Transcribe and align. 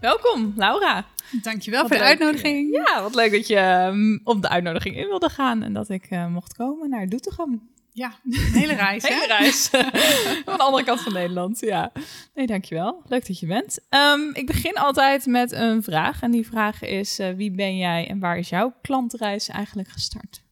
Welkom, 0.00 0.52
Laura. 0.56 1.06
Dankjewel 1.42 1.80
Wat 1.80 1.88
voor 1.88 1.98
de 1.98 2.04
leuk. 2.04 2.12
uitnodiging. 2.12 2.74
Ja, 2.74 3.02
wat 3.02 3.14
leuk 3.14 3.30
dat 3.32 3.46
je 3.46 3.86
um, 3.90 4.20
op 4.24 4.42
de 4.42 4.48
uitnodiging 4.48 4.96
in 4.96 5.06
wilde 5.06 5.28
gaan 5.28 5.62
en 5.62 5.72
dat 5.72 5.88
ik 5.88 6.10
uh, 6.10 6.26
mocht 6.26 6.54
komen 6.54 6.90
naar 6.90 7.08
Doetinchem. 7.08 7.68
Ja, 7.92 8.18
een 8.24 8.52
hele 8.52 8.74
reis. 8.84 9.02
Hele 9.02 9.20
hè? 9.20 9.26
reis. 9.26 9.68
Van 10.44 10.56
de 10.56 10.62
andere 10.62 10.84
kant 10.84 11.00
van 11.00 11.12
Nederland, 11.12 11.60
ja. 11.60 11.92
Nee, 12.34 12.46
dankjewel. 12.46 13.02
Leuk 13.06 13.26
dat 13.26 13.38
je 13.38 13.46
bent. 13.46 13.78
Um, 13.90 14.34
ik 14.34 14.46
begin 14.46 14.74
altijd 14.74 15.26
met 15.26 15.52
een 15.52 15.82
vraag. 15.82 16.22
En 16.22 16.30
die 16.30 16.46
vraag 16.46 16.82
is, 16.82 17.20
uh, 17.20 17.34
wie 17.34 17.50
ben 17.50 17.76
jij 17.76 18.08
en 18.08 18.18
waar 18.18 18.38
is 18.38 18.48
jouw 18.48 18.74
klantreis 18.82 19.48
eigenlijk 19.48 19.88
gestart? 19.88 20.42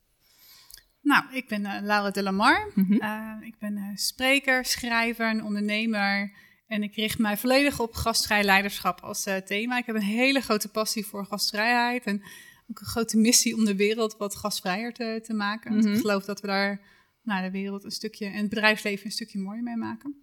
Nou, 1.02 1.24
ik 1.32 1.48
ben 1.48 1.60
uh, 1.60 1.72
Laura 1.82 2.10
de 2.10 2.22
Lamar. 2.22 2.70
Mhm. 2.74 2.92
Uh, 2.92 3.32
ik 3.40 3.58
ben 3.58 3.92
spreker, 3.94 4.64
schrijver 4.64 5.28
en 5.28 5.44
ondernemer. 5.44 6.32
En 6.66 6.82
ik 6.82 6.94
richt 6.94 7.18
mij 7.18 7.36
volledig 7.36 7.80
op 7.80 7.94
gastvrij 7.94 8.44
leiderschap 8.44 9.00
als 9.00 9.26
uh, 9.26 9.36
thema. 9.36 9.78
Ik 9.78 9.86
heb 9.86 9.94
een 9.94 10.02
hele 10.02 10.40
grote 10.40 10.68
passie 10.68 11.06
voor 11.06 11.26
gastvrijheid. 11.26 12.04
En 12.04 12.22
ook 12.70 12.80
een 12.80 12.86
grote 12.86 13.16
missie 13.16 13.56
om 13.56 13.64
de 13.64 13.76
wereld 13.76 14.16
wat 14.16 14.36
gastvrijer 14.36 14.92
te, 14.92 15.20
te 15.22 15.34
maken. 15.34 15.72
Want 15.72 15.84
Mhm. 15.84 15.94
ik 15.94 16.00
geloof 16.00 16.24
dat 16.24 16.40
we 16.40 16.46
daar 16.46 16.80
nou, 17.22 17.42
de 17.42 17.50
wereld 17.50 17.84
een 17.84 17.90
stukje 17.90 18.26
en 18.26 18.36
het 18.36 18.48
bedrijfsleven 18.48 19.06
een 19.06 19.12
stukje 19.12 19.38
mooier 19.38 19.62
mee 19.62 19.76
maken. 19.76 20.14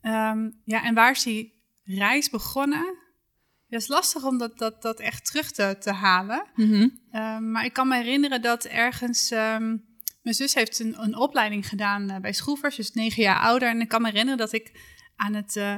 Ehm, 0.00 0.50
ja, 0.64 0.84
en 0.84 0.94
waar 0.94 1.10
is 1.10 1.22
die 1.22 1.52
reis 1.84 2.30
begonnen? 2.30 2.96
Het 3.68 3.80
is 3.80 3.88
lastig 3.88 4.24
om 4.24 4.38
dat, 4.38 4.58
dat, 4.58 4.82
dat 4.82 5.00
echt 5.00 5.26
terug 5.26 5.52
te, 5.52 5.76
te 5.80 5.92
halen. 5.92 6.46
Mhm. 6.54 6.88
Um, 7.12 7.50
maar 7.50 7.64
ik 7.64 7.72
kan 7.72 7.88
me 7.88 7.96
herinneren 7.96 8.42
dat 8.42 8.64
ergens. 8.64 9.30
Um, 9.30 9.84
mijn 10.22 10.34
zus 10.38 10.54
heeft 10.54 10.78
een, 10.78 11.02
een 11.02 11.16
opleiding 11.16 11.68
gedaan 11.68 12.10
uh, 12.10 12.16
bij 12.16 12.32
Schroevers, 12.32 12.76
dus 12.76 12.92
negen 12.92 13.22
jaar 13.22 13.40
ouder. 13.40 13.68
En 13.68 13.80
ik 13.80 13.88
kan 13.88 14.02
me 14.02 14.08
herinneren 14.08 14.38
dat 14.38 14.52
ik 14.52 14.94
aan 15.16 15.34
het, 15.34 15.56
uh, 15.56 15.70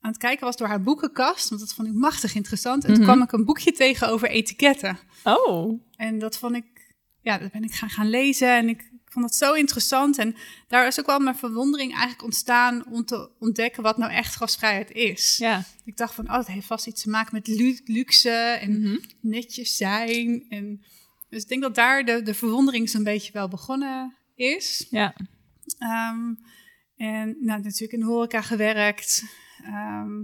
aan 0.00 0.10
het 0.12 0.16
kijken 0.16 0.44
was 0.46 0.56
door 0.56 0.68
haar 0.68 0.82
boekenkast. 0.82 1.48
Want 1.48 1.60
dat 1.60 1.74
vond 1.74 1.88
ik 1.88 1.94
machtig 1.94 2.34
interessant. 2.34 2.84
En 2.84 2.90
Mhm. 2.90 2.98
toen 2.98 3.08
kwam 3.08 3.22
ik 3.22 3.32
een 3.32 3.44
boekje 3.44 3.72
tegen 3.72 4.08
over 4.08 4.28
etiketten. 4.28 4.98
Oh, 5.24 5.80
En 5.96 6.18
dat 6.18 6.38
vond 6.38 6.56
ik. 6.56 6.64
Ja, 7.20 7.38
dat 7.38 7.50
ben 7.52 7.62
ik 7.64 7.72
gaan, 7.74 7.90
gaan 7.90 8.10
lezen. 8.10 8.48
En 8.56 8.68
ik, 8.68 8.80
ik 8.82 9.12
vond 9.12 9.24
het 9.24 9.34
zo 9.34 9.52
interessant. 9.52 10.18
En 10.18 10.34
daar 10.68 10.86
is 10.86 11.00
ook 11.00 11.06
wel 11.06 11.18
mijn 11.18 11.36
verwondering 11.36 11.90
eigenlijk 11.92 12.22
ontstaan 12.22 12.86
om 12.86 13.04
te 13.04 13.30
ontdekken 13.38 13.82
wat 13.82 13.96
nou 13.98 14.12
echt 14.12 14.36
gasvrijheid 14.36 14.90
is. 14.90 15.36
ja. 15.36 15.62
Ik 15.84 15.96
dacht 15.96 16.14
van, 16.14 16.28
oh, 16.28 16.36
het 16.36 16.46
heeft 16.46 16.66
vast 16.66 16.86
iets 16.86 17.02
te 17.02 17.10
maken 17.10 17.34
met 17.34 17.46
lu- 17.46 17.80
luxe 17.84 18.30
en 18.30 18.80
Mhm. 18.80 18.96
netjes 19.20 19.76
zijn. 19.76 20.46
En 20.48 20.84
dus 21.28 21.42
ik 21.42 21.48
denk 21.48 21.62
dat 21.62 21.74
daar 21.74 22.04
de, 22.04 22.22
de 22.22 22.34
verwondering 22.34 22.88
zo'n 22.90 23.04
beetje 23.04 23.32
wel 23.32 23.48
begonnen 23.48 24.14
is. 24.34 24.86
Ja. 24.90 25.14
Ehm, 25.78 26.34
en 26.96 27.36
nou, 27.40 27.62
natuurlijk 27.62 27.92
in 27.92 28.00
de 28.00 28.06
horeca 28.06 28.40
gewerkt. 28.40 29.24
Ehm, 29.62 30.18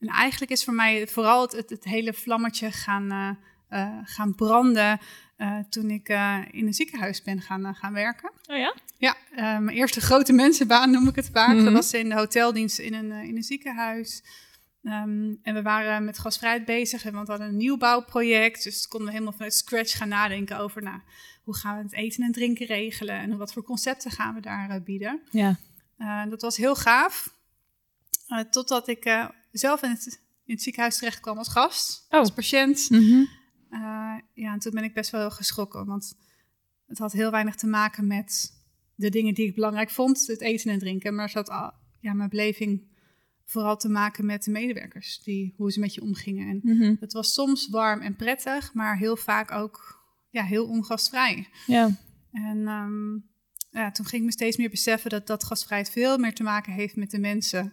en 0.00 0.08
eigenlijk 0.08 0.50
is 0.50 0.64
voor 0.64 0.74
mij 0.74 1.06
vooral 1.06 1.42
het, 1.42 1.52
het, 1.52 1.70
het 1.70 1.84
hele 1.84 2.12
vlammetje 2.12 2.70
gaan, 2.70 3.10
eh, 3.10 3.82
eh, 3.82 3.98
gaan 4.04 4.34
branden 4.34 5.00
eh, 5.36 5.58
toen 5.68 5.90
ik 5.90 6.08
in 6.50 6.66
een 6.66 6.74
ziekenhuis 6.74 7.22
ben 7.22 7.40
gaan, 7.40 7.74
gaan 7.74 7.92
werken. 7.92 8.32
Oh 8.46 8.56
ja? 8.56 8.74
Ja, 8.98 9.16
mijn 9.34 9.68
eerste 9.68 10.00
grote 10.00 10.32
mensenbaan 10.42 10.90
noem 10.90 11.08
ik 11.08 11.16
het 11.16 11.30
vaak. 11.32 11.54
Mhm. 11.54 11.64
Dat 11.64 11.72
was 11.72 11.92
in 11.92 12.08
de 12.08 12.14
hoteldienst 12.14 12.78
in 12.78 12.94
een, 12.94 13.12
in 13.12 13.36
een 13.36 13.42
ziekenhuis. 13.42 14.22
Ehm, 14.82 15.34
en 15.42 15.54
we 15.54 15.62
waren 15.62 16.04
met 16.04 16.18
gasvrijheid 16.18 16.64
bezig, 16.64 17.02
want 17.02 17.26
we 17.26 17.32
hadden 17.32 17.48
een 17.48 17.56
nieuwbouwproject. 17.56 18.62
Dus 18.62 18.88
konden 18.88 19.08
we 19.08 19.12
helemaal 19.12 19.34
vanuit 19.34 19.54
scratch 19.54 19.96
gaan 19.96 20.08
nadenken 20.08 20.58
over 20.58 20.82
nou, 20.82 21.00
hoe 21.42 21.56
gaan 21.56 21.76
we 21.76 21.82
het 21.82 21.92
eten 21.92 22.24
en 22.24 22.32
drinken 22.32 22.66
regelen 22.66 23.18
en 23.18 23.36
wat 23.36 23.52
voor 23.52 23.62
concepten 23.62 24.10
gaan 24.10 24.34
we 24.34 24.40
daar 24.40 24.82
bieden. 24.82 25.20
Ja. 25.30 25.58
Uh, 26.00 26.30
dat 26.30 26.42
was 26.42 26.56
heel 26.56 26.74
gaaf. 26.76 27.34
Uh, 28.28 28.40
totdat 28.40 28.88
ik 28.88 29.04
uh, 29.06 29.28
zelf 29.52 29.82
in 29.82 29.90
het, 29.90 30.20
in 30.44 30.54
het 30.54 30.62
ziekenhuis 30.62 30.98
terecht 30.98 31.20
kwam 31.20 31.38
als 31.38 31.48
gast, 31.48 32.06
Oh. 32.08 32.18
als 32.18 32.30
patiënt. 32.32 32.90
Mhm. 32.90 33.24
Ja, 34.34 34.52
en 34.52 34.58
toen 34.58 34.72
ben 34.74 34.84
ik 34.84 34.94
best 34.94 35.10
wel 35.10 35.30
geschrokken, 35.30 35.86
want 35.86 36.14
het 36.86 36.98
had 36.98 37.12
heel 37.12 37.30
weinig 37.30 37.54
te 37.54 37.66
maken 37.66 38.06
met 38.06 38.52
de 38.94 39.10
dingen 39.10 39.34
die 39.34 39.46
ik 39.48 39.54
belangrijk 39.54 39.90
vond, 39.90 40.26
het 40.26 40.40
eten 40.40 40.70
en 40.72 40.78
drinken. 40.78 41.14
Maar 41.14 41.30
had 41.32 41.50
al, 41.50 41.72
ja, 42.00 42.12
mijn 42.12 42.28
beleving 42.28 42.88
vooral 43.44 43.76
te 43.76 43.88
maken 43.88 44.26
met 44.26 44.44
de 44.44 44.50
medewerkers, 44.50 45.22
die, 45.22 45.54
hoe 45.56 45.72
ze 45.72 45.80
met 45.80 45.94
je 45.94 46.02
omgingen. 46.02 46.48
En 46.48 46.60
Mhm. 46.76 46.94
het 47.00 47.12
was 47.12 47.32
soms 47.32 47.68
warm 47.68 48.00
en 48.00 48.16
prettig, 48.16 48.74
maar 48.74 48.96
heel 48.98 49.16
vaak 49.16 49.50
ook 49.50 50.02
ja, 50.30 50.42
heel 50.44 50.66
ongastvrij. 50.66 51.48
Ja. 51.66 51.90
En 52.32 52.68
um, 52.68 53.29
ja, 53.70 53.90
toen 53.90 54.06
ging 54.06 54.20
ik 54.20 54.26
me 54.26 54.32
steeds 54.32 54.56
meer 54.56 54.70
beseffen 54.70 55.10
dat, 55.10 55.26
dat 55.26 55.44
gastvrijheid 55.44 55.90
veel 55.90 56.18
meer 56.18 56.34
te 56.34 56.42
maken 56.42 56.72
heeft 56.72 56.96
met 56.96 57.10
de 57.10 57.18
mensen. 57.18 57.72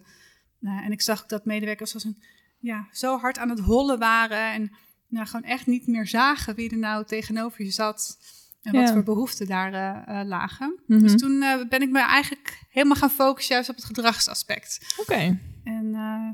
Uh, 0.61 0.85
en 0.85 0.91
ik 0.91 1.01
zag 1.01 1.25
dat 1.25 1.45
medewerkers 1.45 1.93
als 1.93 2.03
een, 2.03 2.23
ja, 2.59 2.87
zo 2.91 3.17
hard 3.17 3.37
aan 3.37 3.49
het 3.49 3.59
hollen 3.59 3.99
waren 3.99 4.51
en 4.53 4.71
nou, 5.07 5.25
gewoon 5.25 5.49
echt 5.49 5.65
niet 5.65 5.87
meer 5.87 6.07
zagen 6.07 6.55
wie 6.55 6.69
er 6.69 6.77
nou 6.77 7.05
tegenover 7.05 7.63
je 7.63 7.71
zat 7.71 8.17
en 8.61 8.73
wat 8.73 8.87
Ja. 8.87 8.93
voor 8.93 9.03
behoeften 9.03 9.47
daar 9.47 9.73
uh, 9.73 10.15
uh, 10.21 10.27
lagen. 10.27 10.79
Mhm. 10.87 10.99
Dus 10.99 11.15
toen 11.15 11.31
uh, 11.31 11.67
ben 11.69 11.81
ik 11.81 11.89
me 11.89 11.99
eigenlijk 11.99 12.61
helemaal 12.69 12.95
gaan 12.95 13.09
focussen 13.09 13.53
juist 13.53 13.69
op 13.69 13.75
het 13.75 13.85
gedragsaspect. 13.85 14.95
Oké. 14.97 15.39
En 15.63 15.85
uh, 15.85 16.29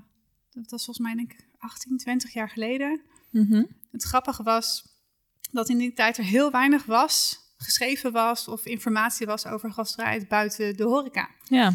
dat 0.51 0.71
was 0.71 0.85
volgens 0.85 1.05
mij 1.05 1.15
denk 1.15 1.33
ik 1.33 1.47
18, 1.57 1.97
20 1.97 2.33
jaar 2.33 2.49
geleden. 2.49 3.01
Mhm. 3.29 3.63
Het 3.91 4.03
grappige 4.03 4.43
was 4.43 4.85
dat 5.51 5.69
in 5.69 5.77
die 5.77 5.93
tijd 5.93 6.17
er 6.17 6.23
heel 6.23 6.51
weinig 6.51 6.85
was, 6.85 7.39
geschreven 7.63 8.11
was 8.11 8.47
of 8.47 8.65
informatie 8.65 9.25
was 9.25 9.45
over 9.45 9.71
gastvrijheid 9.71 10.27
buiten 10.27 10.77
de 10.77 10.83
horeca. 10.83 11.29
Ja. 11.43 11.73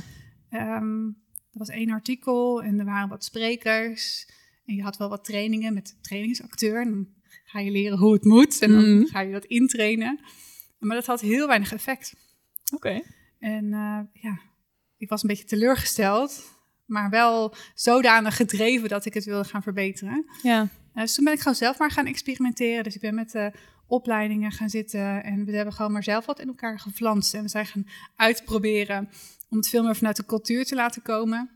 Um, 0.51 1.07
er 1.53 1.59
was 1.59 1.69
één 1.69 1.91
artikel 1.91 2.63
en 2.63 2.79
er 2.79 2.85
waren 2.85 3.09
wat 3.09 3.25
sprekers. 3.25 4.29
En 4.65 4.75
je 4.75 4.83
had 4.83 4.97
wel 4.97 5.09
wat 5.09 5.25
trainingen 5.25 5.75
met 5.75 5.87
de 5.87 6.01
trainingsacteur. 6.01 6.81
En 6.81 6.91
dan 6.91 7.09
ga 7.45 7.61
je 7.61 7.71
leren 7.71 7.99
hoe 7.99 8.13
het 8.13 8.25
moet 8.25 8.63
en 8.63 8.73
dan 8.73 8.97
Mhm. 8.97 9.07
ga 9.07 9.21
je 9.21 9.33
dat 9.33 9.45
intrainen. 9.45 10.21
Maar 10.79 10.97
dat 10.97 11.07
had 11.07 11.21
heel 11.21 11.47
weinig 11.47 11.73
effect. 11.73 12.15
Oké. 12.75 13.01
En 13.39 13.65
uh, 13.65 14.01
ja, 14.13 14.41
ik 14.97 15.09
was 15.09 15.23
een 15.23 15.29
beetje 15.29 15.45
teleurgesteld, 15.45 16.45
maar 16.87 17.11
wel 17.11 17.55
zodanig 17.75 18.37
gedreven 18.37 18.89
dat 18.89 19.05
ik 19.05 19.15
het 19.15 19.25
wilde 19.25 19.49
gaan 19.49 19.63
verbeteren. 19.63 20.25
Ja. 20.43 20.63
Uh, 20.63 21.03
dus 21.03 21.15
toen 21.15 21.25
ben 21.25 21.33
ik 21.33 21.39
gewoon 21.41 21.55
zelf 21.57 21.79
maar 21.79 21.91
gaan 21.91 22.07
experimenteren. 22.07 22.85
Dus 22.85 22.95
ik 22.95 23.01
ben 23.01 23.15
met 23.15 23.31
de 23.31 23.53
opleidingen 23.89 24.53
gaan 24.53 24.71
zitten 24.71 25.25
en 25.25 25.45
we 25.45 25.57
hebben 25.57 25.75
gewoon 25.75 25.93
maar 25.93 26.03
zelf 26.03 26.27
wat 26.27 26.41
in 26.41 26.49
elkaar 26.49 26.79
geflanst. 26.79 27.35
En 27.35 27.43
we 27.43 27.49
zijn 27.49 27.67
gaan 27.67 27.87
uitproberen 28.17 29.09
om 29.49 29.57
het 29.57 29.69
veel 29.69 29.83
meer 29.83 29.97
vanuit 29.97 30.17
de 30.17 30.25
cultuur 30.25 30.65
te 30.65 30.75
laten 30.75 31.03
komen. 31.03 31.51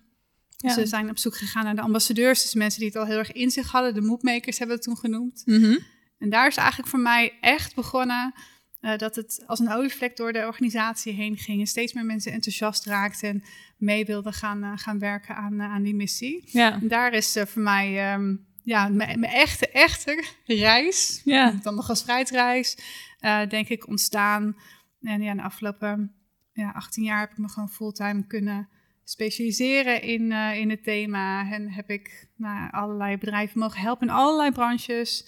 Ja. 0.56 0.74
We 0.74 0.86
zijn 0.86 1.10
op 1.10 1.18
zoek 1.18 1.36
gegaan 1.36 1.64
naar 1.64 1.74
de 1.74 1.80
ambassadeurs, 1.80 2.42
dus 2.42 2.54
mensen 2.54 2.80
die 2.80 2.88
het 2.88 2.98
al 2.98 3.06
heel 3.06 3.18
erg 3.18 3.32
in 3.32 3.50
zich 3.50 3.70
hadden. 3.70 3.94
De 3.94 4.00
moedmakers 4.00 4.58
hebben 4.58 4.76
we 4.76 4.82
het 4.82 4.92
toen 4.92 5.10
genoemd. 5.10 5.42
Mhm. 5.44 5.78
En 6.18 6.30
daar 6.30 6.46
is 6.46 6.56
eigenlijk 6.56 6.88
voor 6.88 7.00
mij 7.00 7.32
echt 7.40 7.74
begonnen 7.74 8.34
uh, 8.80 8.96
dat 8.96 9.16
het 9.16 9.42
als 9.46 9.58
een 9.58 9.72
olievlek 9.72 10.16
door 10.16 10.32
de 10.32 10.46
organisatie 10.46 11.12
heen 11.12 11.36
ging. 11.36 11.60
En 11.60 11.66
steeds 11.66 11.92
meer 11.92 12.04
mensen 12.04 12.32
enthousiast 12.32 12.84
raakten 12.84 13.28
en 13.28 13.42
mee 13.76 14.04
wilden 14.04 14.32
gaan, 14.32 14.64
uh, 14.64 14.72
gaan 14.74 14.98
werken 14.98 15.36
aan, 15.36 15.54
uh, 15.54 15.62
aan 15.62 15.82
die 15.82 15.94
missie. 15.94 16.44
Ja. 16.46 16.72
En 16.72 16.88
daar 16.88 17.12
is 17.12 17.36
voor 17.46 17.62
mij 17.62 18.14
um, 18.14 18.46
ja, 18.62 18.88
mijn 18.88 19.24
echte, 19.24 19.68
echte 19.68 20.24
reis, 20.44 21.20
Ja. 21.24 21.50
dan 21.62 21.76
de 21.76 21.82
gastvrijheidsreis, 21.82 22.78
uh, 23.20 23.46
denk 23.48 23.68
ik 23.68 23.88
ontstaan. 23.88 24.56
En 25.00 25.22
ja, 25.22 25.34
de 25.34 25.42
afgelopen 25.42 26.14
ja, 26.52 26.70
18 26.70 27.04
jaar 27.04 27.20
heb 27.20 27.30
ik 27.30 27.38
me 27.38 27.48
gewoon 27.48 27.70
fulltime 27.70 28.26
kunnen 28.26 28.68
specialiseren 29.04 30.02
in, 30.02 30.30
uh, 30.30 30.56
in 30.58 30.70
het 30.70 30.84
thema. 30.84 31.50
En 31.52 31.70
heb 31.70 31.90
ik 31.90 32.28
nou, 32.36 32.70
allerlei 32.70 33.16
bedrijven 33.18 33.58
mogen 33.58 33.80
helpen 33.80 34.06
in 34.06 34.14
allerlei 34.14 34.50
branches. 34.50 35.26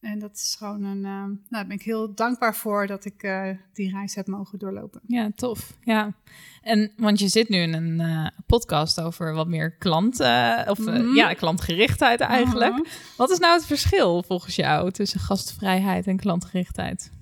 En 0.00 0.18
dat 0.18 0.34
is 0.34 0.54
gewoon 0.58 0.82
een. 0.82 0.96
Uh, 0.96 1.02
nou, 1.02 1.38
daar 1.48 1.66
ben 1.66 1.76
ik 1.76 1.82
heel 1.82 2.14
dankbaar 2.14 2.54
voor 2.54 2.86
dat 2.86 3.04
ik 3.04 3.22
uh, 3.22 3.50
die 3.72 3.90
reis 3.90 4.14
heb 4.14 4.26
mogen 4.26 4.58
doorlopen. 4.58 5.00
Ja, 5.06 5.30
tof. 5.34 5.76
Ja. 5.84 6.14
En 6.62 6.92
want 6.96 7.18
je 7.18 7.28
zit 7.28 7.48
nu 7.48 7.58
in 7.58 7.72
een 7.72 8.00
uh, 8.00 8.26
podcast 8.46 9.00
over 9.00 9.34
wat 9.34 9.48
meer 9.48 9.76
klant, 9.76 10.20
of 10.66 10.78
mm 10.78 10.86
-hmm. 10.86 11.14
ja, 11.14 11.34
klantgerichtheid 11.34 12.20
eigenlijk. 12.20 12.72
Mhm. 12.72 12.82
Wat 13.16 13.30
is 13.30 13.38
nou 13.38 13.54
het 13.54 13.66
verschil 13.66 14.22
volgens 14.22 14.56
jou 14.56 14.90
tussen 14.90 15.20
gastvrijheid 15.20 16.06
en 16.06 16.16
klantgerichtheid? 16.16 17.12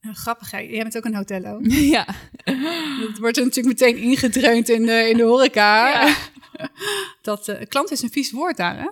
Grappig, 0.00 0.50
hè? 0.50 0.58
jij 0.58 0.82
bent 0.82 0.96
ook 0.96 1.04
een 1.04 1.14
hotello. 1.14 1.58
ja. 1.96 2.06
Dat 3.00 3.18
wordt 3.18 3.36
er 3.36 3.44
natuurlijk 3.44 3.80
meteen 3.80 3.96
ingedreund 3.96 4.68
in 4.68 4.86
de, 4.86 5.08
in 5.10 5.16
de 5.16 5.22
horeca. 5.22 5.88
Ja. 5.88 6.16
Dat 7.22 7.58
klant 7.68 7.90
is 7.90 8.02
een 8.02 8.10
vies 8.10 8.32
woord 8.32 8.56
daar, 8.56 8.78
hè? 8.78 8.88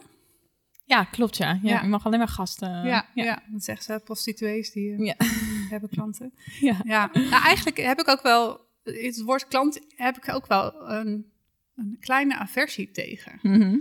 Ja, 0.93 1.05
klopt 1.05 1.37
ja. 1.37 1.59
ja. 1.63 1.71
Ja. 1.71 1.83
Je 1.83 1.89
mag 1.89 2.07
alleen 2.07 2.19
maar 2.19 2.29
gasten. 2.29 2.85
ja, 2.85 3.07
ja. 3.15 3.43
dat 3.49 3.65
zeggen 3.65 3.85
ze, 3.85 4.01
prostituees 4.05 4.73
die 4.73 4.93
eh, 4.93 5.07
Ja. 5.07 5.15
hebben 5.73 5.89
klanten. 5.89 6.33
Ja. 6.61 6.77
Ja, 6.85 7.11
nou, 7.13 7.43
eigenlijk 7.45 7.77
heb 7.77 8.01
ik 8.01 8.09
ook 8.09 8.23
wel, 8.23 8.61
het 8.83 9.23
woord 9.23 9.49
klant 9.49 9.81
heb 9.97 10.17
ik 10.17 10.35
ook 10.35 10.47
wel 10.47 10.91
een, 10.91 11.33
een 11.75 11.97
kleine 12.01 12.37
aversie 12.37 12.91
tegen. 12.91 13.39
Mhm. 13.43 13.79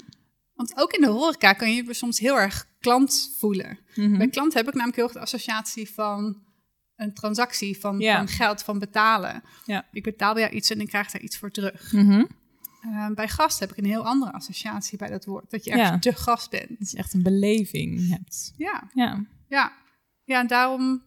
Want 0.54 0.78
ook 0.78 0.94
in 0.94 1.02
de 1.02 1.08
horeca 1.08 1.54
kan 1.54 1.75
je 1.75 1.84
je 1.86 1.94
soms 1.94 2.19
heel 2.19 2.40
erg 2.40 2.68
klant 2.80 3.36
voelen. 3.40 3.80
Mhm. 3.96 4.18
Bij 4.18 4.28
klant 4.28 4.54
heb 4.54 4.68
ik 4.68 4.74
namelijk 4.74 4.96
heel 4.96 5.06
erg 5.06 5.13
de 5.13 5.19
associatie 5.19 5.90
van 5.90 6.44
een 6.96 7.13
transactie, 7.13 7.80
van, 7.80 8.00
Ja. 8.00 8.18
van 8.18 8.28
geld, 8.28 8.63
van 8.63 8.80
betalen. 8.80 9.44
Ja. 9.66 9.88
Ik 9.92 10.04
betaal 10.04 10.34
bij 10.34 10.44
jou 10.44 10.56
iets 10.56 10.69
en 10.69 10.81
ik 10.81 10.88
krijg 10.88 11.12
daar 11.12 11.22
iets 11.22 11.38
voor 11.38 11.52
terug. 11.52 11.92
Mhm. 11.92 12.24
Eh, 12.81 13.07
bij 13.10 13.28
gast 13.28 13.60
heb 13.60 13.72
ik 13.72 13.78
een 13.78 13.86
heel 13.86 14.06
andere 14.06 14.31
associatie 14.31 14.98
bij 14.98 15.10
dat 15.10 15.25
woord. 15.25 15.51
Dat 15.51 15.63
je 15.63 15.72
ergens 15.72 15.89
Ja. 15.89 16.00
te 16.00 16.13
gast 16.13 16.50
bent. 16.50 16.69
Het 16.69 16.80
is 16.81 16.95
echt 16.95 17.13
een 17.13 17.24
beleving 17.24 18.10
hebt. 18.10 18.54
Ja, 18.57 18.89
Ja. 18.94 19.25
ja. 19.48 19.72
ja, 20.24 20.39
en 20.39 20.48
daarom 20.48 21.04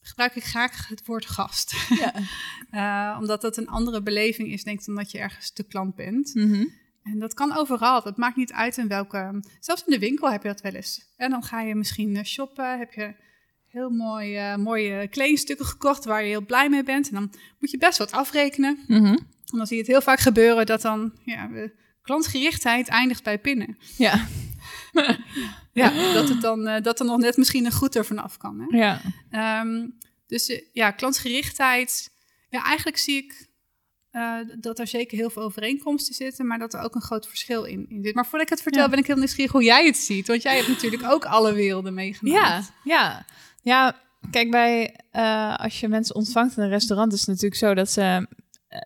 gebruik 0.00 0.36
ik 0.36 0.44
graag 0.44 0.88
het 0.88 1.06
woord 1.06 1.26
gast. 1.26 1.74
Ja. 1.88 2.12
Eh, 2.70 3.16
omdat 3.20 3.40
dat 3.40 3.56
een 3.56 3.68
andere 3.68 4.02
beleving 4.02 4.48
is, 4.52 4.64
denk 4.64 4.78
ik, 4.80 4.86
dan 4.86 4.94
dat 4.94 5.10
je 5.10 5.18
ergens 5.18 5.50
te 5.50 5.62
klant 5.62 5.94
bent. 5.94 6.34
Mhm. 6.34 6.64
En 7.02 7.18
dat 7.18 7.34
kan 7.34 7.56
overal. 7.56 8.02
Dat 8.02 8.16
maakt 8.16 8.36
niet 8.36 8.52
uit 8.52 8.76
in 8.76 8.88
welke. 8.88 9.44
Zelfs 9.60 9.84
in 9.84 9.92
de 9.92 9.98
winkel 9.98 10.30
heb 10.30 10.42
je 10.42 10.48
dat 10.48 10.60
wel 10.60 10.72
eens. 10.72 11.06
En 11.16 11.30
dan 11.30 11.42
ga 11.42 11.60
je 11.60 11.74
misschien 11.74 12.16
eh, 12.16 12.24
shoppen. 12.24 12.78
Heb 12.78 12.92
je 12.92 13.14
heel 13.66 13.90
mooi, 13.90 14.56
mooie 14.56 15.08
kledingstukken 15.08 15.66
gekocht 15.66 16.04
waar 16.04 16.22
je 16.22 16.28
heel 16.28 16.44
blij 16.46 16.68
mee 16.68 16.82
bent. 16.82 17.08
En 17.08 17.14
dan 17.14 17.32
moet 17.58 17.70
je 17.70 17.78
best 17.78 17.98
wat 17.98 18.12
afrekenen. 18.12 18.78
Mhm. 18.86 19.16
En 19.52 19.58
dan 19.58 19.66
zie 19.66 19.76
je 19.76 19.82
het 19.82 19.90
heel 19.90 20.02
vaak 20.02 20.20
gebeuren 20.20 20.66
dat 20.66 20.80
dan 20.82 21.12
ja, 21.24 21.48
klantgerichtheid 22.02 22.88
eindigt 22.88 23.22
bij 23.22 23.38
pinnen. 23.38 23.78
Ja. 23.96 24.26
Ja, 25.72 26.12
dat, 26.12 26.28
het 26.28 26.40
dan, 26.40 26.66
eh, 26.66 26.82
dat 26.82 27.00
er 27.00 27.06
nog 27.06 27.18
net 27.18 27.36
misschien 27.36 27.64
een 27.64 27.72
goed 27.72 27.94
er 27.94 28.04
vanaf 28.04 28.36
kan. 28.36 28.60
Hè? 28.68 28.76
Ja. 28.78 29.00
Ehm, 29.30 29.86
dus 30.26 30.48
eh, 30.48 30.62
ja, 30.72 30.90
klantgerichtheid. 30.90 32.10
Ja, 32.50 32.64
eigenlijk 32.64 32.96
zie 32.96 33.16
ik 33.16 33.48
eh, 34.10 34.34
dat 34.60 34.78
er 34.78 34.86
zeker 34.86 35.18
heel 35.18 35.30
veel 35.30 35.42
overeenkomsten 35.42 36.14
zitten, 36.14 36.46
maar 36.46 36.58
dat 36.58 36.74
er 36.74 36.80
ook 36.80 36.94
een 36.94 37.00
groot 37.00 37.28
verschil 37.28 37.64
in, 37.64 37.86
in 37.88 38.02
zit. 38.04 38.14
Maar 38.14 38.24
voordat 38.26 38.42
ik 38.42 38.48
het 38.48 38.62
vertel, 38.62 38.82
Ja. 38.82 38.88
ben 38.88 38.98
ik 38.98 39.06
heel 39.06 39.16
nieuwsgierig 39.16 39.52
hoe 39.52 39.62
jij 39.62 39.86
het 39.86 39.96
ziet. 39.96 40.26
Want 40.26 40.42
jij 40.42 40.56
hebt 40.56 40.68
natuurlijk 40.68 41.02
ook 41.04 41.24
alle 41.24 41.52
werelden 41.52 41.90
Ja, 41.94 41.96
meegemaakt. 41.98 42.72
ja. 42.84 43.24
Ja, 43.62 43.96
kijk, 44.30 44.50
bij, 44.50 44.96
als 45.56 45.80
je 45.80 45.88
mensen 45.88 46.14
ontvangt 46.14 46.56
in 46.56 46.62
een 46.62 46.68
restaurant, 46.68 47.12
is 47.12 47.18
het 47.18 47.28
natuurlijk 47.28 47.60
zo 47.60 47.74
dat 47.74 47.90
ze, 47.90 48.26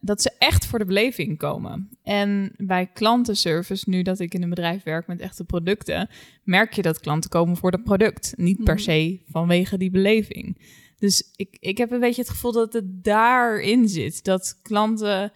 dat 0.00 0.23
ze 0.23 0.32
echt 0.38 0.67
voor 0.67 0.79
de 0.79 0.84
beleving 0.84 1.38
komen. 1.38 1.88
En 2.02 2.52
bij 2.56 2.87
klantenservice, 2.87 3.90
nu 3.90 4.02
dat 4.02 4.19
ik 4.19 4.34
in 4.34 4.43
een 4.43 4.49
bedrijf 4.49 4.82
werk 4.82 5.06
met 5.06 5.20
echte 5.20 5.44
producten, 5.44 6.08
merk 6.44 6.73
je 6.73 6.82
dat 6.82 7.00
klanten 7.00 7.31
komen 7.31 7.56
voor 7.56 7.70
dat 7.70 7.84
product. 7.84 8.32
Niet 8.37 8.64
per 8.64 8.75
Mhm. 8.75 8.82
se 8.82 9.20
vanwege 9.26 9.79
die 9.79 9.90
beleving. 9.90 10.61
Dus 10.99 11.32
ik, 11.37 11.56
ik 11.61 11.79
heb 11.79 11.90
een 11.90 12.00
beetje 12.00 12.23
het 12.23 12.31
gevoel 12.31 12.52
dat 12.52 12.73
het 12.73 13.05
daarin 13.05 13.88
zit. 13.88 14.25
Dat 14.25 14.58
klanten, 14.62 15.32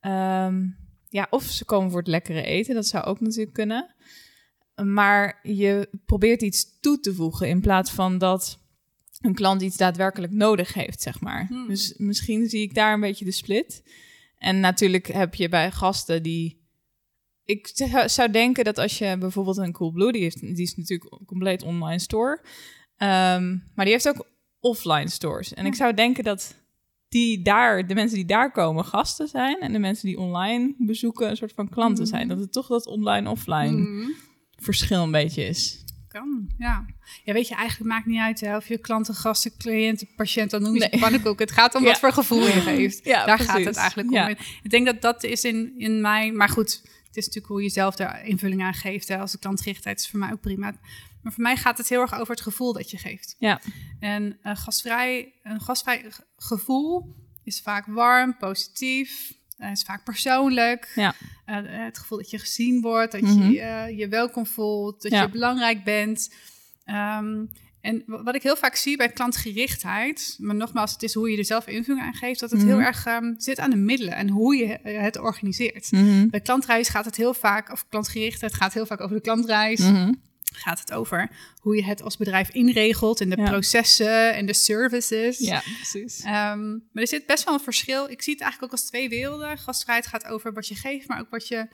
ehm, 0.00 0.66
ja, 1.08 1.26
of 1.30 1.42
ze 1.42 1.64
komen 1.64 1.90
voor 1.90 1.98
het 1.98 2.08
lekkere 2.08 2.42
eten, 2.42 2.74
dat 2.74 2.86
zou 2.86 3.04
ook 3.04 3.20
natuurlijk 3.20 3.52
kunnen. 3.54 3.94
Maar 4.84 5.38
je 5.42 5.88
probeert 6.06 6.42
iets 6.42 6.78
toe 6.80 7.00
te 7.00 7.14
voegen 7.14 7.48
in 7.48 7.60
plaats 7.60 7.90
van 7.90 8.18
dat 8.18 8.58
een 9.20 9.34
klant 9.34 9.62
iets 9.62 9.76
daadwerkelijk 9.76 10.32
nodig 10.32 10.74
heeft, 10.74 11.02
zeg 11.02 11.20
maar. 11.20 11.46
Hmm. 11.46 11.68
Dus 11.68 11.94
misschien 11.96 12.48
zie 12.48 12.62
ik 12.62 12.74
daar 12.74 12.92
een 12.94 13.00
beetje 13.00 13.24
de 13.24 13.30
split. 13.32 13.82
En 14.38 14.60
natuurlijk 14.60 15.06
heb 15.06 15.34
je 15.34 15.48
bij 15.48 15.70
gasten 15.70 16.22
die. 16.22 16.56
Ik 17.44 17.70
zou 18.06 18.30
denken 18.30 18.64
dat 18.64 18.78
als 18.78 18.98
je 18.98 19.16
bijvoorbeeld 19.18 19.56
een 19.56 19.72
Coolblue, 19.72 20.12
die, 20.12 20.22
heeft, 20.22 20.40
die 20.40 20.62
is 20.62 20.76
natuurlijk 20.76 21.12
een 21.12 21.26
compleet 21.26 21.62
online 21.62 21.98
store. 21.98 22.40
Ehm, 22.96 23.56
maar 23.74 23.84
die 23.84 23.94
heeft 23.94 24.08
ook 24.08 24.26
offline 24.60 25.08
stores. 25.10 25.54
En 25.54 25.66
ik 25.66 25.74
zou 25.74 25.94
denken 25.94 26.24
dat 26.24 26.54
die 27.08 27.42
daar, 27.42 27.86
de 27.86 27.94
mensen 27.94 28.16
die 28.16 28.26
daar 28.26 28.52
komen, 28.52 28.84
gasten 28.84 29.28
zijn. 29.28 29.60
En 29.60 29.72
de 29.72 29.78
mensen 29.78 30.06
die 30.08 30.18
online 30.18 30.74
bezoeken, 30.78 31.30
een 31.30 31.36
soort 31.36 31.52
van 31.52 31.68
klanten 31.68 32.02
Mhm. 32.04 32.12
zijn. 32.12 32.28
Dat 32.28 32.38
het 32.38 32.52
toch 32.52 32.66
dat 32.66 32.86
online-offline 32.86 33.76
Mhm. 33.76 34.08
verschil 34.56 35.02
een 35.02 35.10
beetje 35.10 35.44
is. 35.44 35.84
Kan, 36.18 36.50
ja. 36.58 36.86
Ja, 37.24 37.32
weet 37.32 37.48
je, 37.48 37.54
eigenlijk 37.54 37.90
maakt 37.90 38.06
niet 38.06 38.18
uit 38.20 38.40
hè, 38.40 38.56
of 38.56 38.68
je 38.68 38.78
klanten, 38.78 39.14
gasten, 39.14 39.56
cliënten, 39.58 40.08
patiënt, 40.16 40.50
dan 40.50 40.62
noem 40.62 40.74
je 40.74 40.88
Nee. 40.90 41.00
pannenkoek. 41.00 41.38
Het 41.38 41.52
gaat 41.52 41.74
om 41.74 41.82
Ja. 41.84 41.88
wat 41.88 41.98
voor 41.98 42.12
gevoel 42.12 42.46
je 42.46 42.52
geeft. 42.60 43.04
Ja, 43.04 43.26
Daar 43.26 43.38
gaat 43.38 43.64
het 43.64 43.76
eigenlijk 43.76 44.08
om. 44.08 44.14
Ja. 44.14 44.28
Ik 44.62 44.70
denk 44.70 44.86
dat 44.86 45.02
dat 45.02 45.24
is 45.24 45.44
in, 45.44 45.74
in 45.78 46.00
mijn... 46.00 46.36
Maar 46.36 46.48
goed, 46.48 46.80
het 47.06 47.16
is 47.16 47.26
natuurlijk 47.26 47.46
hoe 47.52 47.62
je 47.62 47.68
zelf 47.68 47.94
daar 47.96 48.24
invulling 48.26 48.62
aan 48.62 48.74
geeft. 48.74 49.08
Hè. 49.08 49.18
Als 49.18 49.32
de 49.32 49.38
klantgerichtheid 49.38 50.00
is 50.00 50.08
voor 50.08 50.18
mij 50.18 50.32
ook 50.32 50.40
prima. 50.40 50.74
Maar 51.22 51.32
voor 51.32 51.42
mij 51.42 51.56
gaat 51.56 51.78
het 51.78 51.88
heel 51.88 52.00
erg 52.00 52.14
over 52.14 52.30
het 52.34 52.40
gevoel 52.42 52.72
dat 52.72 52.90
je 52.90 52.96
geeft. 52.98 53.36
Ja. 53.38 53.60
En 54.00 54.38
eh, 54.42 54.56
gastvrij, 54.56 55.32
een 55.42 55.60
gastvrij 55.60 56.04
ge- 56.08 56.24
gevoel 56.36 57.14
is 57.44 57.60
vaak 57.60 57.86
warm, 57.86 58.36
positief, 58.36 59.32
eh, 59.58 59.70
is 59.70 59.82
vaak 59.82 60.04
persoonlijk. 60.04 60.92
Ja. 60.94 61.14
Eh, 61.44 61.56
het 61.64 61.98
gevoel 61.98 62.18
dat 62.18 62.30
je 62.30 62.38
gezien 62.38 62.80
wordt, 62.80 63.12
dat 63.12 63.20
Mhm. 63.20 63.50
je 63.50 63.60
eh, 63.60 63.98
je 63.98 64.08
welkom 64.08 64.46
voelt, 64.46 65.02
dat 65.02 65.12
Ja. 65.12 65.22
je 65.22 65.28
belangrijk 65.30 65.84
bent. 65.84 66.34
Ehm, 66.84 67.44
en 67.80 68.02
wa- 68.06 68.22
wat 68.22 68.34
ik 68.34 68.42
heel 68.42 68.56
vaak 68.56 68.74
zie 68.76 68.96
bij 68.96 69.08
klantgerichtheid, 69.08 70.36
maar 70.38 70.54
nogmaals, 70.54 70.92
het 70.92 71.02
is 71.02 71.14
hoe 71.14 71.30
je 71.30 71.36
er 71.38 71.44
zelf 71.44 71.66
invulling 71.66 72.06
aan 72.06 72.14
geeft, 72.14 72.40
dat 72.40 72.50
het 72.50 72.60
Mhm. 72.60 72.68
heel 72.68 72.80
erg 72.80 73.06
ehm, 73.06 73.34
zit 73.36 73.58
aan 73.58 73.70
de 73.70 73.76
middelen 73.76 74.14
en 74.14 74.28
hoe 74.28 74.56
je 74.56 74.64
eh, 74.78 75.00
het 75.00 75.18
organiseert. 75.18 75.92
Mhm. 75.92 76.28
Bij 76.28 76.40
klantreis 76.40 76.88
gaat 76.88 77.04
het 77.04 77.16
heel 77.16 77.34
vaak, 77.34 77.72
of 77.72 77.84
klantgerichtheid 77.88 78.54
gaat 78.54 78.74
heel 78.74 78.86
vaak 78.86 79.00
over 79.00 79.16
de 79.16 79.22
klantreis. 79.22 79.80
Gaat 80.54 80.80
het 80.80 80.92
over 80.92 81.30
hoe 81.60 81.76
je 81.76 81.84
het 81.84 82.02
als 82.02 82.16
bedrijf 82.16 82.50
inregelt 82.50 83.20
en 83.20 83.30
de 83.30 83.36
Ja. 83.36 83.50
processen 83.50 84.34
en 84.34 84.46
de 84.46 84.52
services. 84.54 85.38
Ja, 85.38 85.62
precies. 85.76 86.20
Ehm, 86.20 86.68
maar 86.70 87.02
er 87.02 87.08
zit 87.08 87.26
best 87.26 87.44
wel 87.44 87.54
een 87.54 87.60
verschil. 87.60 88.10
Ik 88.10 88.22
zie 88.22 88.32
het 88.32 88.42
eigenlijk 88.42 88.72
ook 88.72 88.78
als 88.80 88.88
twee 88.88 89.08
werelden. 89.08 89.58
Gastvrijheid 89.58 90.06
gaat 90.06 90.24
over 90.26 90.52
wat 90.52 90.68
je 90.68 90.74
geeft, 90.74 91.08
maar 91.08 91.20
ook 91.20 91.30
wat 91.30 91.48
je, 91.48 91.68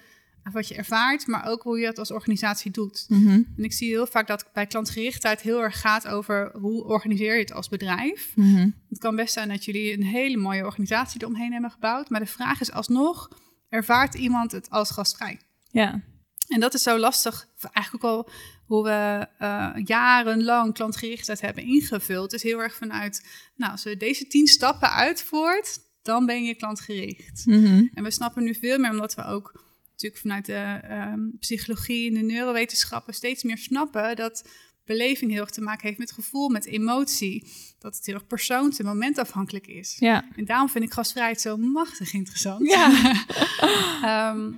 wat 0.52 0.68
je 0.68 0.74
ervaart, 0.74 1.26
maar 1.26 1.46
ook 1.46 1.62
hoe 1.62 1.78
je 1.78 1.86
het 1.86 1.98
als 1.98 2.10
organisatie 2.10 2.70
doet. 2.70 3.04
Mhm. 3.08 3.28
En 3.28 3.64
ik 3.64 3.72
zie 3.72 3.88
heel 3.88 4.06
vaak 4.06 4.26
dat 4.26 4.48
bij 4.52 4.66
klantgerichtheid 4.66 5.40
heel 5.40 5.62
erg 5.62 5.80
gaat 5.80 6.06
over 6.06 6.50
hoe 6.58 6.84
organiseer 6.84 7.34
je 7.34 7.40
het 7.40 7.52
als 7.52 7.68
bedrijf. 7.68 8.32
Mhm. 8.34 8.70
Het 8.88 8.98
kan 8.98 9.16
best 9.16 9.32
zijn 9.32 9.48
dat 9.48 9.64
jullie 9.64 9.92
een 9.92 10.04
hele 10.04 10.36
mooie 10.36 10.64
organisatie 10.64 11.22
eromheen 11.22 11.52
hebben 11.52 11.70
gebouwd, 11.70 12.08
maar 12.10 12.20
de 12.20 12.26
vraag 12.26 12.60
is 12.60 12.72
alsnog, 12.72 13.28
ervaart 13.68 14.14
iemand 14.14 14.52
het 14.52 14.70
als 14.70 14.90
gastvrij? 14.90 15.40
Ja. 15.70 16.02
En 16.48 16.60
dat 16.60 16.74
is 16.74 16.82
zo 16.82 16.98
lastig, 16.98 17.48
eigenlijk 17.72 18.04
ook 18.04 18.10
al 18.10 18.28
hoe 18.66 18.84
we 18.84 19.26
eh, 19.38 19.70
jarenlang 19.84 20.74
klantgerichtheid 20.74 21.40
hebben 21.40 21.64
ingevuld. 21.64 22.32
is 22.32 22.42
heel 22.42 22.62
erg 22.62 22.74
vanuit, 22.74 23.26
nou, 23.56 23.72
als 23.72 23.84
we 23.84 23.96
deze 23.96 24.26
tien 24.26 24.46
stappen 24.46 24.90
uitvoert, 24.90 25.78
dan 26.02 26.26
ben 26.26 26.44
je 26.44 26.54
klantgericht. 26.54 27.46
Mhm. 27.46 27.86
En 27.94 28.02
we 28.02 28.10
snappen 28.10 28.42
nu 28.42 28.54
veel 28.54 28.78
meer, 28.78 28.90
omdat 28.90 29.14
we 29.14 29.24
ook 29.24 29.62
natuurlijk 29.90 30.20
vanuit 30.20 30.46
de 30.46 30.78
ehm, 30.88 31.20
psychologie 31.38 32.08
en 32.08 32.14
de 32.14 32.32
neurowetenschappen 32.34 33.14
steeds 33.14 33.42
meer 33.42 33.58
snappen 33.58 34.16
dat 34.16 34.44
beleving 34.84 35.30
heel 35.30 35.40
erg 35.40 35.50
te 35.50 35.60
maken 35.60 35.86
heeft 35.86 35.98
met 35.98 36.12
gevoel, 36.12 36.48
met 36.48 36.66
emotie. 36.66 37.48
Dat 37.78 37.96
het 37.96 38.06
heel 38.06 38.14
erg 38.14 38.26
persoons- 38.26 38.78
en 38.78 38.84
momentafhankelijk 38.84 39.66
is. 39.66 39.96
Ja. 39.98 40.24
En 40.36 40.44
daarom 40.44 40.68
vind 40.68 40.84
ik 40.84 40.92
gastvrijheid 40.92 41.40
zo 41.40 41.56
machtig 41.56 42.12
interessant. 42.12 42.66
Ja. 42.70 42.92
Ehm, 44.02 44.52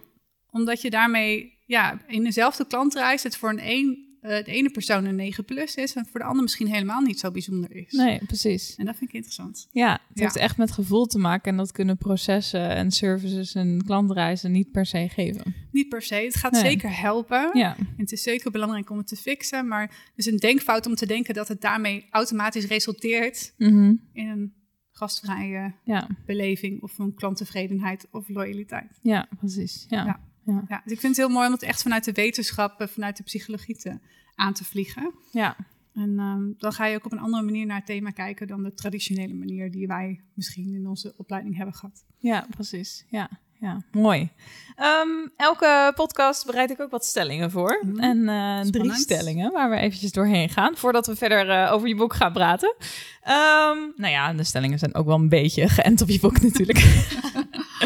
omdat 0.51 0.81
je 0.81 0.91
daarmee 0.91 1.56
ja, 1.67 2.01
in 2.07 2.25
dezelfde 2.25 2.67
klantreis 2.67 3.23
het 3.23 3.37
voor 3.37 3.51
een 3.51 3.61
een, 3.71 4.05
eh, 4.21 4.45
de 4.45 4.53
ene 4.53 4.71
persoon 4.71 5.05
een 5.05 5.15
9 5.15 5.45
plus 5.45 5.75
is 5.75 5.95
en 5.95 6.07
voor 6.11 6.21
de 6.21 6.27
ander 6.27 6.43
misschien 6.43 6.67
helemaal 6.67 7.01
niet 7.01 7.21
zo 7.21 7.31
bijzonder 7.31 7.77
is. 7.77 7.93
Nee, 7.93 8.21
precies. 8.27 8.75
En 8.77 8.85
dat 8.85 8.97
vind 8.97 9.11
ik 9.11 9.17
interessant. 9.17 9.69
Ja, 9.73 9.93
het 9.93 10.01
Ja. 10.19 10.23
heeft 10.23 10.37
echt 10.37 10.57
met 10.57 10.71
gevoel 10.71 11.07
te 11.07 11.19
maken 11.19 11.51
en 11.51 11.57
dat 11.57 11.73
kunnen 11.73 11.97
processen 11.97 12.69
en 12.71 12.91
services 12.91 13.55
en 13.55 13.83
klantreizen 13.85 14.53
niet 14.53 14.71
per 14.71 14.87
se 14.87 15.09
geven. 15.09 15.55
Niet 15.73 15.89
per 15.89 16.03
se, 16.03 16.15
het 16.15 16.35
gaat 16.37 16.53
Nee. 16.53 16.63
zeker 16.63 16.99
helpen. 17.01 17.51
Ja, 17.53 17.77
En 17.77 17.87
het 17.97 18.13
is 18.13 18.23
zeker 18.23 18.51
belangrijk 18.51 18.91
om 18.91 18.99
het 18.99 19.07
te 19.07 19.17
fixen, 19.17 19.69
maar 19.69 19.83
het 19.83 20.13
is 20.17 20.27
een 20.27 20.37
denkfout 20.37 20.87
om 20.87 20.95
te 20.95 21.07
denken 21.07 21.35
dat 21.35 21.49
het 21.49 21.61
daarmee 21.61 22.07
automatisch 22.11 22.65
resulteert 22.67 23.55
Mhm. 23.59 23.95
in 24.13 24.29
een 24.29 24.55
gastvrije 24.91 25.75
ja, 25.85 26.09
beleving 26.27 26.83
of 26.83 26.99
een 26.99 27.15
klanttevredenheid 27.15 28.07
of 28.11 28.29
loyaliteit. 28.29 28.99
ja, 29.03 29.29
precies. 29.39 29.85
Ja. 29.89 30.05
Ja. 30.05 30.21
Ja. 30.47 30.65
Ja, 30.69 30.81
dus 30.85 30.93
ik 30.93 31.01
vind 31.01 31.17
het 31.17 31.27
heel 31.27 31.35
mooi 31.35 31.47
om 31.47 31.53
het 31.53 31.63
echt 31.63 31.83
vanuit 31.83 32.05
de 32.05 32.13
wetenschap, 32.13 32.81
eh, 32.81 32.89
vanuit 32.89 33.17
de 33.17 33.23
psychologie 33.23 33.77
te, 33.77 33.99
aan 34.35 34.53
te 34.53 34.65
vliegen. 34.65 35.13
Ja. 35.33 35.57
En 35.95 36.19
ehm, 36.19 36.53
dan 36.59 36.73
ga 36.73 36.87
je 36.87 36.97
ook 36.97 37.05
op 37.05 37.13
een 37.13 37.19
andere 37.19 37.43
manier 37.43 37.67
naar 37.67 37.77
het 37.77 37.87
thema 37.87 38.11
kijken 38.11 38.47
dan 38.47 38.63
de 38.63 38.75
traditionele 38.75 39.35
manier 39.35 39.71
die 39.71 39.87
wij 39.87 40.21
misschien 40.35 40.75
in 40.75 40.87
onze 40.87 41.15
opleiding 41.17 41.57
hebben 41.57 41.75
gehad. 41.75 42.05
Ja, 42.19 42.47
precies. 42.51 43.05
Ja, 43.11 43.31
ja, 43.61 43.83
mooi. 43.93 44.31
Ehm, 44.77 45.09
elke 45.37 45.93
podcast 45.95 46.47
bereid 46.47 46.71
ik 46.71 46.81
ook 46.81 46.91
wat 46.91 47.05
stellingen 47.05 47.51
voor. 47.51 47.83
Mhm. 47.83 48.01
En 48.01 48.29
eh, 48.29 48.61
drie 48.71 48.93
stellingen 48.93 49.53
waar 49.53 49.71
we 49.71 49.77
eventjes 49.77 50.13
doorheen 50.13 50.49
gaan 50.49 50.77
voordat 50.77 51.07
we 51.07 51.17
verder 51.17 51.51
eh, 51.51 51.73
over 51.73 51.89
je 51.89 51.97
boek 51.97 52.15
gaan 52.15 52.33
praten. 52.33 52.75
Ehm, 53.23 53.79
nou 53.97 54.13
ja, 54.13 54.33
de 54.33 54.45
stellingen 54.45 54.79
zijn 54.79 54.95
ook 54.95 55.07
wel 55.07 55.17
een 55.17 55.29
beetje 55.29 55.69
geënt 55.69 56.03
op 56.03 56.09
je 56.09 56.21
boek 56.21 56.41
natuurlijk. 56.41 56.79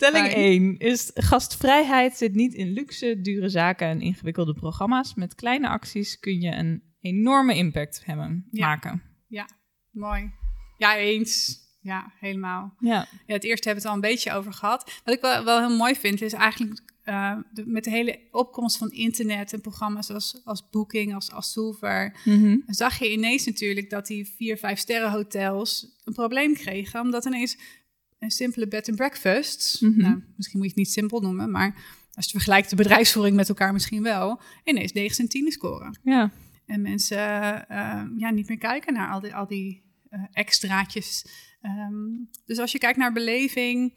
Stelling 0.00 0.26
Fijn. 0.26 0.36
1 0.36 0.76
is 0.78 1.10
gastvrijheid 1.14 2.16
zit 2.16 2.34
niet 2.34 2.54
in 2.54 2.72
luxe, 2.72 3.20
dure 3.20 3.48
zaken 3.48 3.86
en 3.86 4.00
ingewikkelde 4.00 4.54
programma's. 4.54 5.14
Met 5.14 5.34
kleine 5.34 5.68
acties 5.68 6.18
kun 6.18 6.40
je 6.40 6.50
een 6.50 6.82
enorme 7.00 7.54
impact 7.56 8.02
hebben, 8.04 8.46
Ja. 8.50 8.66
maken. 8.66 9.02
Mooi. 9.90 10.30
Ja, 10.76 10.96
eens. 10.96 11.60
Ja, 11.80 12.12
helemaal. 12.20 12.74
Ja, 12.78 13.06
Ja, 13.26 13.34
het 13.34 13.44
eerste 13.44 13.68
hebben 13.68 13.84
we 13.84 13.88
het 13.90 13.98
al 13.98 14.04
een 14.04 14.14
beetje 14.14 14.32
over 14.32 14.52
gehad. 14.52 15.00
Wat 15.04 15.14
ik 15.14 15.20
wel, 15.20 15.44
wel 15.44 15.58
heel 15.66 15.76
mooi 15.76 15.94
vind, 15.94 16.22
is 16.22 16.32
eigenlijk 16.32 16.80
eh, 17.02 17.36
de- 17.52 17.66
met 17.66 17.84
de 17.84 17.90
hele 17.90 18.18
opkomst 18.30 18.76
van 18.78 18.90
internet 18.90 19.52
en 19.52 19.60
programma's 19.60 20.10
als, 20.10 20.40
als 20.44 20.68
Booking, 20.70 21.14
als, 21.14 21.52
Silver, 21.52 22.16
Mhm. 22.24 22.56
zag 22.66 22.98
je 22.98 23.12
ineens 23.12 23.46
natuurlijk 23.46 23.90
dat 23.90 24.06
die 24.06 24.26
vier, 24.36 24.56
vijf 24.56 24.78
sterren 24.78 25.10
hotels 25.10 25.86
een 26.04 26.12
probleem 26.12 26.54
kregen. 26.54 27.00
Omdat 27.00 27.24
ineens 27.24 27.58
een 28.18 28.30
simpele 28.30 28.68
bed 28.68 28.88
and 28.88 28.96
breakfast, 28.96 29.80
Mhm. 29.80 30.00
nou, 30.00 30.22
misschien 30.36 30.58
moet 30.58 30.68
je 30.68 30.74
het 30.74 30.84
niet 30.84 30.92
simpel 30.92 31.20
noemen, 31.20 31.50
maar 31.50 31.74
als 32.12 32.24
je 32.24 32.30
vergelijkt 32.32 32.70
de 32.70 32.76
bedrijfsvoering 32.76 33.36
met 33.36 33.48
elkaar 33.48 33.72
misschien 33.72 34.02
wel, 34.02 34.40
ineens 34.64 34.92
9 34.92 35.18
en 35.24 35.28
10 35.30 35.50
scoren. 35.52 35.98
ja, 36.02 36.30
En 36.66 36.82
mensen 36.82 37.18
eh, 37.68 38.02
ja, 38.16 38.30
niet 38.30 38.48
meer 38.48 38.58
kijken 38.58 38.94
naar 38.94 39.10
al 39.10 39.20
die, 39.20 39.34
al 39.34 39.46
die 39.46 39.82
eh, 40.10 40.22
extraatjes. 40.32 41.24
Ehm, 41.60 41.94
dus 42.46 42.58
als 42.58 42.72
je 42.72 42.78
kijkt 42.78 42.98
naar 42.98 43.12
beleving 43.12 43.92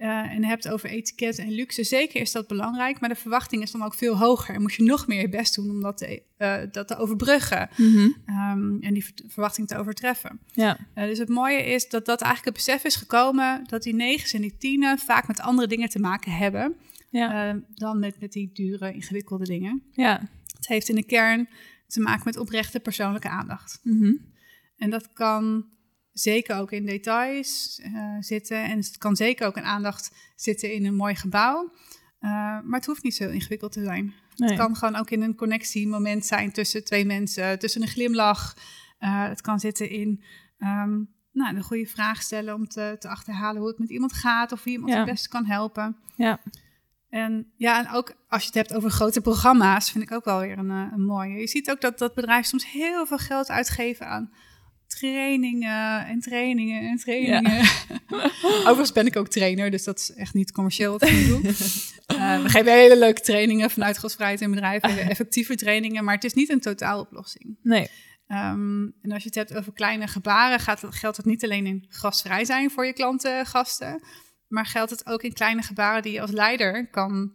eh, 0.00 0.08
en 0.34 0.44
hebt 0.44 0.68
over 0.68 0.88
etiket 0.90 1.38
en 1.38 1.50
luxe, 1.50 1.84
zeker 1.84 2.20
is 2.20 2.32
dat 2.32 2.46
belangrijk. 2.46 3.00
Maar 3.00 3.08
de 3.08 3.14
verwachting 3.14 3.62
is 3.62 3.70
dan 3.70 3.82
ook 3.82 3.94
veel 3.94 4.18
hoger. 4.18 4.54
En 4.54 4.60
moet 4.60 4.74
je 4.74 4.82
nog 4.82 5.06
meer 5.06 5.20
je 5.20 5.28
best 5.28 5.54
doen 5.54 5.70
om 5.70 5.80
dat 5.80 5.96
te, 5.98 6.22
eh, 6.36 6.56
dat 6.72 6.88
te 6.88 6.96
overbruggen 6.96 7.68
Mhm. 7.76 8.08
ehm, 8.26 8.76
en 8.80 8.92
die 8.94 9.04
ver- 9.04 9.14
verwachting 9.28 9.66
te 9.68 9.76
overtreffen. 9.76 10.40
ja, 10.52 10.78
Eh, 10.94 11.04
dus 11.04 11.18
het 11.18 11.28
mooie 11.28 11.64
is 11.64 11.88
dat 11.88 12.06
dat 12.06 12.20
eigenlijk 12.20 12.56
het 12.56 12.66
besef 12.66 12.84
is 12.84 12.96
gekomen 12.96 13.64
dat 13.66 13.82
die 13.82 13.94
negens 13.94 14.32
en 14.32 14.40
die 14.40 14.56
tienen 14.58 14.98
vaak 14.98 15.26
met 15.26 15.40
andere 15.40 15.68
dingen 15.68 15.88
te 15.88 15.98
maken 16.00 16.32
hebben 16.32 16.74
ja, 17.10 17.48
eh, 17.50 17.56
dan 17.74 17.98
met, 17.98 18.20
met 18.20 18.32
die 18.32 18.50
dure, 18.52 18.92
ingewikkelde 18.94 19.44
dingen. 19.44 19.82
ja. 19.92 20.28
Het 20.56 20.68
heeft 20.68 20.88
in 20.88 20.94
de 20.94 21.04
kern 21.04 21.48
te 21.86 22.00
maken 22.00 22.22
met 22.24 22.36
oprechte 22.38 22.80
persoonlijke 22.80 23.28
aandacht. 23.28 23.80
Mhm. 23.82 24.12
En 24.76 24.90
dat 24.90 25.12
kan 25.12 25.64
zeker 26.12 26.56
ook 26.56 26.72
in 26.72 26.86
details 26.86 27.80
eh, 27.82 28.16
zitten. 28.20 28.64
En 28.64 28.76
het 28.78 28.98
kan 28.98 29.16
zeker 29.16 29.46
ook 29.46 29.56
in 29.56 29.64
aandacht 29.64 30.32
zitten 30.36 30.72
in 30.72 30.84
een 30.84 30.94
mooi 30.94 31.14
gebouw. 31.14 31.72
Eh, 32.18 32.30
maar 32.62 32.78
het 32.78 32.86
hoeft 32.86 33.02
niet 33.02 33.14
zo 33.14 33.28
ingewikkeld 33.28 33.72
te 33.72 33.84
zijn. 33.84 34.14
Nee. 34.34 34.48
Het 34.48 34.58
kan 34.58 34.76
gewoon 34.76 34.96
ook 34.96 35.10
in 35.10 35.22
een 35.22 35.34
connectiemoment 35.34 36.26
zijn 36.26 36.52
tussen 36.52 36.84
twee 36.84 37.04
mensen, 37.04 37.58
tussen 37.58 37.82
een 37.82 37.88
glimlach. 37.88 38.56
Eh, 38.98 39.28
het 39.28 39.40
kan 39.40 39.60
zitten 39.60 39.90
in 39.90 40.22
ehm, 40.58 40.98
nou, 41.32 41.56
een 41.56 41.62
goede 41.62 41.86
vraag 41.86 42.22
stellen 42.22 42.54
om 42.54 42.68
te, 42.68 42.96
te 42.98 43.08
achterhalen 43.08 43.60
hoe 43.60 43.70
het 43.70 43.78
met 43.78 43.90
iemand 43.90 44.12
gaat 44.12 44.52
of 44.52 44.64
wie 44.64 44.72
iemand 44.72 44.92
Ja. 44.92 44.98
het 44.98 45.06
beste 45.10 45.28
kan 45.28 45.46
helpen. 45.46 45.96
Ja. 46.16 46.40
En 47.08 47.52
ja, 47.56 47.78
en 47.78 47.92
ook 47.94 48.14
als 48.28 48.40
je 48.40 48.46
het 48.46 48.56
hebt 48.56 48.74
over 48.74 48.90
grote 48.90 49.20
programma's, 49.20 49.90
vind 49.90 50.04
ik 50.04 50.12
ook 50.12 50.24
wel 50.24 50.40
weer 50.40 50.58
een, 50.58 50.70
een 50.70 51.04
mooie. 51.04 51.40
Je 51.40 51.46
ziet 51.46 51.70
ook 51.70 51.80
dat 51.80 51.98
dat 51.98 52.14
bedrijven 52.14 52.48
soms 52.48 52.70
heel 52.70 53.06
veel 53.06 53.18
geld 53.18 53.48
uitgeven 53.48 54.06
aan 54.06 54.30
trainingen 54.98 56.06
en 56.06 56.20
trainingen 56.20 56.88
en 56.88 56.96
trainingen. 56.96 57.60
Overigens 58.42 58.92
ben 58.92 59.06
ik 59.06 59.16
ook 59.16 59.28
trainer, 59.28 59.70
dus 59.70 59.84
dat 59.84 59.98
is 59.98 60.12
echt 60.14 60.34
niet 60.34 60.52
commercieel 60.52 60.92
wat 60.92 61.08
ik 61.08 61.26
doe. 61.26 61.40
Eh, 62.10 62.42
we 62.42 62.48
geven 62.48 62.72
hele 62.72 62.98
leuke 62.98 63.20
trainingen 63.20 63.70
vanuit 63.70 63.98
gastvrijheid 63.98 64.40
in 64.40 64.50
bedrijven, 64.50 64.98
effectieve 65.10 65.54
trainingen, 65.54 66.04
maar 66.04 66.14
het 66.14 66.24
is 66.24 66.32
niet 66.32 66.50
een 66.50 66.60
totaaloplossing. 66.60 67.58
Nee. 67.62 67.90
Ehm, 68.26 68.82
en 69.02 69.12
als 69.12 69.22
je 69.22 69.28
het 69.28 69.34
hebt 69.34 69.54
over 69.54 69.72
kleine 69.72 70.06
gebaren, 70.06 70.60
gaat 70.60 70.82
geldt 70.88 71.16
het 71.16 71.26
niet 71.26 71.44
alleen 71.44 71.66
in 71.66 71.86
gastvrij 71.88 72.44
zijn 72.44 72.70
voor 72.70 72.86
je 72.86 72.92
klanten, 72.92 73.46
gasten, 73.46 74.02
maar 74.48 74.66
geldt 74.66 74.90
het 74.90 75.06
ook 75.06 75.22
in 75.22 75.32
kleine 75.32 75.62
gebaren 75.62 76.02
die 76.02 76.12
je 76.12 76.20
als 76.20 76.30
leider 76.30 76.88
kan 76.88 77.32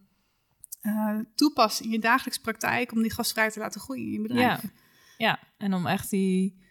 eh, 0.82 1.20
toepassen 1.36 1.86
in 1.86 1.92
je 1.92 2.00
dagelijkse 2.00 2.42
praktijk 2.42 2.92
om 2.92 3.02
die 3.02 3.14
gastvrijheid 3.14 3.54
te 3.54 3.62
laten 3.62 3.82
groeien 3.82 4.06
in 4.06 4.12
je 4.12 4.22
bedrijf. 4.22 4.62
Ja. 4.62 4.70
ja, 5.18 5.40
en 5.58 5.74
om 5.74 5.88
echt 5.88 6.10
die 6.10 6.65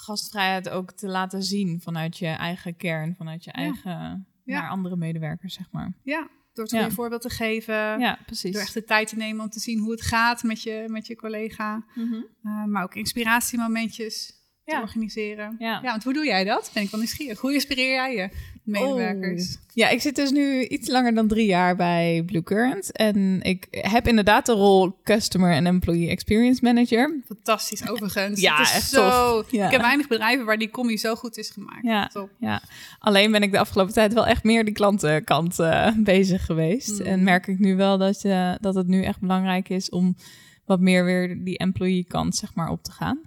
gastvrijheid 0.00 0.68
ook 0.68 0.92
te 0.92 1.08
laten 1.08 1.42
zien 1.42 1.80
vanuit 1.80 2.18
je 2.18 2.26
eigen 2.26 2.76
kern, 2.76 3.14
vanuit 3.16 3.44
je 3.44 3.50
Ja. 3.54 3.62
eigen 3.62 4.26
Ja. 4.44 4.60
naar 4.60 4.70
andere 4.70 4.96
medewerkers, 4.96 5.54
zeg 5.54 5.66
maar. 5.70 5.92
Ja, 6.02 6.28
door 6.52 6.64
het 6.64 6.74
goede 6.74 6.90
voorbeeld 6.90 7.22
te 7.22 7.30
geven, 7.30 7.74
Ja, 8.00 8.18
precies. 8.26 8.52
door 8.52 8.60
echt 8.62 8.74
de 8.74 8.84
tijd 8.84 9.08
te 9.08 9.16
nemen 9.16 9.44
om 9.44 9.50
te 9.50 9.60
zien 9.60 9.78
hoe 9.78 9.90
het 9.90 10.02
gaat 10.02 10.42
met 10.42 10.62
je, 10.62 10.84
met 10.86 11.06
je 11.06 11.16
collega, 11.16 11.84
Mhm. 11.94 12.14
Eh, 12.42 12.64
maar 12.64 12.82
ook 12.82 12.94
inspiratiemomentjes 12.94 14.38
te 14.64 14.80
organiseren. 14.80 15.56
Ja. 15.58 15.80
ja, 15.82 15.90
want 15.90 16.04
hoe 16.04 16.12
doe 16.12 16.24
jij 16.24 16.44
dat? 16.44 16.70
Ben 16.74 16.82
ik 16.82 16.90
wel 16.90 17.00
nieuwsgierig. 17.00 17.40
Hoe 17.40 17.52
inspireer 17.52 17.90
jij 17.92 18.14
je 18.16 18.28
medewerkers? 18.62 19.56
Ja, 19.74 19.88
ik 19.88 20.00
zit 20.00 20.16
dus 20.16 20.30
nu 20.30 20.64
iets 20.64 20.88
langer 20.88 21.14
dan 21.14 21.28
drie 21.28 21.46
jaar 21.46 21.76
bij 21.76 22.22
Blue 22.26 22.42
Current. 22.42 22.92
En 22.92 23.42
ik 23.42 23.66
heb 23.70 24.08
inderdaad 24.08 24.46
de 24.46 24.52
rol 24.52 24.96
Customer 25.04 25.52
en 25.52 25.66
Employee 25.66 26.08
Experience 26.08 26.60
Manager. 26.64 27.20
Fantastisch, 27.26 27.88
overigens. 27.90 28.40
Ja, 28.40 28.56
Het 28.56 28.66
is 28.66 28.74
echt 28.74 28.88
zo. 28.88 29.44
Ja. 29.50 29.64
Ik 29.66 29.70
heb 29.72 29.80
weinig 29.80 30.08
bedrijven 30.08 30.46
waar 30.46 30.58
die 30.58 30.70
combi 30.70 30.98
zo 30.98 31.14
goed 31.14 31.36
is 31.38 31.50
gemaakt. 31.50 31.82
Ja. 31.84 32.06
Top. 32.06 32.30
Ja, 32.38 32.62
alleen 32.98 33.32
ben 33.32 33.42
ik 33.42 33.52
de 33.52 33.58
afgelopen 33.58 33.92
tijd 33.94 34.12
wel 34.12 34.26
echt 34.26 34.44
meer 34.44 34.64
die 34.64 34.74
klantenkant 34.74 35.58
eh, 35.58 35.92
bezig 36.14 36.44
geweest. 36.46 36.98
Mhm. 36.98 37.08
En 37.08 37.22
merk 37.22 37.46
ik 37.46 37.58
nu 37.58 37.76
wel 37.76 37.98
dat, 37.98 38.22
je, 38.22 38.58
dat 38.60 38.74
het 38.74 38.86
nu 38.86 39.02
echt 39.04 39.20
belangrijk 39.20 39.68
is 39.68 39.88
om 39.88 40.16
wat 40.64 40.80
meer 40.80 41.04
weer 41.04 41.44
die 41.44 41.58
employee 41.58 42.04
kant 42.04 42.36
zeg 42.36 42.54
maar 42.54 42.68
op 42.68 42.82
te 42.82 42.92
gaan. 42.92 43.20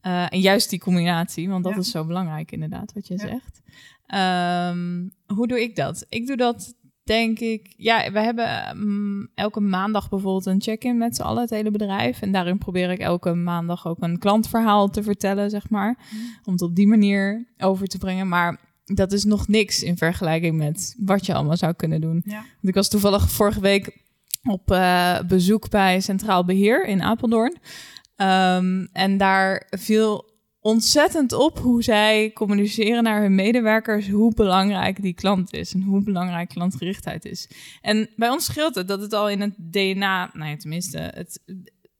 Eh, 0.00 0.32
en 0.32 0.40
juist 0.40 0.70
die 0.70 0.78
combinatie, 0.78 1.48
want 1.48 1.64
dat 1.64 1.72
Ja. 1.72 1.78
is 1.78 1.90
zo 1.90 2.04
belangrijk 2.04 2.52
inderdaad 2.52 2.92
wat 2.92 3.06
je 3.08 3.14
Ja. 3.14 3.20
zegt. 3.26 3.60
Ehm, 4.08 5.08
hoe 5.26 5.46
doe 5.46 5.62
ik 5.62 5.76
dat? 5.76 6.06
Ik 6.08 6.26
doe 6.26 6.36
dat 6.36 6.74
denk 7.04 7.38
ik... 7.38 7.74
Ja, 7.76 8.12
we 8.12 8.20
hebben 8.20 8.76
mm, 8.76 9.28
elke 9.34 9.60
maandag 9.60 10.08
bijvoorbeeld 10.08 10.46
een 10.46 10.62
check-in 10.62 10.98
met 10.98 11.16
z'n 11.16 11.22
allen, 11.22 11.42
het 11.42 11.50
hele 11.50 11.70
bedrijf. 11.70 12.20
En 12.20 12.32
daarin 12.32 12.58
probeer 12.58 12.90
ik 12.90 12.98
elke 12.98 13.34
maandag 13.34 13.86
ook 13.86 14.02
een 14.02 14.18
klantverhaal 14.18 14.88
te 14.90 15.02
vertellen, 15.02 15.50
zeg 15.50 15.70
maar. 15.70 15.98
Om 16.44 16.52
het 16.52 16.62
op 16.62 16.74
die 16.74 16.86
manier 16.86 17.46
over 17.58 17.86
te 17.86 17.98
brengen. 17.98 18.28
Maar 18.28 18.60
dat 18.84 19.12
is 19.12 19.24
nog 19.24 19.48
niks 19.48 19.82
in 19.82 19.96
vergelijking 19.96 20.56
met 20.56 20.94
wat 20.98 21.26
je 21.26 21.34
allemaal 21.34 21.56
zou 21.56 21.72
kunnen 21.72 22.00
doen. 22.00 22.22
Ja. 22.24 22.34
Want 22.34 22.68
ik 22.68 22.74
was 22.74 22.88
toevallig 22.88 23.30
vorige 23.30 23.60
week 23.60 23.98
op 24.42 24.70
eh, 24.70 25.20
bezoek 25.20 25.70
bij 25.70 26.00
Centraal 26.00 26.44
Beheer 26.44 26.86
in 26.86 27.02
Apeldoorn. 27.02 27.56
Ehm, 28.16 28.86
en 28.92 29.16
daar 29.16 29.66
viel 29.70 30.27
ontzettend 30.68 31.32
op 31.32 31.58
hoe 31.58 31.82
zij 31.82 32.30
communiceren 32.34 33.02
naar 33.02 33.20
hun 33.20 33.34
medewerkers 33.34 34.08
hoe 34.08 34.34
belangrijk 34.34 35.02
die 35.02 35.14
klant 35.14 35.52
is 35.52 35.74
en 35.74 35.82
hoe 35.82 36.02
belangrijk 36.02 36.48
klantgerichtheid 36.48 37.24
is. 37.24 37.48
En 37.80 38.08
bij 38.16 38.28
ons 38.28 38.44
scheelt 38.44 38.74
het 38.74 38.88
dat 38.88 39.00
het 39.00 39.12
al 39.12 39.28
in 39.28 39.40
het 39.40 39.54
DNA, 39.56 40.30
nou 40.32 40.50
ja, 40.50 40.56
tenminste, 40.56 40.98
het, 40.98 41.42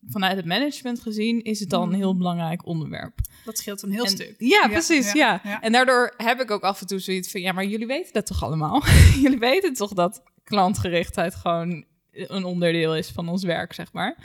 vanuit 0.08 0.36
het 0.36 0.46
management 0.46 1.00
gezien, 1.00 1.42
is 1.42 1.60
het 1.60 1.72
al 1.72 1.82
een 1.82 1.92
heel 1.92 2.16
belangrijk 2.16 2.66
onderwerp. 2.66 3.18
Dat 3.44 3.58
scheelt 3.58 3.82
een 3.82 3.92
heel 3.92 4.04
En- 4.04 4.10
stuk. 4.10 4.34
Ja, 4.38 4.68
precies. 4.68 5.12
Ja, 5.12 5.40
ja. 5.44 5.60
En 5.60 5.72
daardoor 5.72 6.14
heb 6.16 6.40
ik 6.40 6.50
ook 6.50 6.62
af 6.62 6.80
en 6.80 6.86
toe 6.86 6.98
zoiets 6.98 7.30
van: 7.30 7.40
ja, 7.40 7.52
maar 7.52 7.66
jullie 7.66 7.86
weten 7.86 8.12
dat 8.12 8.26
toch 8.26 8.42
allemaal? 8.42 8.82
jullie 9.22 9.38
weten 9.38 9.72
toch 9.74 9.92
dat 9.92 10.22
klantgerichtheid 10.44 11.34
gewoon 11.34 11.84
een 12.12 12.44
onderdeel 12.44 12.96
is 12.96 13.08
van 13.08 13.28
ons 13.28 13.44
werk, 13.44 13.72
zeg 13.72 13.92
maar. 13.92 14.16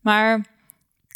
Maar 0.00 0.46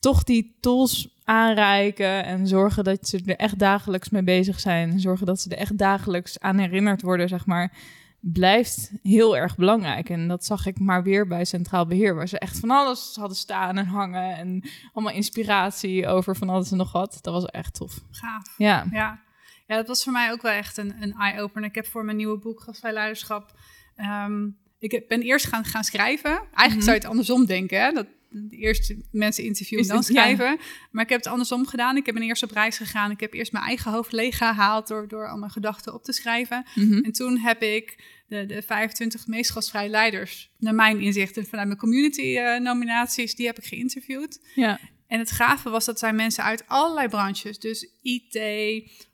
toch 0.01 0.25
die 0.25 0.57
tools 0.61 1.16
aanreiken 1.27 2.25
en 2.25 2.47
zorgen 2.47 2.85
dat 2.85 3.09
ze 3.09 3.23
er 3.27 3.37
echt 3.37 3.59
dagelijks 3.59 4.09
mee 4.09 4.23
bezig 4.23 4.61
zijn. 4.61 4.91
En 4.91 5.01
zorgen 5.01 5.27
dat 5.27 5.41
ze 5.41 5.51
er 5.51 5.59
echt 5.59 5.79
dagelijks 5.79 6.41
aan 6.41 6.59
herinnerd 6.59 7.03
worden, 7.03 7.29
zeg 7.29 7.47
maar. 7.47 7.73
Blijft 8.21 8.91
heel 9.03 9.37
erg 9.37 9.57
belangrijk. 9.57 10.09
En 10.09 10.29
dat 10.29 10.45
zag 10.45 10.67
ik 10.67 10.79
maar 10.79 11.03
weer 11.03 11.27
bij 11.27 11.45
Centraal 11.45 11.87
Beheer, 11.87 12.15
waar 12.15 12.29
ze 12.29 12.39
echt 12.39 12.59
van 12.59 12.71
alles 12.71 13.17
hadden 13.19 13.37
staan 13.37 13.77
en 13.79 13.87
hangen. 13.87 14.37
En 14.37 14.69
allemaal 14.93 15.15
inspiratie 15.15 16.07
over 16.07 16.37
van 16.37 16.49
alles 16.49 16.71
en 16.71 16.77
nog 16.77 16.93
wat. 16.93 17.19
Dat 17.21 17.35
was 17.35 17.45
echt 17.45 17.75
tof. 17.75 18.01
Gaaf. 18.11 18.55
Ja. 18.57 18.87
Ja. 18.91 19.21
ja, 19.67 19.77
dat 19.77 19.87
was 19.87 20.03
voor 20.05 20.13
mij 20.13 20.33
ook 20.33 20.43
wel 20.43 20.53
echt 20.53 20.77
een, 20.77 20.95
een 21.01 21.13
eye-opener. 21.13 21.69
Ik 21.69 21.75
heb 21.75 21.87
voor 21.87 22.05
mijn 22.05 22.17
nieuwe 22.17 22.39
boek 22.39 22.61
Gastvrij 22.61 22.93
Leiderschap... 22.93 23.53
ehm, 23.97 24.47
ik 24.79 25.05
ben 25.09 25.21
eerst 25.23 25.47
gaan, 25.47 25.65
gaan 25.65 25.85
schrijven. 25.85 26.31
Eigenlijk 26.31 26.75
Mhm. 26.75 26.81
zou 26.81 26.91
je 26.95 27.01
het 27.01 27.11
andersom 27.11 27.47
denken, 27.47 27.81
hè? 27.81 27.93
Dat 27.93 28.07
eerst 28.51 28.95
mensen 29.11 29.45
interviewen 29.45 29.85
en 29.85 29.91
dan 29.91 29.97
ja. 29.97 30.03
schrijven. 30.03 30.59
Maar 30.91 31.05
ik 31.05 31.11
heb 31.11 31.19
het 31.19 31.29
andersom 31.29 31.67
gedaan. 31.67 31.97
Ik 31.97 32.07
heb 32.07 32.17
eerst 32.17 32.43
op 32.43 32.51
reis 32.51 32.77
gegaan. 32.77 33.11
Ik 33.11 33.21
heb 33.21 33.33
eerst 33.33 33.53
mijn 33.53 33.65
eigen 33.65 33.93
hoofd 33.93 34.13
leeggehaald... 34.13 34.89
door, 34.89 35.09
door 35.09 35.29
al 35.29 35.37
mijn 35.37 35.51
gedachten 35.51 35.95
op 35.95 36.05
te 36.05 36.13
schrijven. 36.13 36.67
Mhm. 36.75 37.05
En 37.05 37.13
toen 37.13 37.39
heb 37.39 37.63
ik 37.63 38.05
de, 38.29 38.47
de 38.47 38.63
25 38.63 39.27
meest 39.27 39.51
gastvrije 39.51 39.89
leiders... 39.89 40.51
naar 40.59 40.75
mijn 40.75 41.01
inzicht 41.01 41.37
en 41.37 41.47
vanuit 41.47 41.67
mijn 41.67 41.81
community-nominaties... 41.81 43.35
die 43.35 43.47
heb 43.47 43.59
ik 43.59 43.65
geïnterviewd. 43.65 44.41
Ja. 44.55 44.79
En 45.07 45.19
het 45.19 45.31
gave 45.31 45.71
was 45.71 45.85
dat 45.85 45.99
zijn 45.99 46.15
mensen 46.15 46.45
uit 46.45 46.65
allerlei 46.67 47.09
branches. 47.09 47.59
Dus 47.59 47.89
IT, 48.03 48.39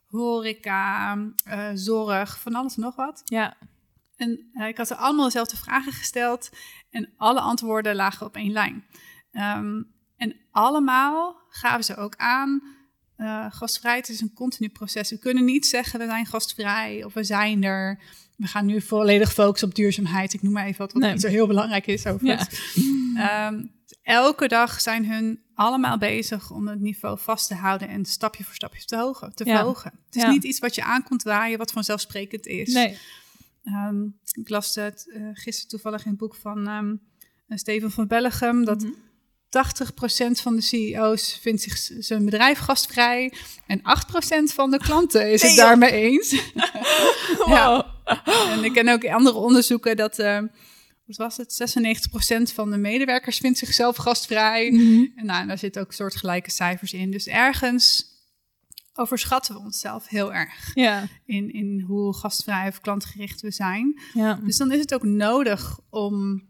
horeca, 0.07 1.19
eh, 1.45 1.71
zorg, 1.75 2.41
van 2.41 2.55
alles 2.55 2.75
en 2.75 2.83
nog 2.83 2.97
wat. 2.97 3.23
Ja. 3.25 3.57
En 4.23 4.51
uh, 4.55 4.69
ik 4.69 4.77
had 4.77 4.87
ze 4.87 4.97
allemaal 4.97 5.25
dezelfde 5.25 5.57
vragen 5.57 5.93
gesteld 5.93 6.51
en 6.91 7.09
alle 7.17 7.41
antwoorden 7.41 7.95
lagen 7.95 8.27
op 8.27 8.37
één 8.37 8.53
lijn. 8.53 8.85
Um, 9.33 9.91
en 10.17 10.37
allemaal 10.51 11.37
gaven 11.49 11.85
ze 11.85 11.97
ook 11.97 12.17
aan, 12.17 12.63
uh, 13.17 13.47
gastvrijheid 13.51 14.09
is 14.09 14.21
een 14.21 14.33
continu 14.35 14.69
proces. 14.69 15.11
We 15.11 15.19
kunnen 15.19 15.45
niet 15.45 15.67
zeggen, 15.67 15.99
we 15.99 16.07
zijn 16.07 16.27
gastvrij 16.27 17.05
of 17.05 17.15
we 17.15 17.25
zijn 17.25 17.65
er. 17.65 18.01
We 18.37 18.47
gaan 18.47 18.67
nu 18.67 18.81
volledig 18.81 19.33
focussen 19.33 19.69
op 19.69 19.75
duurzaamheid. 19.75 20.33
Ik 20.33 20.43
noem 20.43 20.53
maar 20.53 20.67
even 20.67 20.79
wat, 20.79 20.93
wat 20.93 21.03
nee. 21.03 21.19
zo 21.19 21.29
heel 21.29 21.47
belangrijk 21.47 21.87
is 21.87 22.07
over 22.07 22.27
ja. 22.27 23.49
um, 23.49 23.73
elke 24.03 24.49
dag 24.49 24.81
zijn 24.81 25.07
hun 25.07 25.43
allemaal 25.55 25.99
bezig 25.99 26.51
om 26.51 26.69
het 26.69 26.81
niveau 26.81 27.19
vast 27.19 27.49
te 27.49 27.55
houden 27.55 27.89
en 27.89 28.05
stapje 28.05 28.45
voor 28.45 28.55
stapje 28.55 28.85
te, 28.85 28.97
hogen, 28.97 29.35
te 29.35 29.45
ja. 29.45 29.57
verhogen. 29.57 29.93
Het 30.07 30.17
is 30.17 30.23
ja. 30.23 30.31
niet 30.31 30.45
iets 30.45 30.59
wat 30.59 30.75
je 30.75 30.85
aan 30.85 31.03
komt 31.03 31.23
waaien, 31.23 31.59
wat 31.59 31.73
vanzelfsprekend 31.73 32.47
is. 32.47 32.73
Nee. 32.73 32.99
Um, 33.65 34.19
ik 34.33 34.49
las 34.49 34.75
het 34.75 35.05
uh, 35.09 35.29
gisteren 35.33 35.71
toevallig 35.71 36.05
in 36.05 36.11
het 36.11 36.19
boek 36.19 36.35
van 36.35 36.69
um, 36.69 37.01
Steven 37.49 37.91
van 37.91 38.07
Bellegem, 38.07 38.65
dat 38.65 38.83
mm 38.83 38.87
-hmm. 38.87 39.11
80% 39.53 40.41
van 40.41 40.57
de 40.57 40.61
CEO's 40.61 41.39
vindt 41.41 41.63
zich 41.63 41.77
zijn 42.05 42.25
bedrijf 42.25 42.59
gastvrij 42.59 43.33
en 43.67 43.79
8% 43.79 43.83
van 44.55 44.71
de 44.71 44.79
klanten 44.79 45.33
is 45.33 45.43
het 45.43 45.57
daarmee 45.57 45.91
eens. 45.93 46.53
wow. 47.39 47.49
ja. 47.55 47.95
En 48.51 48.65
ik 48.65 48.73
ken 48.73 48.89
ook 48.89 49.05
andere 49.05 49.37
onderzoeken 49.37 49.97
dat, 49.97 50.19
uh, 50.19 50.41
wat 51.07 51.17
was 51.17 51.37
het, 51.37 51.77
96% 52.51 52.55
van 52.55 52.71
de 52.71 52.77
medewerkers 52.77 53.39
vindt 53.39 53.59
zichzelf 53.59 53.97
gastvrij. 53.97 54.71
Mm 54.71 54.79
-hmm. 54.79 55.13
En 55.17 55.27
nou, 55.27 55.47
daar 55.47 55.59
zitten 55.59 55.83
ook 55.83 55.93
soortgelijke 55.93 56.51
cijfers 56.51 56.93
in. 56.93 57.11
Dus 57.11 57.27
ergens 57.27 58.12
overschatten 58.95 59.55
we 59.55 59.61
onszelf 59.61 60.09
heel 60.09 60.35
erg 60.35 60.75
ja. 60.75 61.05
in, 61.25 61.53
in 61.53 61.81
hoe 61.81 62.15
gastvrij 62.15 62.69
of 62.69 62.81
klantgericht 62.81 63.41
we 63.41 63.51
zijn. 63.51 64.01
Ja. 64.15 64.35
Dus 64.35 64.57
dan 64.57 64.73
is 64.73 64.79
het 64.79 64.95
ook 64.95 65.03
nodig 65.03 65.81
om 65.91 66.43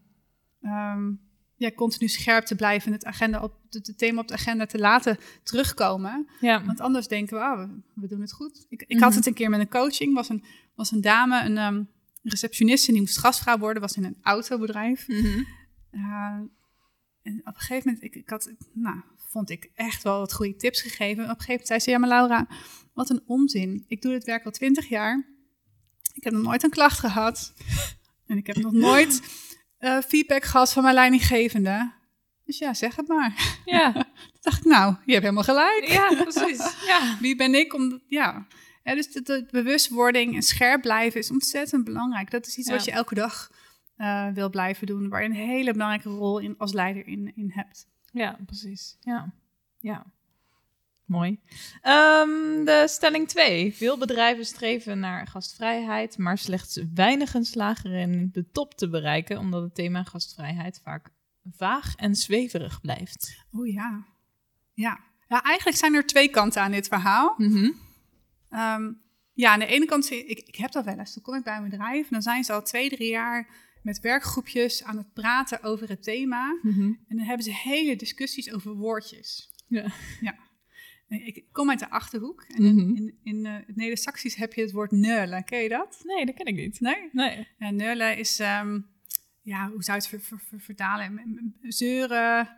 um, 0.62 1.20
ja, 1.56 1.70
continu 1.70 2.08
scherp 2.08 2.44
te 2.44 2.54
blijven 2.54 2.86
en 2.86 2.92
het, 2.92 3.04
agenda 3.04 3.42
op, 3.42 3.58
het, 3.70 3.98
thema 3.98 4.20
op 4.20 4.28
de 4.28 4.34
agenda 4.34 4.66
te 4.66 4.78
laten 4.78 5.18
terugkomen. 5.42 6.28
Ja. 6.40 6.64
Want 6.64 6.80
anders 6.80 7.08
denken 7.08 7.38
we, 7.38 7.42
oh, 7.42 7.58
we, 7.58 7.80
we, 7.94 8.08
doen 8.08 8.20
het 8.20 8.32
goed. 8.32 8.66
Ik, 8.68 8.82
ik 8.82 8.94
Mhm. 8.94 9.02
had 9.02 9.14
het 9.14 9.26
een 9.26 9.34
keer 9.34 9.50
met 9.50 9.60
een 9.60 9.68
coaching, 9.68 10.14
was 10.14 10.28
een, 10.28 10.44
was 10.74 10.90
een 10.90 11.00
dame, 11.00 11.44
een 11.44 11.58
um, 11.58 11.88
receptioniste, 12.22 12.92
die 12.92 13.00
moest 13.00 13.18
gastvrouw 13.18 13.58
worden, 13.58 13.82
was 13.82 13.96
in 13.96 14.04
een 14.04 14.16
autobedrijf. 14.22 15.08
Mhm. 15.08 15.42
Uh, 15.90 16.40
en 17.22 17.40
op 17.44 17.54
een 17.54 17.60
gegeven 17.60 17.82
moment, 17.84 18.04
ik, 18.04 18.14
ik 18.14 18.30
had, 18.30 18.52
nou, 18.72 19.00
vond 19.32 19.50
ik 19.50 19.70
echt 19.74 20.02
wel 20.02 20.18
wat 20.18 20.32
goede 20.32 20.56
tips 20.56 20.80
gegeven. 20.80 21.24
En 21.24 21.30
op 21.30 21.38
een 21.38 21.44
gegeven 21.44 21.50
moment 21.50 21.66
zei 21.66 21.80
ze, 21.80 21.90
ja 21.90 21.98
maar 21.98 22.08
Laura, 22.08 22.46
wat 22.94 23.10
een 23.10 23.22
onzin. 23.26 23.84
Ik 23.88 24.02
doe 24.02 24.12
dit 24.12 24.24
werk 24.24 24.44
al 24.44 24.50
twintig 24.50 24.88
jaar. 24.88 25.26
Ik 26.14 26.24
heb 26.24 26.32
nog 26.32 26.42
nooit 26.42 26.62
een 26.62 26.70
klacht 26.70 26.98
gehad. 26.98 27.52
En 28.26 28.36
ik 28.36 28.46
heb 28.46 28.56
nog 28.56 28.72
nooit 28.88 29.22
uh, 29.80 29.98
feedback 30.00 30.44
gehad 30.44 30.72
van 30.72 30.82
mijn 30.82 30.94
leidinggevende. 30.94 31.92
Dus 32.44 32.58
ja, 32.58 32.74
zeg 32.74 32.96
het 32.96 33.08
maar. 33.08 33.60
Ja. 33.64 33.92
Toen 34.32 34.40
dacht 34.40 34.58
ik, 34.58 34.64
nou, 34.64 34.94
je 35.04 35.12
hebt 35.12 35.24
helemaal 35.24 35.44
gelijk. 35.44 35.84
Ja, 35.86 36.22
precies. 36.22 36.84
Ja. 36.86 37.16
Wie 37.20 37.36
ben 37.36 37.54
ik 37.54 37.74
om, 37.74 38.02
ja. 38.06 38.46
ja 38.82 38.94
dus 38.94 39.12
de, 39.12 39.22
de, 39.22 39.46
bewustwording 39.50 40.34
en 40.34 40.42
scherp 40.42 40.82
blijven 40.82 41.20
is 41.20 41.30
ontzettend 41.30 41.84
belangrijk. 41.84 42.30
Dat 42.30 42.46
is 42.46 42.56
iets 42.56 42.68
ja. 42.68 42.74
wat 42.74 42.84
je 42.84 42.90
elke 42.90 43.14
dag 43.14 43.50
uh, 43.96 44.28
wil 44.28 44.50
blijven 44.50 44.86
doen, 44.86 45.08
waar 45.08 45.22
je 45.22 45.28
een 45.28 45.34
hele 45.34 45.72
belangrijke 45.72 46.08
rol 46.08 46.38
in, 46.38 46.54
als 46.58 46.72
leider 46.72 47.06
in, 47.06 47.32
in 47.34 47.50
hebt. 47.54 47.86
Ja, 48.12 48.38
precies. 48.46 48.96
Ja, 49.00 49.32
ja. 49.78 50.06
Mooi. 51.04 51.40
Um, 51.82 52.64
de 52.64 52.84
stelling 52.88 53.28
2. 53.28 53.74
Veel 53.74 53.98
bedrijven 53.98 54.46
streven 54.46 54.98
naar 54.98 55.26
gastvrijheid, 55.26 56.18
maar 56.18 56.38
slechts 56.38 56.80
weinigen 56.94 57.44
slagen 57.44 57.90
erin 57.90 58.28
de 58.32 58.50
top 58.50 58.74
te 58.74 58.88
bereiken, 58.88 59.38
omdat 59.38 59.62
het 59.62 59.74
thema 59.74 60.02
gastvrijheid 60.02 60.80
vaak 60.84 61.10
vaag 61.50 61.94
en 61.96 62.14
zweverig 62.14 62.80
blijft. 62.80 63.44
Oh 63.52 63.66
ja. 63.66 64.04
Ja. 64.72 65.00
Ja, 65.28 65.42
eigenlijk 65.42 65.78
zijn 65.78 65.94
er 65.94 66.06
twee 66.06 66.28
kanten 66.28 66.62
aan 66.62 66.70
dit 66.70 66.88
verhaal. 66.88 67.34
Mm 67.36 67.50
-hmm. 67.50 67.74
um, 68.60 69.00
ja, 69.32 69.52
aan 69.52 69.58
de 69.58 69.66
ene 69.66 69.84
kant, 69.84 70.10
ik, 70.10 70.38
ik 70.38 70.56
heb 70.56 70.72
dat 70.72 70.84
wel 70.84 70.98
eens. 70.98 71.14
Dan 71.14 71.22
kom 71.22 71.34
ik 71.34 71.44
bij 71.44 71.56
een 71.56 71.68
bedrijf 71.68 72.02
en 72.02 72.10
dan 72.10 72.22
zijn 72.22 72.44
ze 72.44 72.52
al 72.52 72.62
twee, 72.62 72.88
drie 72.88 73.10
jaar 73.10 73.48
met 73.82 74.00
werkgroepjes 74.00 74.84
aan 74.84 74.96
het 74.96 75.12
praten 75.12 75.62
over 75.62 75.88
het 75.88 76.02
thema. 76.02 76.58
Mm 76.62 76.72
-hmm. 76.72 76.98
En 77.08 77.16
dan 77.16 77.26
hebben 77.26 77.44
ze 77.44 77.52
hele 77.52 77.96
discussies 77.96 78.52
over 78.52 78.74
woordjes. 78.74 79.50
Ja. 79.66 79.92
ja. 80.20 80.34
Ik 81.08 81.44
kom 81.52 81.70
uit 81.70 81.78
de 81.78 81.90
Achterhoek. 81.90 82.44
En 82.48 82.64
in, 82.64 82.74
mm 82.74 82.78
-hmm. 82.78 82.96
in, 82.96 83.18
in 83.22 83.44
uh, 83.44 83.56
het 83.66 83.76
Neder-Saxisch 83.76 84.34
heb 84.34 84.52
je 84.52 84.60
het 84.60 84.72
woord 84.72 84.90
neulen. 84.90 85.44
Ken 85.44 85.62
je 85.62 85.68
dat? 85.68 86.00
Nee, 86.04 86.26
dat 86.26 86.34
ken 86.34 86.46
ik 86.46 86.54
niet. 86.54 86.80
Nee? 86.80 87.08
Nee. 87.12 87.48
Ja, 87.58 87.70
neulen 87.70 88.16
is, 88.16 88.38
um, 88.38 88.86
ja, 89.42 89.70
hoe 89.70 89.82
zou 89.82 89.96
je 89.96 90.02
het 90.02 90.06
ver, 90.06 90.20
ver, 90.20 90.40
ver, 90.48 90.60
vertalen? 90.60 91.54
Zeuren, 91.62 92.48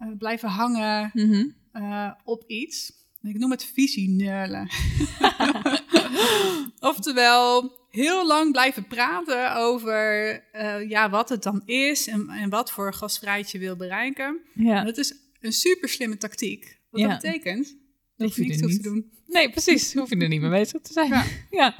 uh, 0.00 0.16
blijven 0.18 0.48
hangen 0.48 1.10
mm 1.14 1.30
-hmm. 1.30 1.54
uh, 1.72 2.12
op 2.24 2.44
iets. 2.46 2.92
Ik 3.22 3.38
noem 3.38 3.50
het 3.50 3.64
visieneulen. 3.64 4.68
Oftewel, 6.80 7.72
heel 7.94 8.26
lang 8.26 8.52
blijven 8.52 8.86
praten 8.86 9.56
over 9.56 10.32
uh, 10.54 10.88
ja, 10.88 11.10
wat 11.10 11.28
het 11.28 11.42
dan 11.42 11.62
is 11.64 12.06
en, 12.08 12.28
en 12.28 12.50
wat 12.50 12.70
voor 12.72 12.94
gastvrijheid 12.94 13.50
je 13.50 13.58
wil 13.58 13.76
bereiken. 13.76 14.40
Ja. 14.54 14.78
En 14.78 14.84
dat 14.84 14.98
is 14.98 15.14
een 15.40 15.52
super 15.52 15.88
slimme 15.88 16.16
tactiek. 16.16 16.80
Wat 16.90 17.00
ja. 17.00 17.08
dat 17.08 17.20
betekent 17.20 17.76
dat 18.16 18.34
je 18.34 18.44
niks 18.44 18.60
hoeft 18.60 18.76
te 18.76 18.82
doen. 18.82 19.12
Nee, 19.26 19.50
precies. 19.50 19.94
Hoef 19.94 20.10
je 20.10 20.16
er 20.16 20.28
niet 20.28 20.40
mee 20.40 20.50
bezig 20.50 20.80
te 20.80 20.92
zijn. 20.92 21.08
Ja. 21.08 21.24
ja. 21.50 21.74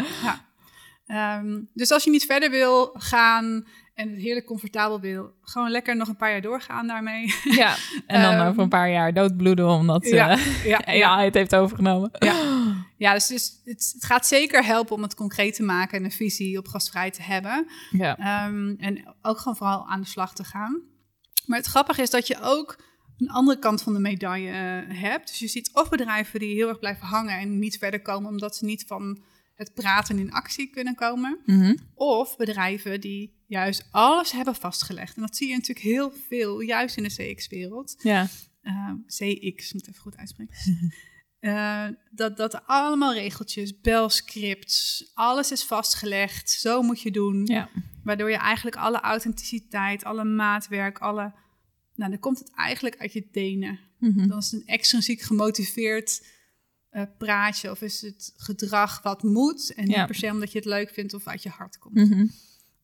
ja. 1.06 1.38
Um, 1.38 1.68
dus 1.72 1.90
als 1.90 2.04
je 2.04 2.10
niet 2.10 2.24
verder 2.24 2.50
wil 2.50 2.94
gaan 2.98 3.66
en 3.94 4.10
het 4.10 4.20
heerlijk 4.20 4.46
comfortabel 4.46 5.00
wil, 5.00 5.32
gewoon 5.42 5.70
lekker 5.70 5.96
nog 5.96 6.08
een 6.08 6.16
paar 6.16 6.30
jaar 6.30 6.40
doorgaan 6.40 6.86
daarmee. 6.86 7.34
Ja, 7.44 7.74
en 8.06 8.22
dan 8.22 8.34
um, 8.34 8.46
over 8.46 8.62
een 8.62 8.68
paar 8.68 8.90
jaar 8.90 9.14
doodbloeden 9.14 9.68
omdat 9.68 10.08
ja, 10.08 10.38
uh, 10.38 10.64
ja, 10.64 10.80
ja, 10.92 11.20
het 11.20 11.34
heeft 11.34 11.54
overgenomen. 11.54 12.10
Ja, 12.18 12.34
ja 12.96 13.12
dus, 13.12 13.26
dus 13.26 13.60
het, 13.64 13.90
het, 13.94 14.04
gaat 14.04 14.26
zeker 14.26 14.64
helpen 14.64 14.94
om 14.94 15.02
het 15.02 15.14
concreet 15.14 15.54
te 15.54 15.62
maken 15.62 15.98
en 15.98 16.04
een 16.04 16.12
visie 16.12 16.58
op 16.58 16.68
gasvrij 16.68 17.10
te 17.10 17.22
hebben. 17.22 17.66
Ja. 17.90 18.46
Um, 18.46 18.76
en 18.78 19.14
ook 19.22 19.38
gewoon 19.38 19.56
vooral 19.56 19.86
aan 19.88 20.00
de 20.00 20.06
slag 20.06 20.34
te 20.34 20.44
gaan. 20.44 20.82
Maar 21.46 21.58
het 21.58 21.66
grappige 21.66 22.02
is 22.02 22.10
dat 22.10 22.26
je 22.26 22.40
ook 22.40 22.84
een 23.18 23.30
andere 23.30 23.58
kant 23.58 23.82
van 23.82 23.92
de 23.92 23.98
medaille 23.98 24.48
uh, 24.86 25.00
hebt. 25.00 25.28
Dus 25.28 25.38
je 25.38 25.48
ziet 25.48 25.70
of 25.72 25.88
bedrijven 25.88 26.40
die 26.40 26.54
heel 26.54 26.68
erg 26.68 26.78
blijven 26.78 27.06
hangen 27.06 27.38
en 27.38 27.58
niet 27.58 27.78
verder 27.78 28.02
komen 28.02 28.30
omdat 28.30 28.56
ze 28.56 28.64
niet 28.64 28.84
van 28.86 29.22
het 29.54 29.74
praten 29.74 30.18
in 30.18 30.32
actie 30.32 30.70
kunnen 30.70 30.94
komen. 30.94 31.38
Mm 31.44 31.60
-hmm. 31.60 31.76
Of 31.94 32.36
bedrijven 32.36 33.00
die 33.00 33.42
juist 33.46 33.88
alles 33.90 34.32
hebben 34.32 34.54
vastgelegd. 34.54 35.16
En 35.16 35.22
dat 35.22 35.36
zie 35.36 35.48
je 35.48 35.54
natuurlijk 35.54 35.86
heel 35.86 36.12
veel, 36.28 36.60
juist 36.60 36.96
in 36.96 37.02
de 37.02 37.32
CX-wereld. 37.34 37.94
Ja. 37.98 38.28
Uh, 38.62 38.90
CX, 39.06 39.72
moet 39.72 39.88
even 39.88 40.00
goed 40.00 40.16
uitspreken. 40.16 40.54
uh, 41.44 41.86
dat, 42.10 42.36
dat 42.36 42.66
allemaal 42.66 43.12
regeltjes, 43.12 43.80
belscripts, 43.80 45.10
alles 45.14 45.50
is 45.50 45.64
vastgelegd. 45.64 46.50
Zo 46.50 46.82
moet 46.82 47.00
je 47.00 47.10
doen. 47.10 47.46
Ja. 47.46 47.68
Waardoor 48.04 48.30
je 48.30 48.36
eigenlijk 48.36 48.76
alle 48.76 49.00
authenticiteit, 49.00 50.04
alle 50.04 50.24
maatwerk, 50.24 50.98
alle... 50.98 51.32
Nou, 51.94 52.10
dan 52.10 52.20
komt 52.20 52.38
het 52.38 52.50
eigenlijk 52.54 52.96
uit 52.98 53.12
je 53.12 53.30
tenen. 53.30 53.80
Mm 53.98 54.12
-hmm. 54.12 54.28
Dan 54.28 54.38
is 54.38 54.50
het 54.50 54.60
een 54.60 54.66
extrinsiek 54.66 55.20
gemotiveerd 55.20 56.26
uh, 56.92 57.02
praatje 57.18 57.70
of 57.70 57.82
is 57.82 58.00
het 58.00 58.32
gedrag 58.36 59.02
wat 59.02 59.22
moet 59.22 59.74
en 59.74 59.86
niet 59.86 60.06
per 60.06 60.14
se 60.14 60.30
omdat 60.30 60.52
je 60.52 60.58
het 60.58 60.66
leuk 60.66 60.90
vindt 60.90 61.14
of 61.14 61.26
uit 61.26 61.42
je 61.42 61.48
hart 61.48 61.78
komt. 61.78 61.94
Mm 61.94 62.12
-hmm. 62.12 62.30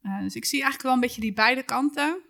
uh, 0.03 0.21
dus 0.21 0.35
ik 0.35 0.45
zie 0.45 0.63
eigenlijk 0.63 0.83
wel 0.83 0.93
een 0.93 1.01
beetje 1.01 1.21
die 1.21 1.33
beide 1.33 1.63
kanten. 1.63 2.21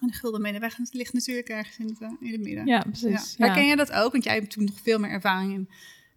En 0.00 0.06
de 0.06 0.12
gulden 0.12 0.40
middenweg 0.40 0.78
ligt 0.90 1.12
natuurlijk 1.12 1.48
ergens 1.48 1.78
in 1.78 1.86
het, 1.86 2.00
uh, 2.00 2.08
in 2.20 2.32
het 2.32 2.40
midden. 2.40 2.66
Ja, 2.66 2.80
precies. 2.80 3.34
Ja. 3.36 3.46
Herken 3.46 3.66
jij 3.66 3.76
dat 3.76 3.92
ook? 3.92 4.12
Want 4.12 4.24
jij 4.24 4.34
hebt 4.34 4.50
toen 4.50 4.64
nog 4.64 4.80
veel 4.82 4.98
meer 4.98 5.10
ervaring 5.10 5.52
in, 5.52 5.68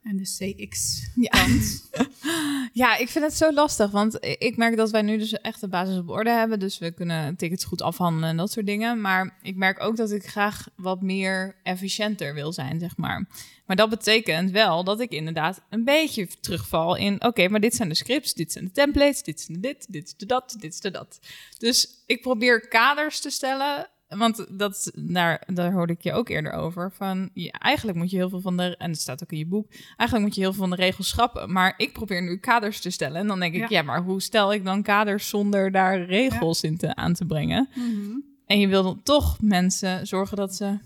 in 0.03 0.17
de 0.17 0.23
CX-kant. 0.23 1.89
Ja. 1.91 2.07
ja, 2.83 2.97
ik 2.97 3.09
vind 3.09 3.25
het 3.25 3.33
zo 3.33 3.53
lastig. 3.53 3.91
Want 3.91 4.17
ik 4.21 4.57
merk 4.57 4.77
dat 4.77 4.91
wij 4.91 5.01
nu 5.01 5.17
dus 5.17 5.33
echt 5.33 5.61
de 5.61 5.67
basis 5.67 5.97
op 5.97 6.09
orde 6.09 6.29
hebben. 6.29 6.59
Dus 6.59 6.77
we 6.77 6.91
kunnen 6.91 7.35
tickets 7.35 7.63
goed 7.65 7.81
afhandelen 7.81 8.29
en 8.29 8.37
dat 8.37 8.51
soort 8.51 8.65
dingen. 8.65 9.01
Maar 9.01 9.37
ik 9.41 9.55
merk 9.55 9.83
ook 9.83 9.95
dat 9.95 10.11
ik 10.11 10.25
graag 10.25 10.67
wat 10.75 11.01
meer 11.01 11.55
efficiënter 11.63 12.33
wil 12.33 12.53
zijn, 12.53 12.79
zeg 12.79 12.97
maar. 12.97 13.27
Maar 13.65 13.75
dat 13.75 13.89
betekent 13.89 14.51
wel 14.51 14.83
dat 14.83 14.99
ik 14.99 15.11
inderdaad 15.11 15.61
een 15.69 15.83
beetje 15.83 16.27
terugval 16.41 16.95
in... 16.95 17.15
oké, 17.15 17.25
okay, 17.25 17.47
maar 17.47 17.59
dit 17.59 17.75
zijn 17.75 17.89
de 17.89 17.95
scripts, 17.95 18.33
dit 18.33 18.51
zijn 18.51 18.65
de 18.65 18.71
templates, 18.71 19.23
dit 19.23 19.39
is 19.39 19.45
de 19.45 19.59
dit, 19.59 19.85
dit 19.91 20.05
is 20.07 20.15
de 20.17 20.25
dat, 20.25 20.55
dit 20.59 20.73
is 20.73 20.79
de 20.79 20.91
dat. 20.91 21.19
Dus 21.57 22.03
ik 22.05 22.21
probeer 22.21 22.67
kaders 22.67 23.19
te 23.19 23.29
stellen... 23.29 23.89
Want 24.17 24.45
dat, 24.49 24.91
daar, 24.95 25.43
daar 25.53 25.71
hoorde 25.71 25.93
ik 25.93 26.01
je 26.01 26.13
ook 26.13 26.29
eerder 26.29 26.51
over. 26.51 26.91
Van, 26.91 27.29
ja, 27.33 27.51
eigenlijk 27.51 27.97
moet 27.97 28.09
je 28.09 28.17
heel 28.17 28.29
veel 28.29 28.41
van 28.41 28.57
de... 28.57 28.77
En 28.77 28.89
het 28.89 28.99
staat 28.99 29.23
ook 29.23 29.31
in 29.31 29.37
je 29.37 29.47
boek. 29.47 29.71
Eigenlijk 29.97 30.21
moet 30.27 30.35
je 30.35 30.41
heel 30.41 30.53
veel 30.53 30.61
van 30.61 30.69
de 30.69 30.75
regels 30.75 31.07
schrappen. 31.07 31.51
Maar 31.51 31.73
ik 31.77 31.93
probeer 31.93 32.21
nu 32.21 32.37
kaders 32.37 32.81
te 32.81 32.89
stellen. 32.89 33.17
En 33.17 33.27
dan 33.27 33.39
denk 33.39 33.53
ik, 33.53 33.59
ja, 33.59 33.67
ja 33.69 33.81
maar 33.81 34.01
hoe 34.01 34.21
stel 34.21 34.53
ik 34.53 34.65
dan 34.65 34.83
kaders... 34.83 35.29
zonder 35.29 35.71
daar 35.71 36.05
regels 36.05 36.61
ja. 36.61 36.69
in 36.69 36.77
te, 36.77 36.95
aan 36.95 37.13
te 37.13 37.25
brengen? 37.25 37.69
Mm 37.75 37.83
-hmm. 37.83 38.23
En 38.45 38.59
je 38.59 38.67
wil 38.67 38.83
dan 38.83 39.03
toch 39.03 39.41
mensen 39.41 40.07
zorgen 40.07 40.37
dat 40.37 40.55
ze 40.55 40.77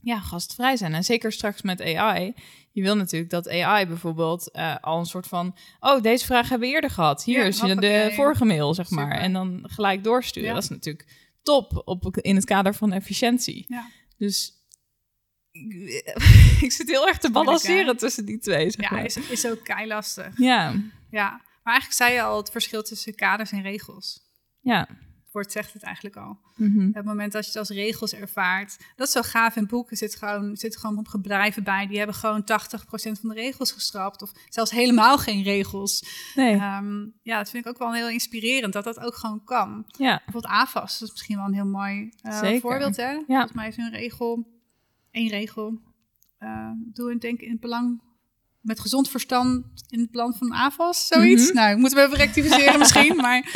ja, 0.00 0.20
gastvrij 0.20 0.76
zijn. 0.76 0.94
En 0.94 1.04
zeker 1.04 1.32
straks 1.32 1.62
met 1.62 1.96
AI. 1.96 2.34
Je 2.72 2.82
wil 2.82 2.96
natuurlijk 2.96 3.30
dat 3.30 3.48
AI 3.48 3.86
bijvoorbeeld 3.86 4.50
uh, 4.52 4.76
al 4.80 4.98
een 4.98 5.06
soort 5.06 5.26
van... 5.26 5.54
oh, 5.80 6.02
deze 6.02 6.24
vraag 6.24 6.48
hebben 6.48 6.68
we 6.68 6.74
eerder 6.74 6.90
gehad. 6.90 7.24
Hier 7.24 7.38
Ja, 7.38 7.44
is 7.44 7.58
de 7.58 8.12
vorige 8.14 8.44
mail, 8.44 8.74
zeg 8.74 8.90
maar. 8.90 9.04
Super. 9.04 9.20
En 9.20 9.32
dan 9.32 9.60
gelijk 9.62 10.04
doorsturen. 10.04 10.48
Ja. 10.48 10.54
Dat 10.54 10.62
is 10.62 10.68
natuurlijk 10.68 11.21
top 11.42 11.82
op, 11.84 12.16
in 12.16 12.36
het 12.36 12.44
kader 12.44 12.74
van 12.74 12.92
efficiëntie. 12.92 13.64
Ja. 13.68 13.90
Dus 14.16 14.52
ik 16.66 16.72
zit 16.72 16.88
heel 16.88 17.08
erg 17.08 17.18
te 17.18 17.30
balanceren 17.30 17.96
tussen 17.96 18.24
die 18.24 18.38
twee, 18.38 18.70
zeg 18.70 18.90
Ja, 18.90 18.98
is, 19.00 19.16
is 19.16 19.46
ook 19.46 19.64
kei 19.64 19.86
lastig. 19.86 20.38
Ja, 20.38 20.70
Ja, 21.10 21.30
maar 21.62 21.72
eigenlijk 21.72 21.92
zei 21.92 22.12
je 22.12 22.22
al 22.22 22.36
het 22.36 22.50
verschil 22.50 22.82
tussen 22.82 23.14
kaders 23.14 23.52
en 23.52 23.62
regels. 23.62 24.20
ja. 24.60 24.88
Woord 25.32 25.52
zegt 25.52 25.72
het 25.72 25.82
eigenlijk 25.82 26.16
al. 26.16 26.38
Mhm. 26.56 26.90
Het 26.92 27.04
moment 27.04 27.32
dat 27.32 27.42
je 27.42 27.48
het 27.50 27.58
als 27.58 27.68
regels 27.68 28.12
ervaart. 28.14 28.76
Dat 28.96 29.06
is 29.06 29.12
zo 29.12 29.22
gaaf 29.22 29.56
in 29.56 29.66
boeken. 29.66 29.96
Zit 29.96 30.14
gewoon, 30.16 30.56
zit 30.56 30.76
gewoon 30.76 30.98
op 30.98 31.08
bedrijven 31.22 31.64
bij. 31.64 31.86
Die 31.86 31.96
hebben 31.98 32.14
gewoon 32.16 32.44
80% 32.44 33.20
van 33.20 33.28
de 33.28 33.34
regels 33.34 33.72
geschrapt. 33.72 34.22
Of 34.22 34.32
zelfs 34.48 34.70
helemaal 34.70 35.18
geen 35.18 35.42
regels. 35.42 36.04
Nee, 36.34 36.54
Ehm, 36.54 37.00
ja, 37.22 37.36
dat 37.38 37.50
vind 37.50 37.64
ik 37.64 37.70
ook 37.70 37.78
wel 37.78 37.94
heel 37.94 38.08
inspirerend. 38.08 38.72
Dat 38.72 38.84
dat 38.84 39.00
ook 39.00 39.14
gewoon 39.14 39.44
kan. 39.44 39.84
ja. 39.86 40.16
Bijvoorbeeld 40.24 40.52
AFAS. 40.54 40.98
Dat 40.98 41.08
is 41.08 41.14
misschien 41.14 41.36
wel 41.36 41.46
een 41.46 41.54
heel 41.54 41.66
mooi 41.66 42.12
eh, 42.22 42.60
voorbeeld. 42.60 42.96
Hè? 42.96 43.10
Ja. 43.10 43.24
Volgens 43.26 43.52
mij 43.52 43.68
is 43.68 43.76
een 43.76 43.90
regel. 43.90 44.46
één 45.10 45.28
regel. 45.28 45.80
Eh, 46.38 46.70
doe 46.76 47.10
en 47.10 47.18
denk 47.18 47.40
in 47.40 47.50
het 47.50 47.60
belang. 47.60 48.00
Met 48.60 48.80
gezond 48.80 49.08
verstand 49.08 49.64
in 49.88 50.00
het 50.00 50.10
belang 50.10 50.36
van 50.36 50.52
AFAS, 50.52 51.06
zoiets. 51.06 51.46
Mhm. 51.46 51.54
Nou, 51.54 51.70
ik 51.70 51.76
moet 51.76 51.94
hem 51.94 52.04
even 52.04 52.16
rectificeren 52.16 52.78
misschien. 52.84 53.16
Maar 53.16 53.50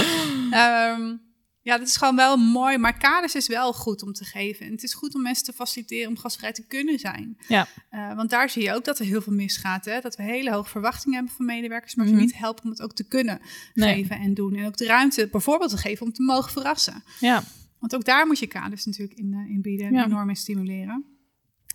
ehm, 0.51 1.17
ja, 1.66 1.79
dat 1.79 1.88
is 1.88 1.96
gewoon 1.96 2.16
wel 2.16 2.37
mooi. 2.37 2.79
Maar 2.79 2.98
kaders 2.98 3.35
is 3.35 3.46
wel 3.46 3.72
goed 3.72 4.02
om 4.02 4.12
te 4.12 4.24
geven. 4.24 4.66
En 4.66 4.72
het 4.72 4.83
is 4.83 4.94
goed 4.94 5.14
om 5.14 5.22
mensen 5.22 5.44
te 5.44 5.52
faciliteren 5.52 6.09
om 6.09 6.16
gastvrij 6.18 6.52
te 6.52 6.66
kunnen 6.66 6.98
zijn. 6.98 7.38
Ja. 7.48 7.66
Eh, 7.90 8.14
want 8.14 8.31
daar 8.31 8.50
zie 8.50 8.62
je 8.62 8.72
ook 8.74 8.85
dat 8.85 8.98
er 8.98 9.05
heel 9.05 9.22
veel 9.22 9.33
misgaat. 9.33 9.85
Hè? 9.85 10.00
Dat 10.00 10.16
we 10.16 10.22
hele 10.22 10.52
hoge 10.52 10.68
verwachtingen 10.70 11.16
hebben 11.16 11.35
van 11.37 11.46
medewerkers. 11.46 11.94
Maar 11.94 12.07
ze 12.07 12.12
Mhm. 12.12 12.20
niet 12.20 12.37
helpen 12.38 12.64
om 12.64 12.70
het 12.70 12.83
ook 12.83 12.94
te 12.94 13.09
kunnen 13.09 13.40
Nee. 13.74 13.94
geven 13.94 14.18
en 14.18 14.35
doen. 14.35 14.55
En 14.55 14.66
ook 14.66 14.76
de 14.76 14.87
ruimte 14.87 15.29
bijvoorbeeld 15.31 15.70
te 15.70 15.76
geven 15.76 16.07
om 16.07 16.12
te 16.12 16.22
mogen 16.22 16.52
verrassen. 16.52 17.02
Ja, 17.20 17.42
Want 17.79 17.94
ook 17.94 18.05
daar 18.05 18.26
moet 18.26 18.38
je 18.38 18.46
kaders 18.46 18.85
natuurlijk 18.85 19.18
in, 19.18 19.33
eh, 19.35 19.50
in 19.55 19.62
bieden 19.62 19.87
en 19.87 19.92
Ja. 19.94 20.05
enorm 20.05 20.29
in 20.29 20.37
stimuleren. 20.37 21.05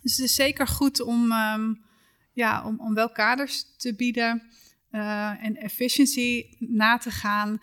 Dus 0.02 0.16
het 0.16 0.24
is 0.26 0.34
zeker 0.34 0.66
goed 0.66 1.00
om, 1.00 1.32
ehm, 1.32 1.74
ja, 2.32 2.64
om, 2.66 2.80
om 2.80 2.94
wel 2.94 3.10
kaders 3.10 3.64
te 3.76 3.94
bieden 3.94 4.42
eh, 4.90 5.44
en 5.44 5.56
efficiency 5.56 6.44
na 6.58 6.98
te 6.98 7.10
gaan. 7.10 7.58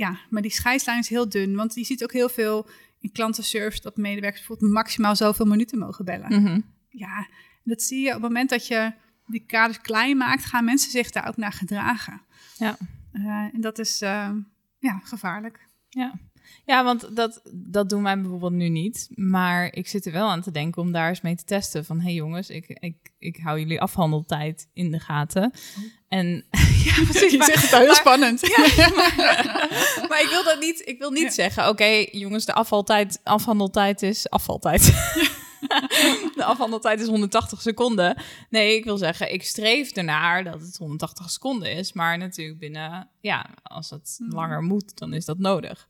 Ja, 0.00 0.18
maar 0.30 0.42
die 0.42 0.50
scheidslijn 0.50 0.98
is 0.98 1.08
heel 1.08 1.28
dun. 1.28 1.54
Want 1.54 1.74
je 1.74 1.84
ziet 1.84 2.02
ook 2.02 2.12
heel 2.12 2.28
veel 2.28 2.68
in 3.00 3.12
klantenservice 3.12 3.80
dat 3.80 3.96
medewerkers 3.96 4.40
bijvoorbeeld 4.40 4.72
maximaal 4.72 5.16
zoveel 5.16 5.46
minuten 5.46 5.78
mogen 5.78 6.04
bellen. 6.04 6.42
Mhm. 6.42 6.60
Ja, 6.88 7.28
dat 7.64 7.82
zie 7.82 8.00
je 8.00 8.06
op 8.06 8.12
het 8.12 8.22
moment 8.22 8.50
dat 8.50 8.66
je 8.66 8.92
die 9.26 9.44
kaders 9.46 9.80
klein 9.80 10.16
maakt, 10.16 10.44
gaan 10.44 10.64
mensen 10.64 10.90
zich 10.90 11.10
daar 11.10 11.28
ook 11.28 11.36
naar 11.36 11.52
gedragen. 11.52 12.20
Ja. 12.56 12.76
Eh, 13.12 13.24
en 13.52 13.60
dat 13.60 13.78
is 13.78 14.00
eh, 14.00 14.30
ja, 14.78 14.98
gevaarlijk. 14.98 15.68
Ja. 15.88 16.12
Ja, 16.66 16.84
want 16.84 17.16
dat, 17.16 17.40
dat 17.52 17.88
doen 17.88 18.02
wij 18.02 18.20
bijvoorbeeld 18.20 18.52
nu 18.52 18.68
niet. 18.68 19.08
Maar 19.14 19.72
ik 19.74 19.88
zit 19.88 20.06
er 20.06 20.12
wel 20.12 20.28
aan 20.28 20.42
te 20.42 20.50
denken 20.50 20.82
om 20.82 20.92
daar 20.92 21.08
eens 21.08 21.20
mee 21.20 21.36
te 21.36 21.44
testen. 21.44 21.84
Van, 21.84 21.96
hé 21.98 22.02
hey 22.04 22.12
jongens, 22.14 22.48
ik, 22.50 22.68
ik, 22.68 22.96
ik 23.18 23.36
hou 23.42 23.58
jullie 23.58 23.80
afhandeltijd 23.80 24.68
in 24.72 24.90
de 24.90 24.98
gaten. 25.00 25.52
En 26.08 26.26
ja, 26.84 27.04
precies. 27.04 27.30
Je 27.32 27.38
maar- 27.38 27.46
zegt 27.46 27.62
het 27.62 27.78
heel 27.78 27.86
maar- 27.86 27.94
spannend. 27.96 28.40
maar, 28.96 29.14
maar 30.08 30.20
ik 30.22 30.28
wil 30.30 30.44
dat 30.44 30.60
niet, 30.60 30.82
ik 30.88 30.98
wil 30.98 31.10
niet 31.10 31.22
Ja. 31.22 31.30
zeggen, 31.30 31.68
oké 31.68 32.06
jongens, 32.10 32.44
de 32.44 32.54
afvaltijd, 32.54 33.20
afhandeltijd 33.24 34.02
is 34.02 34.30
afvaltijd. 34.30 34.82
de 36.36 36.44
afhandeltijd 36.44 37.00
is 37.00 37.06
180 37.06 37.60
seconden. 37.60 38.22
Nee, 38.50 38.76
ik 38.76 38.84
wil 38.84 38.96
zeggen, 38.96 39.32
ik 39.32 39.42
streef 39.42 39.90
ernaar 39.90 40.44
dat 40.44 40.60
het 40.60 40.76
180 40.76 41.30
seconden 41.30 41.72
is. 41.72 41.92
Maar 41.92 42.18
natuurlijk 42.18 42.58
binnen, 42.58 43.08
ja, 43.20 43.46
als 43.62 43.90
het 43.90 44.16
Mhm. 44.18 44.34
langer 44.34 44.62
moet, 44.62 44.98
dan 44.98 45.12
is 45.12 45.24
dat 45.24 45.38
nodig. 45.38 45.86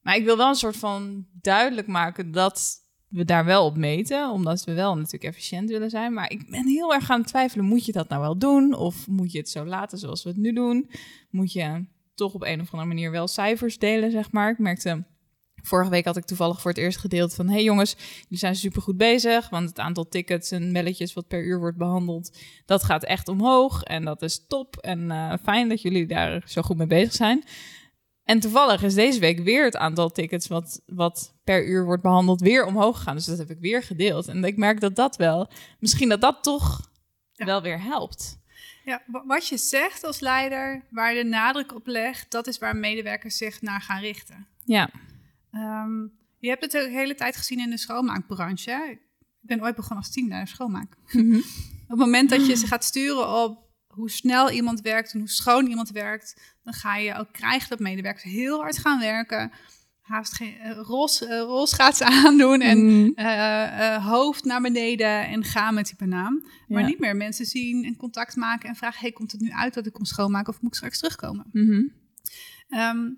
Maar 0.00 0.16
ik 0.16 0.24
wil 0.24 0.36
wel 0.36 0.48
een 0.48 0.54
soort 0.54 0.76
van 0.76 1.26
duidelijk 1.32 1.86
maken 1.86 2.30
dat 2.30 2.78
we 3.08 3.24
daar 3.24 3.44
wel 3.44 3.64
op 3.64 3.76
meten, 3.76 4.30
omdat 4.30 4.64
we 4.64 4.72
wel 4.72 4.94
natuurlijk 4.94 5.24
efficiënt 5.24 5.70
willen 5.70 5.90
zijn. 5.90 6.12
Maar 6.12 6.30
ik 6.30 6.50
ben 6.50 6.66
heel 6.66 6.94
erg 6.94 7.10
aan 7.10 7.20
het 7.20 7.28
twijfelen, 7.28 7.64
moet 7.64 7.84
je 7.84 7.92
dat 7.92 8.08
nou 8.08 8.20
wel 8.20 8.38
doen? 8.38 8.74
Of 8.74 9.08
moet 9.08 9.32
je 9.32 9.38
het 9.38 9.48
zo 9.48 9.64
laten 9.64 9.98
zoals 9.98 10.22
we 10.22 10.28
het 10.28 10.38
nu 10.38 10.52
doen? 10.52 10.90
Moet 11.30 11.52
je 11.52 11.84
toch 12.14 12.34
op 12.34 12.42
een 12.42 12.60
of 12.60 12.72
andere 12.72 12.88
manier 12.88 13.10
wel 13.10 13.28
cijfers 13.28 13.78
delen, 13.78 14.10
zeg 14.10 14.32
maar. 14.32 14.50
Ik 14.50 14.58
merkte, 14.58 15.04
vorige 15.62 15.90
week 15.90 16.04
had 16.04 16.16
ik 16.16 16.24
toevallig 16.24 16.60
voor 16.60 16.70
het 16.70 16.80
eerst 16.80 16.98
gedeeld 16.98 17.34
van... 17.34 17.48
hey 17.48 17.62
jongens, 17.62 17.96
jullie 18.22 18.38
zijn 18.38 18.56
supergoed 18.56 18.96
bezig, 18.96 19.48
want 19.48 19.68
het 19.68 19.78
aantal 19.78 20.08
tickets 20.08 20.50
en 20.50 20.72
belletjes 20.72 21.12
wat 21.12 21.28
per 21.28 21.44
uur 21.44 21.58
wordt 21.58 21.76
behandeld... 21.76 22.38
dat 22.66 22.82
gaat 22.84 23.04
echt 23.04 23.28
omhoog 23.28 23.82
en 23.82 24.04
dat 24.04 24.22
is 24.22 24.46
top 24.46 24.76
en 24.76 25.10
eh, 25.10 25.32
fijn 25.42 25.68
dat 25.68 25.82
jullie 25.82 26.06
daar 26.06 26.42
zo 26.46 26.62
goed 26.62 26.76
mee 26.76 26.86
bezig 26.86 27.12
zijn. 27.12 27.44
En 28.30 28.40
toevallig 28.40 28.82
is 28.82 28.94
deze 28.94 29.20
week 29.20 29.38
weer 29.38 29.64
het 29.64 29.76
aantal 29.76 30.10
tickets 30.10 30.46
wat, 30.48 30.80
wat 30.86 31.34
per 31.44 31.66
uur 31.66 31.84
wordt 31.84 32.02
behandeld 32.02 32.40
weer 32.40 32.64
omhoog 32.64 32.96
gegaan. 32.96 33.16
Dus 33.16 33.24
dat 33.24 33.38
heb 33.38 33.50
ik 33.50 33.58
weer 33.60 33.82
gedeeld. 33.82 34.28
En 34.28 34.44
ik 34.44 34.56
merk 34.56 34.80
dat 34.80 34.96
dat 34.96 35.16
wel, 35.16 35.50
misschien 35.78 36.08
dat 36.08 36.20
dat 36.20 36.42
toch 36.42 36.90
Ja. 37.32 37.44
wel 37.44 37.62
weer 37.62 37.82
helpt. 37.82 38.38
Ja, 38.84 39.02
wa- 39.06 39.24
wat 39.26 39.48
je 39.48 39.56
zegt 39.56 40.04
als 40.04 40.20
leider, 40.20 40.82
waar 40.90 41.14
je 41.14 41.22
de 41.22 41.28
nadruk 41.28 41.74
op 41.74 41.86
legt, 41.86 42.30
dat 42.30 42.46
is 42.46 42.58
waar 42.58 42.76
medewerkers 42.76 43.36
zich 43.36 43.62
naar 43.62 43.80
gaan 43.80 44.00
richten. 44.00 44.46
Ja, 44.64 44.90
Ehm, 45.52 46.00
je 46.38 46.48
hebt 46.48 46.62
het 46.62 46.70
de 46.70 46.88
hele 46.90 47.14
tijd 47.14 47.36
gezien 47.36 47.58
in 47.60 47.70
de 47.70 47.78
schoonmaakbranche. 47.78 48.70
hè. 48.70 48.82
Ik 48.90 48.98
ben 49.40 49.62
ooit 49.62 49.74
begonnen 49.76 49.98
als 50.04 50.10
teamleider 50.12 50.48
schoonmaak. 50.48 50.92
Op 51.12 51.88
het 51.88 51.98
moment 51.98 52.30
dat 52.30 52.46
je 52.46 52.54
ze 52.56 52.66
gaat 52.66 52.84
sturen 52.84 53.28
op 53.44 53.58
hoe 53.90 54.10
snel 54.10 54.50
iemand 54.50 54.80
werkt 54.80 55.12
en 55.12 55.18
hoe 55.18 55.28
schoon 55.28 55.66
iemand 55.66 55.90
werkt, 55.90 56.56
dan 56.62 56.72
ga 56.72 56.96
je 56.96 57.14
ook 57.14 57.32
krijgen 57.32 57.68
dat 57.68 57.78
medewerkers 57.78 58.22
heel 58.24 58.60
hard 58.60 58.78
gaan 58.78 59.00
werken. 59.00 59.52
Haast 60.00 60.32
geen 60.32 60.54
uh, 60.64 60.78
rols, 60.82 61.20
rolschaatsen 61.20 62.06
aandoen 62.24 62.60
en 62.60 62.78
Mm, 62.78 63.12
eh, 63.14 64.06
hoofd 64.06 64.44
naar 64.44 64.60
beneden 64.60 65.26
en 65.26 65.44
gaan 65.44 65.74
met 65.74 65.86
die 65.86 65.96
banaan. 65.98 66.44
Maar 66.68 66.80
ja. 66.80 66.86
niet 66.86 66.98
meer 66.98 67.16
mensen 67.16 67.46
zien 67.46 67.84
en 67.84 67.96
contact 67.96 68.36
maken 68.36 68.68
en 68.68 68.76
vragen: 68.76 69.00
hey, 69.00 69.12
komt 69.12 69.32
het 69.32 69.40
nu 69.40 69.50
uit 69.50 69.74
dat 69.74 69.86
ik 69.86 69.92
kom 69.92 70.04
schoonmaken 70.04 70.52
of 70.52 70.60
moet 70.60 70.70
ik 70.70 70.76
straks 70.76 70.98
terugkomen? 70.98 71.46
Mhm. 71.52 71.82
Ehm, 72.68 73.08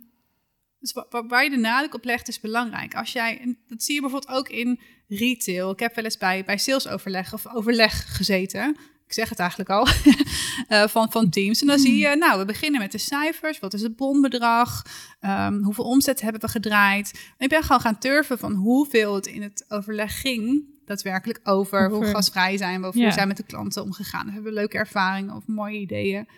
dus 0.78 0.92
wa- 0.92 1.06
wa- 1.10 1.26
waar 1.26 1.44
je 1.44 1.50
de 1.50 1.56
nadruk 1.56 1.94
op 1.94 2.04
legt 2.04 2.28
is 2.28 2.40
belangrijk. 2.40 2.94
Als 2.94 3.12
jij, 3.12 3.40
en 3.40 3.58
dat 3.66 3.82
zie 3.82 3.94
je 3.94 4.00
bijvoorbeeld 4.00 4.36
ook 4.38 4.48
in 4.48 4.80
retail. 5.08 5.70
Ik 5.70 5.78
heb 5.78 5.94
wel 5.94 6.04
eens 6.04 6.18
bij, 6.18 6.44
bij 6.44 6.58
salesoverleg 6.58 7.32
of 7.32 7.46
overleg 7.46 8.16
gezeten. 8.16 8.76
Ik 9.12 9.18
zeg 9.18 9.28
het 9.28 9.38
eigenlijk 9.38 9.70
al, 9.70 9.86
eh, 10.68 10.88
van, 10.88 11.10
van 11.10 11.30
teams. 11.30 11.60
En 11.60 11.66
dan 11.66 11.78
zie 11.78 11.96
je, 11.96 12.16
nou, 12.16 12.38
we 12.38 12.44
beginnen 12.44 12.80
met 12.80 12.92
de 12.92 12.98
cijfers. 12.98 13.58
Wat 13.58 13.74
is 13.74 13.82
het 13.82 13.96
bonbedrag? 13.96 14.82
Ehm, 15.20 15.62
hoeveel 15.62 15.84
omzet 15.84 16.20
hebben 16.20 16.40
we 16.40 16.48
gedraaid? 16.48 17.10
En 17.12 17.44
ik 17.44 17.48
ben 17.48 17.62
gewoon 17.62 17.80
gaan 17.80 17.98
turven 17.98 18.38
van 18.38 18.52
hoeveel 18.52 19.14
het 19.14 19.26
in 19.26 19.42
het 19.42 19.64
overleg 19.68 20.20
ging. 20.20 20.64
Daadwerkelijk 20.84 21.40
over, 21.42 21.90
hoe 21.90 22.04
gasvrij 22.04 22.56
zijn 22.56 22.80
we, 22.80 22.86
of 22.86 22.94
Ja. 22.94 23.02
hoe 23.02 23.12
zijn 23.12 23.22
we 23.22 23.34
met 23.34 23.36
de 23.36 23.52
klanten 23.52 23.82
omgegaan. 23.82 24.26
Hebben 24.26 24.52
we 24.52 24.58
leuke 24.58 24.78
ervaringen 24.78 25.36
of 25.36 25.46
mooie 25.46 25.78
ideeën? 25.78 26.28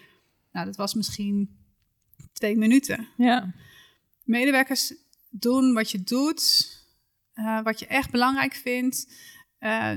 Nou, 0.52 0.66
dat 0.66 0.76
was 0.76 0.94
misschien 0.94 1.56
twee 2.32 2.56
minuten 2.56 3.08
ja. 3.16 3.54
medewerkers 4.24 4.94
doen 5.30 5.72
wat 5.72 5.90
je 5.90 6.02
doet, 6.02 6.72
eh, 7.32 7.62
wat 7.62 7.78
je 7.78 7.86
echt 7.86 8.10
belangrijk 8.10 8.54
vindt. 8.54 9.12
Eh, 9.58 9.90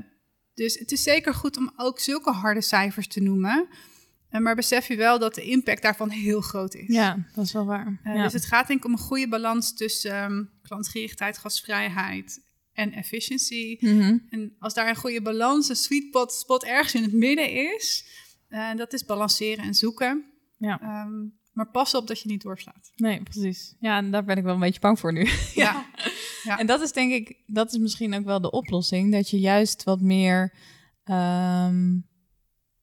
dus 0.58 0.80
het 0.80 0.92
is 0.92 1.04
zeker 1.04 1.34
goed 1.34 1.58
om 1.58 1.72
ook 1.76 2.00
zulke 2.00 2.32
harde 2.32 2.62
cijfers 2.62 3.08
te 3.08 3.22
noemen. 3.22 3.68
Eh, 4.30 4.42
maar 4.42 4.56
besef 4.56 4.88
je 4.88 4.96
wel 4.96 5.20
dat 5.20 5.36
de 5.36 5.42
impact 5.42 5.82
daarvan 5.82 6.10
heel 6.10 6.42
groot 6.42 6.76
is. 6.76 6.88
Ja, 6.88 7.26
dat 7.34 7.46
is 7.46 7.52
wel 7.52 7.66
waar. 7.66 8.00
Eh, 8.04 8.16
ja. 8.16 8.24
Dus 8.24 8.34
het 8.34 8.46
gaat 8.46 8.68
denk 8.68 8.80
ik 8.80 8.86
om 8.86 8.92
een 8.92 8.98
goede 8.98 9.28
balans 9.28 9.76
tussen 9.76 10.12
ehm, 10.12 10.44
klantgerichtheid, 10.62 11.38
gastvrijheid 11.38 12.44
en 12.74 12.92
efficiency. 12.92 13.78
Mhm. 13.80 14.18
En 14.30 14.56
als 14.60 14.74
daar 14.74 14.90
een 14.90 14.96
goede 14.96 15.22
balans, 15.22 15.70
een 15.70 15.76
sweet 15.76 16.04
spot, 16.08 16.32
spot 16.32 16.64
ergens 16.64 16.96
in 16.96 17.04
het 17.04 17.14
midden 17.14 17.52
is, 17.52 18.06
eh, 18.48 18.76
dat 18.76 18.94
is 18.94 19.06
balanceren 19.06 19.64
en 19.64 19.74
zoeken. 19.74 20.26
Ja. 20.58 20.82
Ehm, 20.82 21.14
maar 21.54 21.72
pas 21.72 21.94
op 21.94 22.08
dat 22.08 22.20
je 22.20 22.30
niet 22.30 22.42
doorslaat. 22.42 22.92
Nee, 22.96 23.24
precies. 23.24 23.76
Ja, 23.80 23.98
en 23.98 24.12
daar 24.12 24.24
ben 24.24 24.38
ik 24.38 24.44
wel 24.44 24.54
een 24.54 24.60
beetje 24.60 24.80
bang 24.80 25.00
voor 25.00 25.14
nu. 25.14 25.28
Ja. 25.54 25.86
Ja. 26.48 26.58
En 26.58 26.66
dat 26.68 26.82
is 26.82 26.92
denk 26.92 27.12
ik, 27.12 27.36
dat 27.46 27.72
is 27.72 27.78
misschien 27.78 28.14
ook 28.16 28.26
wel 28.26 28.42
de 28.42 28.52
oplossing. 28.52 29.12
Dat 29.12 29.30
je 29.30 29.40
juist 29.40 29.84
wat 29.84 30.02
meer 30.02 30.54
ehm, 31.04 31.96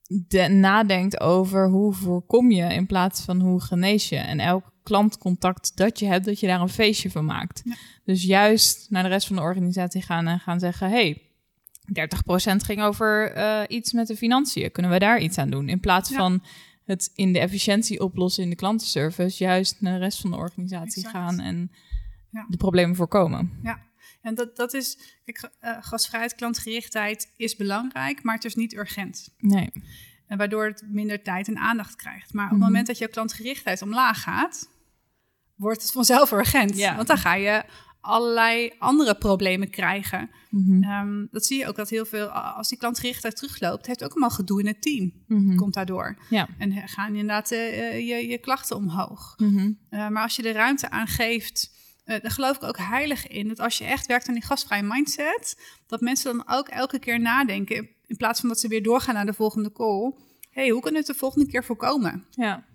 de, 0.07 0.47
nadenkt 0.47 1.19
over 1.19 1.69
hoe 1.69 1.93
voorkom 1.93 2.51
je 2.51 2.73
in 2.73 2.85
plaats 2.85 3.21
van 3.21 3.41
hoe 3.41 3.61
genees 3.61 4.09
je. 4.09 4.17
En 4.17 4.39
elk 4.39 4.73
klantcontact 4.83 5.77
dat 5.77 5.99
je 5.99 6.05
hebt, 6.05 6.25
dat 6.25 6.39
je 6.39 6.47
daar 6.47 6.61
een 6.61 6.69
feestje 6.69 7.11
van 7.11 7.25
maakt. 7.25 7.61
Ja. 7.65 7.75
Dus 8.03 8.23
juist 8.23 8.89
naar 8.89 9.03
de 9.03 9.09
rest 9.09 9.27
van 9.27 9.35
de 9.35 9.41
organisatie 9.41 10.01
gaan 10.01 10.27
en 10.27 10.39
gaan 10.39 10.59
zeggen... 10.59 10.89
hey, 10.89 11.21
30% 11.87 12.55
ging 12.55 12.81
over 12.81 13.31
eh, 13.31 13.61
iets 13.67 13.93
met 13.93 14.07
de 14.07 14.15
financiën. 14.15 14.71
Kunnen 14.71 14.91
we 14.91 14.99
daar 14.99 15.19
iets 15.19 15.37
aan 15.37 15.49
doen? 15.49 15.69
In 15.69 15.79
plaats 15.79 16.09
Ja. 16.09 16.15
van 16.17 16.43
het 16.85 17.11
in 17.15 17.33
de 17.33 17.39
efficiëntie 17.39 17.99
oplossen 17.99 18.43
in 18.43 18.49
de 18.49 18.55
klantenservice... 18.55 19.43
juist 19.43 19.81
naar 19.81 19.93
de 19.93 19.99
rest 19.99 20.21
van 20.21 20.31
de 20.31 20.37
organisatie 20.37 21.03
Exact. 21.03 21.15
gaan 21.15 21.39
en 21.39 21.71
Ja. 22.35 22.45
de 22.49 22.57
problemen 22.57 22.95
voorkomen. 22.95 23.59
Ja, 23.63 23.79
En 24.21 24.35
dat, 24.35 24.55
dat 24.55 24.73
is, 24.73 24.97
kijk, 25.23 25.49
uh, 25.61 25.77
gastvrijheid, 25.79 26.35
klantgerichtheid 26.35 27.33
is 27.37 27.55
belangrijk, 27.55 28.23
maar 28.23 28.35
het 28.35 28.45
is 28.45 28.55
niet 28.55 28.73
urgent. 28.75 29.33
Nee. 29.37 29.71
En 30.27 30.37
waardoor 30.37 30.65
het 30.65 30.83
minder 30.87 31.21
tijd 31.23 31.47
en 31.47 31.57
aandacht 31.57 31.95
krijgt. 31.95 32.33
Maar 32.33 32.45
op 32.45 32.51
Mhm. 32.51 32.59
het 32.59 32.69
moment 32.69 32.87
dat 32.87 32.97
jouw 32.97 33.07
klantgerichtheid 33.07 33.81
omlaag 33.81 34.21
gaat, 34.21 34.69
wordt 35.55 35.81
het 35.81 35.91
vanzelf 35.91 36.31
urgent. 36.31 36.77
Ja. 36.77 36.95
Want 36.95 37.07
dan 37.07 37.17
ga 37.17 37.33
je 37.35 37.63
allerlei 38.01 38.71
andere 38.77 39.15
problemen 39.15 39.69
krijgen. 39.69 40.29
Mhm. 40.49 40.83
Ehm, 40.83 41.25
dat 41.31 41.45
zie 41.45 41.59
je 41.59 41.67
ook 41.67 41.75
dat 41.75 41.89
heel 41.89 42.05
veel, 42.05 42.27
als 42.29 42.69
die 42.69 42.77
klantgerichtheid 42.77 43.35
terugloopt, 43.35 43.85
heeft 43.85 44.03
ook 44.03 44.11
allemaal 44.11 44.29
gedoe 44.29 44.59
in 44.59 44.67
het 44.67 44.81
team. 44.81 45.13
Mhm. 45.27 45.55
Komt 45.55 45.73
daardoor. 45.73 46.17
Ja. 46.29 46.47
En 46.57 46.71
eh, 46.71 46.83
gaan 46.85 47.07
inderdaad 47.07 47.51
eh, 47.51 47.87
eh, 47.89 48.07
je, 48.07 48.27
je 48.29 48.37
klachten 48.37 48.75
omhoog. 48.75 49.33
Mhm. 49.37 49.57
Uh, 49.89 50.07
maar 50.07 50.23
als 50.23 50.35
je 50.35 50.41
de 50.41 50.51
ruimte 50.51 50.89
aan 50.89 51.07
geeft, 51.07 51.73
uh, 52.05 52.19
daar 52.21 52.31
geloof 52.31 52.55
ik 52.55 52.63
ook 52.63 52.77
heilig 52.77 53.27
in. 53.27 53.47
Dat 53.47 53.59
als 53.59 53.77
je 53.77 53.83
echt 53.83 54.05
werkt 54.05 54.27
aan 54.27 54.33
die 54.33 54.43
gastvrije 54.43 54.83
mindset, 54.83 55.59
dat 55.87 56.01
mensen 56.01 56.37
dan 56.37 56.47
ook 56.57 56.67
elke 56.67 56.99
keer 56.99 57.19
nadenken. 57.19 57.89
In 58.05 58.17
plaats 58.17 58.39
van 58.39 58.49
dat 58.49 58.59
ze 58.59 58.67
weer 58.67 58.83
doorgaan 58.83 59.13
naar 59.13 59.25
de 59.25 59.33
volgende 59.33 59.71
call. 59.71 60.13
hey, 60.49 60.69
hoe 60.69 60.81
kunnen 60.81 61.01
we 61.01 61.07
het 61.07 61.15
de 61.15 61.19
volgende 61.19 61.47
keer 61.51 61.63
voorkomen? 61.63 62.25
Ja. 62.29 62.65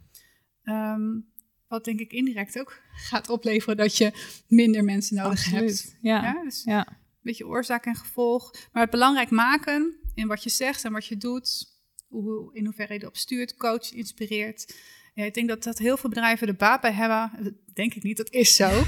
Um, 0.65 1.29
wat 1.69 1.85
denk 1.85 2.01
ik 2.01 2.13
indirect 2.13 2.59
ook 2.59 2.81
gaat 2.93 3.29
opleveren 3.29 3.77
dat 3.77 3.97
je 3.97 4.13
minder 4.49 4.85
mensen 4.85 5.17
nodig 5.17 5.31
Absoluut. 5.39 5.83
hebt. 5.83 5.97
Ja. 6.01 6.23
Ja, 6.23 6.43
dus 6.45 6.63
Ja. 6.65 6.89
een 6.89 6.97
beetje 7.23 7.47
oorzaak 7.47 7.87
en 7.87 7.95
gevolg. 7.95 8.55
Maar 8.73 8.83
het 8.83 8.91
belangrijk 8.91 9.31
maken 9.31 9.95
in 10.15 10.27
wat 10.27 10.43
je 10.43 10.51
zegt 10.51 10.85
en 10.85 10.93
wat 10.93 11.07
je 11.07 11.17
doet. 11.17 11.79
Hoe, 12.09 12.55
in 12.55 12.65
hoeverre 12.65 12.95
je 12.95 13.01
erop 13.01 13.17
stuurt, 13.17 13.57
coach, 13.57 13.93
inspireert. 13.93 14.75
Ja, 15.15 15.25
ik 15.25 15.35
denk 15.35 15.49
dat, 15.49 15.63
dat 15.63 15.79
heel 15.79 15.97
veel 15.97 16.09
bedrijven 16.11 16.49
er 16.49 16.55
baat 16.55 16.81
bij 16.81 16.93
hebben. 16.93 17.45
Dat 17.45 17.53
denk 17.75 17.95
ik 17.95 18.03
niet, 18.03 18.17
dat 18.17 18.31
is 18.31 18.57
zo. 18.57 18.83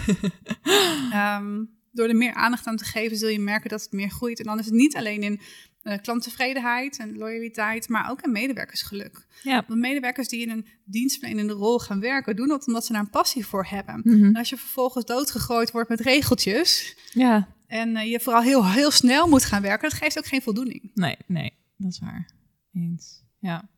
um, 1.14 1.70
door 1.92 2.08
er 2.08 2.16
meer 2.16 2.35
aandacht 2.35 2.66
aan 2.66 2.76
te 2.76 2.85
geven, 2.85 3.16
zul 3.16 3.28
je 3.28 3.38
merken 3.40 3.70
dat 3.70 3.82
het 3.82 3.92
meer 3.92 4.11
groeit. 4.11 4.38
En 4.38 4.44
dan 4.44 4.58
is 4.58 4.64
het 4.64 4.74
niet 4.74 4.96
alleen 4.96 5.22
in 5.22 5.40
uh, 5.82 5.96
klanttevredenheid 6.02 6.98
en 6.98 7.16
loyaliteit, 7.16 7.88
maar 7.88 8.11
ook 8.11 8.22
in 8.22 8.32
medewerkersgeluk. 8.32 9.26
Ja. 9.42 9.64
Want 9.68 9.80
medewerkers 9.80 10.28
die 10.28 10.40
in 10.40 10.50
een 10.50 10.66
dienstverlenende 10.85 11.52
rol 11.52 11.78
gaan 11.78 12.00
werken, 12.00 12.37
doen 12.37 12.48
dat 12.48 12.66
omdat 12.66 12.87
ze 12.87 12.92
daar 12.92 13.00
een 13.00 13.11
passie 13.11 13.46
voor 13.46 13.64
hebben. 13.66 14.00
Mhm. 14.04 14.24
En 14.24 14.37
als 14.37 14.48
je 14.48 14.56
vervolgens 14.56 15.04
doodgegooid 15.04 15.70
wordt 15.70 15.88
met 15.88 16.00
regeltjes 16.00 16.96
Ja. 17.12 17.48
en 17.66 17.88
uh, 17.96 18.11
je 18.11 18.20
vooral 18.20 18.42
heel, 18.42 18.66
heel 18.66 18.90
snel 18.90 19.28
moet 19.28 19.44
gaan 19.44 19.62
werken, 19.62 19.88
dat 19.88 19.98
geeft 19.98 20.18
ook 20.18 20.26
geen 20.26 20.42
voldoening. 20.42 20.90
Nee, 20.94 21.16
nee, 21.26 21.52
dat 21.76 21.90
is 21.92 21.98
waar. 21.98 22.30
Eens. 22.72 23.22
Ja. 23.38 23.68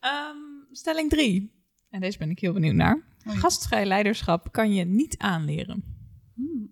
Ehm, 0.00 0.36
stelling 0.72 1.10
drie. 1.10 1.50
En 1.90 2.00
deze 2.00 2.18
ben 2.18 2.30
ik 2.30 2.38
heel 2.38 2.52
benieuwd 2.52 2.74
naar. 2.74 2.96
Oh 3.26 3.32
ja. 3.32 3.38
Gastvrij 3.38 3.84
leiderschap 3.84 4.52
kan 4.52 4.72
je 4.72 4.84
niet 4.84 5.18
aanleren. 5.18 5.84
Hmm. 6.34 6.70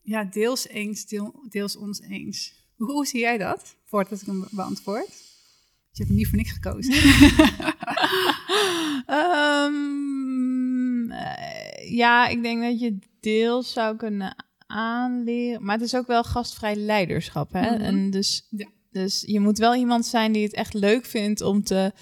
Ja, 0.00 0.24
deels 0.24 0.68
eens, 0.68 1.06
deel, 1.06 1.44
deels 1.48 1.76
ons 1.76 2.00
eens. 2.00 2.54
Hoe, 2.76 2.92
hoe 2.92 3.06
zie 3.06 3.20
jij 3.20 3.38
dat? 3.38 3.76
Voordat 3.84 4.20
ik 4.20 4.26
hem 4.26 4.46
beantwoord. 4.50 5.24
Je 5.90 6.02
hebt 6.02 6.08
hem 6.08 6.16
niet 6.16 6.28
voor 6.28 6.36
niks 6.36 6.52
gekozen. 6.52 6.94
um, 9.08 11.10
uh, 11.12 11.90
ja, 11.90 12.28
ik 12.28 12.42
denk 12.42 12.62
dat 12.62 12.80
je 12.80 12.98
deels 13.20 13.72
zou 13.72 13.96
kunnen 13.96 14.44
aanleren. 14.66 15.64
Maar 15.64 15.74
het 15.74 15.84
is 15.84 15.94
ook 15.94 16.06
wel 16.06 16.24
gastvrij 16.24 16.76
leiderschap. 16.76 17.52
Hè? 17.52 17.70
Mm 17.70 17.76
-hmm. 17.76 17.84
En 17.84 18.10
dus, 18.10 18.46
ja. 18.50 18.68
Dus 18.96 19.22
je 19.26 19.40
moet 19.40 19.58
wel 19.58 19.74
iemand 19.74 20.06
zijn 20.06 20.32
die 20.32 20.42
het 20.42 20.54
echt 20.54 20.74
leuk 20.74 21.06
vindt 21.06 21.40
om 21.40 21.62
te 21.62 21.92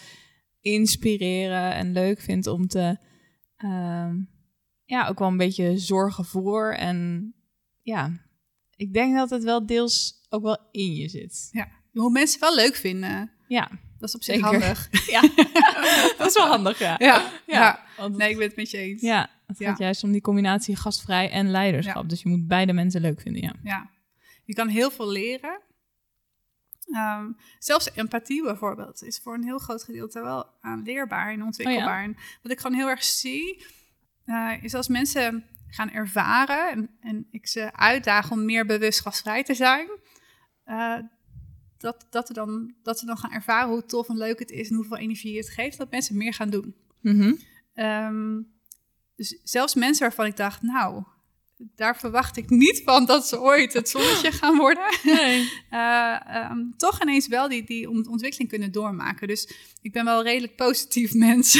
inspireren. 0.60 1.74
En 1.74 1.92
leuk 1.92 2.20
vindt 2.20 2.46
om 2.46 2.66
te. 2.68 2.98
Uh, 3.64 4.10
ja, 4.84 5.08
ook 5.08 5.18
wel 5.18 5.28
een 5.28 5.36
beetje 5.36 5.78
zorgen 5.78 6.24
voor. 6.24 6.72
En 6.72 7.32
ja, 7.82 8.12
ik 8.76 8.92
denk 8.92 9.16
dat 9.16 9.30
het 9.30 9.44
wel 9.44 9.66
deels 9.66 10.26
ook 10.28 10.42
wel 10.42 10.58
in 10.70 10.94
je 10.94 11.08
zit. 11.08 11.48
Ja, 11.50 11.68
je 11.90 12.00
moet 12.00 12.12
mensen 12.12 12.40
wel 12.40 12.54
leuk 12.54 12.74
vinden. 12.74 13.30
Ja. 13.48 13.70
Dat 13.98 14.08
is 14.08 14.14
op 14.14 14.22
zich 14.22 14.34
Zeker. 14.34 14.50
handig. 14.50 14.88
Ja, 15.14 15.20
dat 16.18 16.26
is 16.26 16.34
wel 16.34 16.46
handig, 16.46 16.78
ja. 16.78 16.94
Ja, 16.98 17.32
ja. 17.46 17.84
ja. 17.96 18.08
nee, 18.08 18.30
ik 18.30 18.36
ben 18.36 18.46
het 18.46 18.56
met 18.56 18.70
je 18.70 18.78
eens. 18.78 19.00
Ja, 19.00 19.30
het 19.46 19.56
gaat 19.56 19.78
ja. 19.78 19.84
juist 19.84 20.04
om 20.04 20.12
die 20.12 20.20
combinatie 20.20 20.76
gastvrij 20.76 21.30
en 21.30 21.50
leiderschap. 21.50 22.08
Dus 22.08 22.22
je 22.22 22.28
moet 22.28 22.46
beide 22.46 22.72
mensen 22.72 23.00
leuk 23.00 23.20
vinden, 23.20 23.42
ja. 23.42 23.54
Ja, 23.62 23.90
je 24.44 24.54
kan 24.54 24.68
heel 24.68 24.90
veel 24.90 25.08
leren. 25.08 25.60
Um, 26.86 27.36
zelfs 27.58 27.90
empathie 27.94 28.42
bijvoorbeeld 28.42 29.02
is 29.02 29.18
voor 29.18 29.34
een 29.34 29.44
heel 29.44 29.58
groot 29.58 29.84
gedeelte 29.84 30.20
wel 30.20 30.46
aanleerbaar 30.60 31.32
en 31.32 31.42
ontwikkelbaar. 31.42 31.98
Oh, 31.98 32.04
en 32.04 32.16
wat 32.42 32.52
ik 32.52 32.60
gewoon 32.60 32.76
heel 32.76 32.88
erg 32.88 33.02
zie, 33.02 33.64
uh, 34.26 34.52
is 34.62 34.74
als 34.74 34.88
mensen 34.88 35.44
gaan 35.68 35.90
ervaren 35.90 36.70
en, 36.70 36.90
en, 37.00 37.26
ik 37.30 37.46
ze 37.46 37.72
uitdaag 37.72 38.30
om 38.30 38.44
meer 38.44 38.66
bewust 38.66 39.00
gastvrij 39.00 39.42
te 39.42 39.54
zijn, 39.54 39.88
uh, 40.66 40.98
dat, 41.78 42.06
dat, 42.10 42.28
er 42.28 42.34
dan, 42.34 42.74
dat 42.82 42.98
ze 42.98 43.06
dan 43.06 43.16
gaan 43.16 43.32
ervaren 43.32 43.68
hoe 43.68 43.84
tof 43.84 44.08
en 44.08 44.16
leuk 44.16 44.38
het 44.38 44.50
is 44.50 44.68
en 44.68 44.76
hoeveel 44.76 44.96
energie 44.96 45.36
het 45.36 45.50
geeft, 45.50 45.78
dat 45.78 45.90
mensen 45.90 46.16
meer 46.16 46.34
gaan 46.34 46.50
doen. 46.50 46.74
Mm 47.00 47.20
-hmm. 47.20 47.38
um, 47.84 48.52
dus 49.16 49.40
zelfs 49.42 49.74
mensen 49.74 50.02
waarvan 50.02 50.26
ik 50.26 50.36
dacht, 50.36 50.62
nou, 50.62 51.04
daar 51.76 51.96
verwacht 51.96 52.36
ik 52.36 52.50
niet 52.50 52.82
van 52.84 53.06
dat 53.06 53.26
ze 53.28 53.40
ooit 53.40 53.72
het 53.72 53.88
zonnetje 53.88 54.32
gaan 54.40 54.56
worden. 54.56 54.84
Nee. 55.02 55.50
uh, 55.70 56.20
um, 56.50 56.74
toch 56.76 57.02
ineens 57.02 57.28
wel 57.28 57.48
die, 57.48 57.64
die 57.64 57.90
ontwikkeling 57.90 58.48
kunnen 58.48 58.72
doormaken. 58.72 59.28
Dus 59.28 59.48
ik 59.82 59.92
ben 59.92 60.04
wel 60.04 60.18
een 60.18 60.24
redelijk 60.24 60.56
positief 60.56 61.14
mens. 61.26 61.54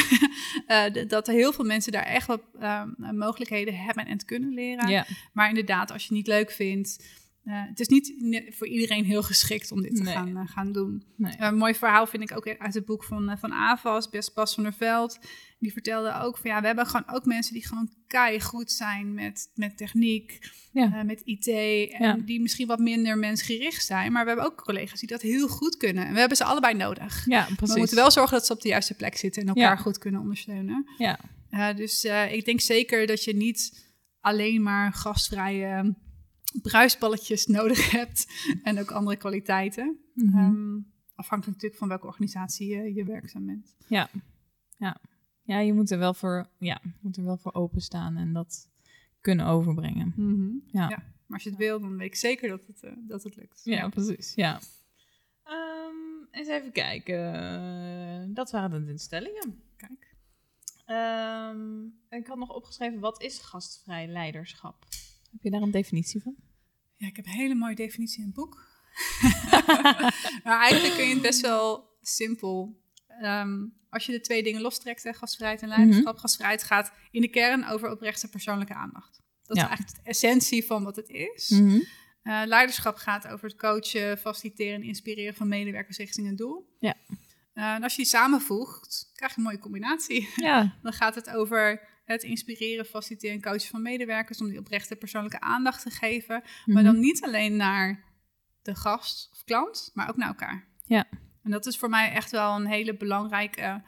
uh, 0.67 1.07
dat 1.07 1.27
er 1.27 1.33
heel 1.33 1.53
veel 1.53 1.65
mensen 1.65 1.91
daar 1.91 2.05
echt 2.05 2.27
wat 2.27 2.41
um, 2.61 3.17
mogelijkheden 3.17 3.75
hebben 3.75 4.05
en 4.05 4.25
kunnen 4.25 4.53
leren. 4.53 4.89
Ja. 4.89 5.05
Maar 5.33 5.49
inderdaad, 5.49 5.91
als 5.91 6.01
je 6.01 6.07
het 6.07 6.17
niet 6.17 6.27
leuk 6.27 6.51
vindt. 6.51 7.03
Uh, 7.45 7.63
het 7.67 7.79
is 7.79 7.87
niet 7.87 8.13
voor 8.49 8.67
iedereen 8.67 9.03
heel 9.05 9.23
geschikt 9.23 9.71
om 9.71 9.81
dit 9.81 9.95
te 9.95 10.01
Nee. 10.03 10.13
gaan, 10.13 10.29
uh, 10.29 10.41
gaan 10.45 10.71
doen. 10.71 11.03
Nee. 11.17 11.33
een 11.37 11.57
mooi 11.57 11.75
verhaal 11.75 12.07
vind 12.07 12.23
ik 12.23 12.37
ook 12.37 12.47
uit 12.57 12.73
het 12.73 12.85
boek 12.85 13.03
van, 13.03 13.37
van 13.39 13.53
Avas, 13.53 14.09
Best 14.09 14.33
Bas 14.33 14.53
van 14.53 14.63
der 14.63 14.73
Veld. 14.73 15.19
Die 15.59 15.71
vertelde 15.73 16.19
ook 16.21 16.37
van 16.37 16.49
ja, 16.51 16.59
we 16.61 16.67
hebben 16.67 16.85
gewoon 16.85 17.09
ook 17.15 17.25
mensen 17.25 17.53
die 17.53 17.67
gewoon 17.67 17.89
kei 18.07 18.41
goed 18.41 18.71
zijn 18.71 19.13
met, 19.13 19.51
met 19.55 19.77
techniek, 19.77 20.39
Ja. 20.71 21.03
met 21.03 21.21
IT. 21.25 21.47
En 21.47 22.05
Ja. 22.07 22.17
die 22.25 22.41
misschien 22.41 22.67
wat 22.67 22.79
minder 22.79 23.17
mensgericht 23.17 23.85
zijn. 23.85 24.11
Maar 24.11 24.21
we 24.23 24.27
hebben 24.29 24.45
ook 24.47 24.63
collega's 24.63 24.99
die 24.99 25.09
dat 25.09 25.21
heel 25.21 25.47
goed 25.47 25.77
kunnen. 25.77 26.05
En 26.05 26.13
we 26.13 26.19
hebben 26.19 26.37
ze 26.37 26.43
allebei 26.43 26.73
nodig. 26.73 27.25
Ja, 27.25 27.43
precies. 27.55 27.73
we 27.73 27.79
moeten 27.79 27.97
wel 27.97 28.11
zorgen 28.11 28.37
dat 28.37 28.45
ze 28.45 28.53
op 28.53 28.61
de 28.61 28.67
juiste 28.69 28.93
plek 28.93 29.17
zitten 29.17 29.41
en 29.41 29.47
elkaar 29.47 29.63
Ja. 29.63 29.75
goed 29.75 29.97
kunnen 29.97 30.21
ondersteunen. 30.21 30.85
Ja. 30.97 31.19
Dus 31.73 32.05
ik 32.31 32.45
denk 32.45 32.61
zeker 32.61 33.07
dat 33.07 33.23
je 33.23 33.35
niet 33.35 33.85
alleen 34.19 34.61
maar 34.63 34.93
gastvrije 34.93 35.95
bruisballetjes 36.61 37.45
nodig 37.45 37.91
hebt 37.91 38.27
en 38.63 38.79
ook 38.79 38.91
andere 38.91 39.17
kwaliteiten. 39.17 39.99
Mm 40.13 40.33
-hmm. 40.33 40.45
um, 40.45 40.93
afhankelijk 41.15 41.55
natuurlijk 41.55 41.79
van 41.79 41.87
welke 41.87 42.07
organisatie 42.07 42.67
je, 42.67 42.93
je 42.93 43.03
werkzaam 43.03 43.45
bent. 43.45 43.75
Ja. 43.87 44.09
Ja. 44.77 44.97
ja, 45.41 45.59
je 45.59 45.73
moet 45.73 45.91
er 45.91 45.97
wel 45.97 46.13
voor, 46.13 46.49
ja, 46.57 46.81
moet 47.01 47.17
er 47.17 47.23
wel 47.23 47.37
voor 47.37 47.53
openstaan 47.53 48.17
en 48.17 48.33
dat 48.33 48.69
kunnen 49.21 49.45
overbrengen. 49.45 50.13
Mm 50.15 50.33
-hmm. 50.35 50.63
ja. 50.67 50.89
ja. 50.89 50.97
maar 50.97 51.37
als 51.37 51.43
je 51.43 51.49
het 51.49 51.59
wil, 51.59 51.79
dan 51.79 51.97
weet 51.97 52.07
ik 52.07 52.15
zeker 52.15 52.49
dat 52.49 52.67
het, 52.67 52.83
uh, 52.83 52.91
dat 53.07 53.23
het 53.23 53.35
lukt. 53.35 53.61
Ja, 53.63 53.75
ja. 53.75 53.89
precies. 53.89 54.33
Ja. 54.35 54.59
Um, 55.47 56.27
eens 56.31 56.47
even 56.47 56.71
kijken. 56.71 58.33
Dat 58.33 58.51
waren 58.51 58.85
de 58.85 58.91
instellingen. 58.91 59.63
Kijk. 59.77 60.15
Um, 60.85 61.99
ik 62.09 62.27
had 62.27 62.37
nog 62.37 62.49
opgeschreven, 62.49 62.99
wat 62.99 63.21
is 63.21 63.39
gastvrij 63.39 64.07
leiderschap? 64.07 64.85
Heb 65.35 65.43
je 65.43 65.49
daar 65.49 65.61
een 65.61 65.71
definitie 65.71 66.21
van? 66.21 66.35
Ja, 66.95 67.07
ik 67.07 67.15
heb 67.15 67.25
een 67.25 67.31
hele 67.31 67.55
mooie 67.55 67.75
definitie 67.75 68.19
in 68.19 68.25
het 68.25 68.35
boek. 68.35 68.67
maar 70.43 70.59
eigenlijk 70.61 70.95
kun 70.95 71.07
je 71.07 71.13
het 71.13 71.21
best 71.21 71.41
wel 71.41 71.89
simpel. 72.01 72.79
Um, 73.21 73.73
als 73.89 74.05
je 74.05 74.11
de 74.11 74.21
twee 74.21 74.43
dingen 74.43 74.61
lostrekt, 74.61 75.03
hè, 75.03 75.13
gastvrijheid 75.13 75.61
en 75.61 75.67
leiderschap. 75.67 76.03
Mm 76.03 76.11
-hmm. 76.11 76.19
Gastvrijheid 76.19 76.63
gaat 76.63 76.91
in 77.11 77.21
de 77.21 77.27
kern 77.27 77.67
over 77.67 77.91
oprechte 77.91 78.29
persoonlijke 78.29 78.73
aandacht. 78.73 79.21
Dat 79.43 79.57
ja. 79.57 79.63
is 79.63 79.67
eigenlijk 79.67 80.03
de 80.03 80.09
essentie 80.09 80.65
van 80.65 80.83
wat 80.83 80.95
het 80.95 81.09
is. 81.09 81.49
Mm 81.49 81.69
-hmm. 81.69 81.85
uh, 82.23 82.41
leiderschap 82.45 82.95
gaat 82.95 83.27
over 83.27 83.49
het 83.49 83.57
coachen, 83.57 84.17
faciliteren 84.17 84.73
en 84.73 84.83
inspireren 84.83 85.35
van 85.35 85.47
medewerkers 85.47 85.97
richting 85.97 86.27
een 86.27 86.35
doel. 86.35 86.75
Ja. 86.79 86.95
Uh, 87.53 87.73
en 87.73 87.83
als 87.83 87.95
je 87.95 88.01
die 88.01 88.11
samenvoegt, 88.11 89.11
krijg 89.13 89.31
je 89.31 89.37
een 89.37 89.43
mooie 89.43 89.59
combinatie. 89.59 90.29
Ja. 90.35 90.75
Dan 90.83 90.93
gaat 90.93 91.15
het 91.15 91.29
over 91.29 91.93
het 92.05 92.23
inspireren, 92.23 92.85
faciliteren 92.85 93.35
en 93.35 93.41
coachen 93.41 93.69
van 93.69 93.81
medewerkers 93.81 94.41
om 94.41 94.49
die 94.49 94.59
oprechte 94.59 94.95
persoonlijke 94.95 95.39
aandacht 95.39 95.81
te 95.81 95.89
geven. 95.89 96.35
Mm 96.35 96.43
-hmm. 96.63 96.73
Maar 96.73 96.83
dan 96.83 96.99
niet 96.99 97.23
alleen 97.23 97.55
naar 97.55 98.03
de 98.61 98.75
gast 98.75 99.29
of 99.31 99.43
klant, 99.43 99.91
maar 99.93 100.09
ook 100.09 100.17
naar 100.17 100.27
elkaar. 100.27 100.67
Ja. 100.83 101.07
En 101.43 101.51
dat 101.51 101.65
is 101.65 101.77
voor 101.77 101.89
mij 101.89 102.11
echt 102.11 102.31
wel 102.31 102.55
een 102.55 102.65
hele 102.65 102.97
belangrijke 102.97 103.83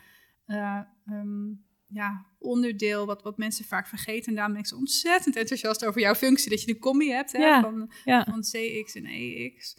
uh, 0.47 0.79
um, 1.09 1.65
ja, 1.87 2.25
onderdeel 2.39 3.05
wat, 3.05 3.23
wat 3.23 3.37
mensen 3.37 3.65
vaak 3.65 3.87
vergeten. 3.87 4.27
En 4.27 4.35
daarom 4.35 4.53
ben 4.53 4.61
ik 4.61 4.67
zo 4.67 4.75
ontzettend 4.75 5.35
enthousiast 5.35 5.85
over 5.85 6.01
jouw 6.01 6.15
functie, 6.15 6.49
dat 6.49 6.61
je 6.61 6.73
de 6.73 6.79
combi 6.79 7.11
hebt 7.11 7.31
hè, 7.31 7.39
ja. 7.39 7.61
van, 7.61 7.91
ja. 8.05 8.23
van 8.23 8.41
CX 8.41 8.95
en 8.95 9.05
EX. 9.05 9.77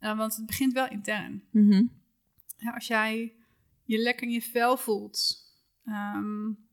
Uh, 0.00 0.16
want 0.16 0.36
het 0.36 0.46
begint 0.46 0.72
wel 0.72 0.88
intern. 0.88 1.44
Mm 1.50 1.70
-hmm. 1.70 1.92
ja, 2.56 2.70
als 2.70 2.86
jij 2.86 3.32
je 3.84 3.98
lekker 3.98 4.26
in 4.26 4.32
je 4.32 4.42
vel 4.42 4.76
voelt, 4.76 5.36
um, 5.84 6.63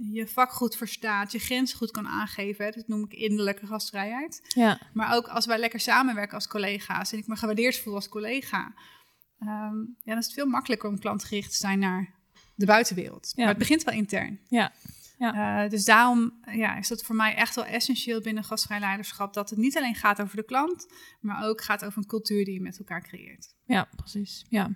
je 0.00 0.26
vak 0.26 0.50
goed 0.50 0.76
verstaat, 0.76 1.32
je 1.32 1.38
grens 1.38 1.72
goed 1.72 1.90
kan 1.90 2.08
aangeven. 2.08 2.64
Hè, 2.64 2.70
dat 2.70 2.88
noem 2.88 3.04
ik 3.04 3.12
innerlijke 3.12 3.66
gastvrijheid. 3.66 4.40
Ja. 4.48 4.80
Maar 4.92 5.16
ook 5.16 5.28
als 5.28 5.46
wij 5.46 5.58
lekker 5.58 5.80
samenwerken 5.80 6.34
als 6.34 6.48
collega's 6.48 7.12
en 7.12 7.18
ik 7.18 7.26
me 7.26 7.36
gewaardeerd 7.36 7.78
voel 7.78 7.94
als 7.94 8.08
collega, 8.08 8.74
ehm, 9.38 9.76
ja, 9.76 10.04
dan 10.04 10.18
is 10.18 10.24
het 10.24 10.34
veel 10.34 10.46
makkelijker 10.46 10.88
om 10.88 10.98
klantgericht 10.98 11.50
te 11.50 11.56
zijn 11.56 11.78
naar 11.78 12.14
de 12.54 12.66
buitenwereld. 12.66 13.32
Ja. 13.34 13.34
Maar 13.36 13.48
het 13.48 13.58
begint 13.58 13.84
wel 13.84 13.94
intern. 13.94 14.40
Ja. 14.48 14.72
Eh, 15.18 15.68
dus 15.70 15.84
daarom 15.84 16.32
ja, 16.52 16.76
is 16.76 16.88
dat 16.88 17.02
voor 17.02 17.14
mij 17.14 17.34
echt 17.34 17.54
wel 17.54 17.64
essentieel 17.64 18.20
binnen 18.20 18.44
gastvrij 18.44 18.80
leiderschap 18.80 19.34
dat 19.34 19.50
het 19.50 19.58
niet 19.58 19.76
alleen 19.76 19.94
gaat 19.94 20.20
over 20.20 20.36
de 20.36 20.44
klant, 20.44 20.86
maar 21.20 21.48
ook 21.48 21.62
gaat 21.62 21.84
over 21.84 21.98
een 21.98 22.06
cultuur 22.06 22.44
die 22.44 22.54
je 22.54 22.60
met 22.60 22.78
elkaar 22.78 23.02
creëert. 23.02 23.54
Ja, 23.64 23.88
precies. 23.96 24.46
Ja. 24.48 24.70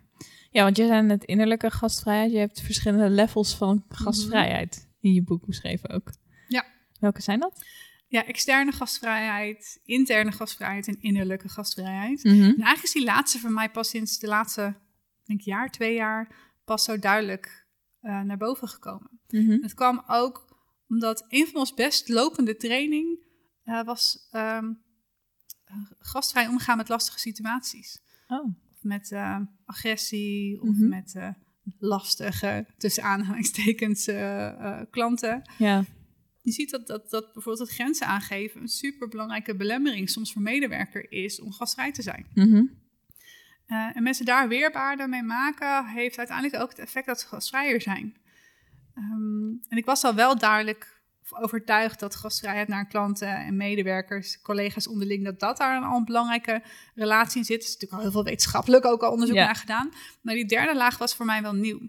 ja, 0.50 0.62
want 0.62 0.76
je 0.76 0.87
zei 0.87 1.02
net 1.02 1.24
innerlijke 1.24 1.70
gastvrijheid. 1.70 2.32
Je 2.32 2.38
hebt 2.38 2.60
verschillende 2.60 3.10
levels 3.10 3.54
van 3.54 3.84
gastvrijheid 3.88 4.92
in 5.04 5.12
je 5.12 5.22
boek 5.22 5.46
beschreven 5.46 5.90
ook. 5.90 6.12
Ja. 6.48 6.64
Welke 7.00 7.22
zijn 7.22 7.40
dat? 7.40 7.64
Ja, 8.08 8.26
externe 8.26 8.72
gastvrijheid, 8.72 9.80
interne 9.84 10.32
gastvrijheid 10.32 10.88
en 10.88 11.00
innerlijke 11.00 11.48
gastvrijheid. 11.48 12.24
Mhm. 12.24 12.34
En 12.34 12.42
eigenlijk 12.42 12.82
is 12.82 12.92
die 12.92 13.04
laatste 13.04 13.38
voor 13.38 13.50
mij 13.52 13.70
pas 13.70 13.88
sinds 13.88 14.18
de 14.18 14.26
laatste 14.26 14.74
denk 15.24 15.40
jaar, 15.40 15.70
twee 15.70 15.94
jaar 15.94 16.52
pas 16.64 16.84
zo 16.84 16.98
duidelijk 16.98 17.66
eh, 18.00 18.20
naar 18.20 18.36
boven 18.36 18.68
gekomen. 18.68 19.20
Mhm. 19.28 19.62
Het 19.62 19.74
kwam 19.74 20.02
ook 20.06 20.52
omdat 20.88 21.24
een 21.28 21.46
van 21.46 21.60
ons 21.60 21.74
best 21.74 22.08
lopende 22.08 22.56
training 22.56 23.24
eh, 23.64 23.84
was 23.84 24.28
ehm, 24.30 24.72
eh, 25.64 25.76
gastvrij 25.98 26.46
omgaan 26.48 26.76
met 26.76 26.88
lastige 26.88 27.18
situaties. 27.18 28.02
Oh. 28.28 28.44
Of 28.72 28.82
met 28.82 29.12
eh, 29.12 29.40
agressie 29.64 30.60
of 30.60 30.68
Mhm. 30.76 30.88
met 30.88 31.14
lastige, 31.79 32.66
tussen 32.79 33.03
aanhalingstekens, 33.03 34.07
eh, 34.07 34.46
eh, 34.46 34.81
klanten. 34.90 35.42
Ja. 35.59 35.85
Je 36.40 36.53
ziet 36.53 36.70
dat, 36.70 36.87
dat, 36.87 37.11
dat 37.11 37.33
bijvoorbeeld 37.33 37.68
het 37.68 37.77
grenzen 37.77 38.07
aangeven 38.07 38.61
een 38.61 38.68
superbelangrijke 38.68 39.57
belemmering 39.57 40.11
soms 40.11 40.33
voor 40.33 40.42
medewerker 40.42 41.12
is 41.12 41.40
om 41.40 41.53
gastvrij 41.53 41.92
te 41.92 42.03
zijn. 42.03 42.27
Mhm. 42.35 42.64
Eh, 43.66 43.96
en 43.96 44.03
mensen 44.03 44.24
daar 44.24 44.48
weerbaarder 44.48 45.09
mee 45.09 45.22
maken, 45.22 45.87
heeft 45.87 46.18
uiteindelijk 46.18 46.62
ook 46.62 46.68
het 46.68 46.79
effect 46.79 47.07
dat 47.07 47.20
ze 47.20 47.27
gastvrijer 47.27 47.81
zijn. 47.81 48.16
Ehm, 48.94 49.48
en 49.68 49.77
ik 49.77 49.85
was 49.85 50.05
al 50.05 50.14
wel 50.14 50.38
duidelijk 50.38 50.93
overtuigd 51.32 52.00
dat 52.00 52.14
gastvrijheid 52.14 52.68
naar 52.68 52.87
klanten 52.87 53.28
en 53.37 53.56
medewerkers, 53.56 54.40
collega's 54.42 54.88
onderling, 54.88 55.24
dat 55.24 55.40
dat 55.40 55.56
daar 55.56 55.82
al 55.82 55.96
een 55.96 56.04
belangrijke 56.04 56.62
relatie 56.94 57.38
in 57.38 57.44
zit. 57.44 57.56
Er 57.56 57.62
is 57.66 57.72
natuurlijk 57.72 57.92
al 57.92 58.00
heel 58.00 58.10
veel 58.10 58.24
wetenschappelijk 58.24 58.84
ook 58.84 59.02
al 59.02 59.10
onderzoek 59.12 59.37
Ja. 59.37 59.44
naar 59.44 59.54
gedaan. 59.56 59.90
Maar 60.20 60.34
die 60.34 60.46
derde 60.46 60.74
laag 60.76 60.98
was 60.98 61.14
voor 61.14 61.26
mij 61.26 61.42
wel 61.42 61.54
nieuw. 61.54 61.80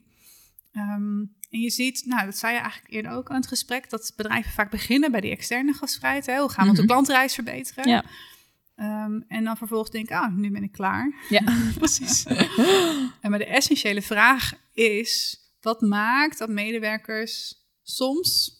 Ehm, 0.72 1.20
en 1.50 1.60
je 1.62 1.70
ziet, 1.70 2.06
nou, 2.06 2.26
dat 2.26 2.38
zei 2.38 2.54
je 2.54 2.60
eigenlijk 2.60 2.94
eerder 2.94 3.12
ook 3.12 3.30
aan 3.30 3.36
het 3.36 3.48
gesprek, 3.48 3.90
dat 3.90 4.14
bedrijven 4.16 4.52
vaak 4.52 4.72
beginnen 4.72 5.12
bij 5.12 5.22
die 5.22 5.32
externe 5.32 5.74
gastvrijheid. 5.74 6.26
Hè? 6.26 6.40
Hoe 6.40 6.50
gaan 6.50 6.66
we 6.66 6.72
Mhm. 6.72 6.80
onze 6.80 6.86
klantreis 6.94 7.34
verbeteren? 7.34 7.88
Ja. 7.90 8.04
Ehm, 8.76 9.20
en 9.28 9.44
dan 9.44 9.58
vervolgens 9.58 9.92
denken, 9.92 10.18
ah, 10.18 10.34
nu 10.36 10.52
ben 10.52 10.64
ik 10.64 10.72
klaar. 10.72 11.14
Ja, 11.30 11.42
precies. 11.78 12.24
En 13.22 13.30
maar 13.30 13.40
de 13.40 13.46
essentiële 13.46 14.02
vraag 14.02 14.52
is: 14.74 15.40
wat 15.62 15.82
maakt 15.82 16.38
dat 16.38 16.50
medewerkers 16.50 17.56
soms 17.84 18.54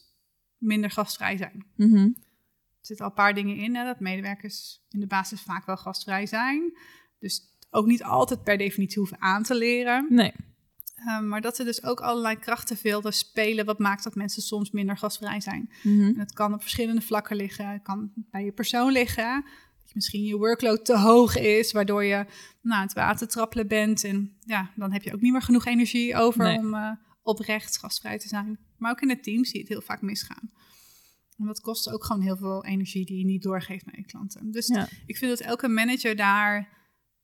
minder 0.58 0.90
gastvrij 0.90 1.36
zijn? 1.36 1.66
Mhm. 1.76 1.96
Er 1.96 2.92
zitten 2.92 3.04
al 3.04 3.10
een 3.10 3.16
paar 3.24 3.34
dingen 3.34 3.56
in, 3.56 3.74
hè, 3.74 3.84
dat 3.84 4.00
medewerkers 4.00 4.80
in 4.90 5.00
de 5.00 5.06
basis 5.06 5.40
vaak 5.40 5.66
wel 5.66 5.76
gastvrij 5.76 6.26
zijn. 6.26 6.78
Dus 7.18 7.42
ook 7.70 7.86
niet 7.86 8.02
altijd 8.02 8.42
per 8.44 8.58
definitie 8.58 8.98
hoeven 8.98 9.20
aan 9.20 9.42
te 9.42 9.54
leren. 9.54 10.06
Nee. 10.08 10.32
Ehm, 10.96 11.28
maar 11.28 11.40
dat 11.40 11.58
er 11.58 11.64
dus 11.64 11.82
ook 11.82 12.00
allerlei 12.00 12.36
krachtenvelden 12.36 13.12
spelen. 13.12 13.64
Wat 13.64 13.78
maakt 13.78 14.04
dat 14.04 14.14
mensen 14.14 14.42
soms 14.42 14.70
minder 14.70 14.96
gastvrij 14.96 15.40
zijn? 15.40 15.70
Mhm. 15.82 16.02
En 16.02 16.18
het 16.18 16.32
kan 16.32 16.54
op 16.54 16.60
verschillende 16.60 17.00
vlakken 17.00 17.36
liggen. 17.36 17.68
Het 17.68 17.82
kan 17.82 18.12
bij 18.14 18.44
je 18.44 18.52
persoon 18.52 18.92
liggen. 18.92 19.44
Dat 19.78 19.88
je 19.88 19.92
misschien 19.94 20.24
je 20.24 20.36
workload 20.36 20.84
te 20.84 20.98
hoog 20.98 21.36
is, 21.36 21.72
waardoor 21.72 22.04
je 22.04 22.26
nou, 22.62 22.82
het 22.82 22.92
water 22.92 23.28
trappelen 23.28 23.68
bent. 23.68 24.04
En 24.04 24.36
ja, 24.40 24.70
dan 24.76 24.92
heb 24.92 25.02
je 25.02 25.14
ook 25.14 25.20
niet 25.20 25.32
meer 25.32 25.42
genoeg 25.42 25.66
energie 25.66 26.16
over 26.16 26.44
Nee. 26.44 26.58
om 26.58 26.74
eh, 26.74 26.90
oprecht 27.26 27.78
gastvrij 27.78 28.18
te 28.18 28.28
zijn. 28.28 28.58
Maar 28.78 28.90
ook 28.90 29.00
in 29.00 29.08
het 29.08 29.22
team 29.22 29.44
zie 29.44 29.54
je 29.54 29.60
het 29.60 29.68
heel 29.68 29.80
vaak 29.80 30.02
misgaan. 30.02 30.50
En 31.38 31.46
dat 31.46 31.60
kost 31.60 31.90
ook 31.90 32.04
gewoon 32.04 32.22
heel 32.22 32.36
veel 32.36 32.64
energie 32.64 33.06
die 33.06 33.18
je 33.18 33.24
niet 33.24 33.42
doorgeeft 33.42 33.84
naar 33.86 33.96
je 33.96 34.04
klanten. 34.04 34.50
Dus 34.50 34.66
Ja. 34.66 34.88
ik 35.06 35.16
vind 35.16 35.38
dat 35.38 35.40
elke 35.48 35.68
manager 35.68 36.16
daar, 36.16 36.68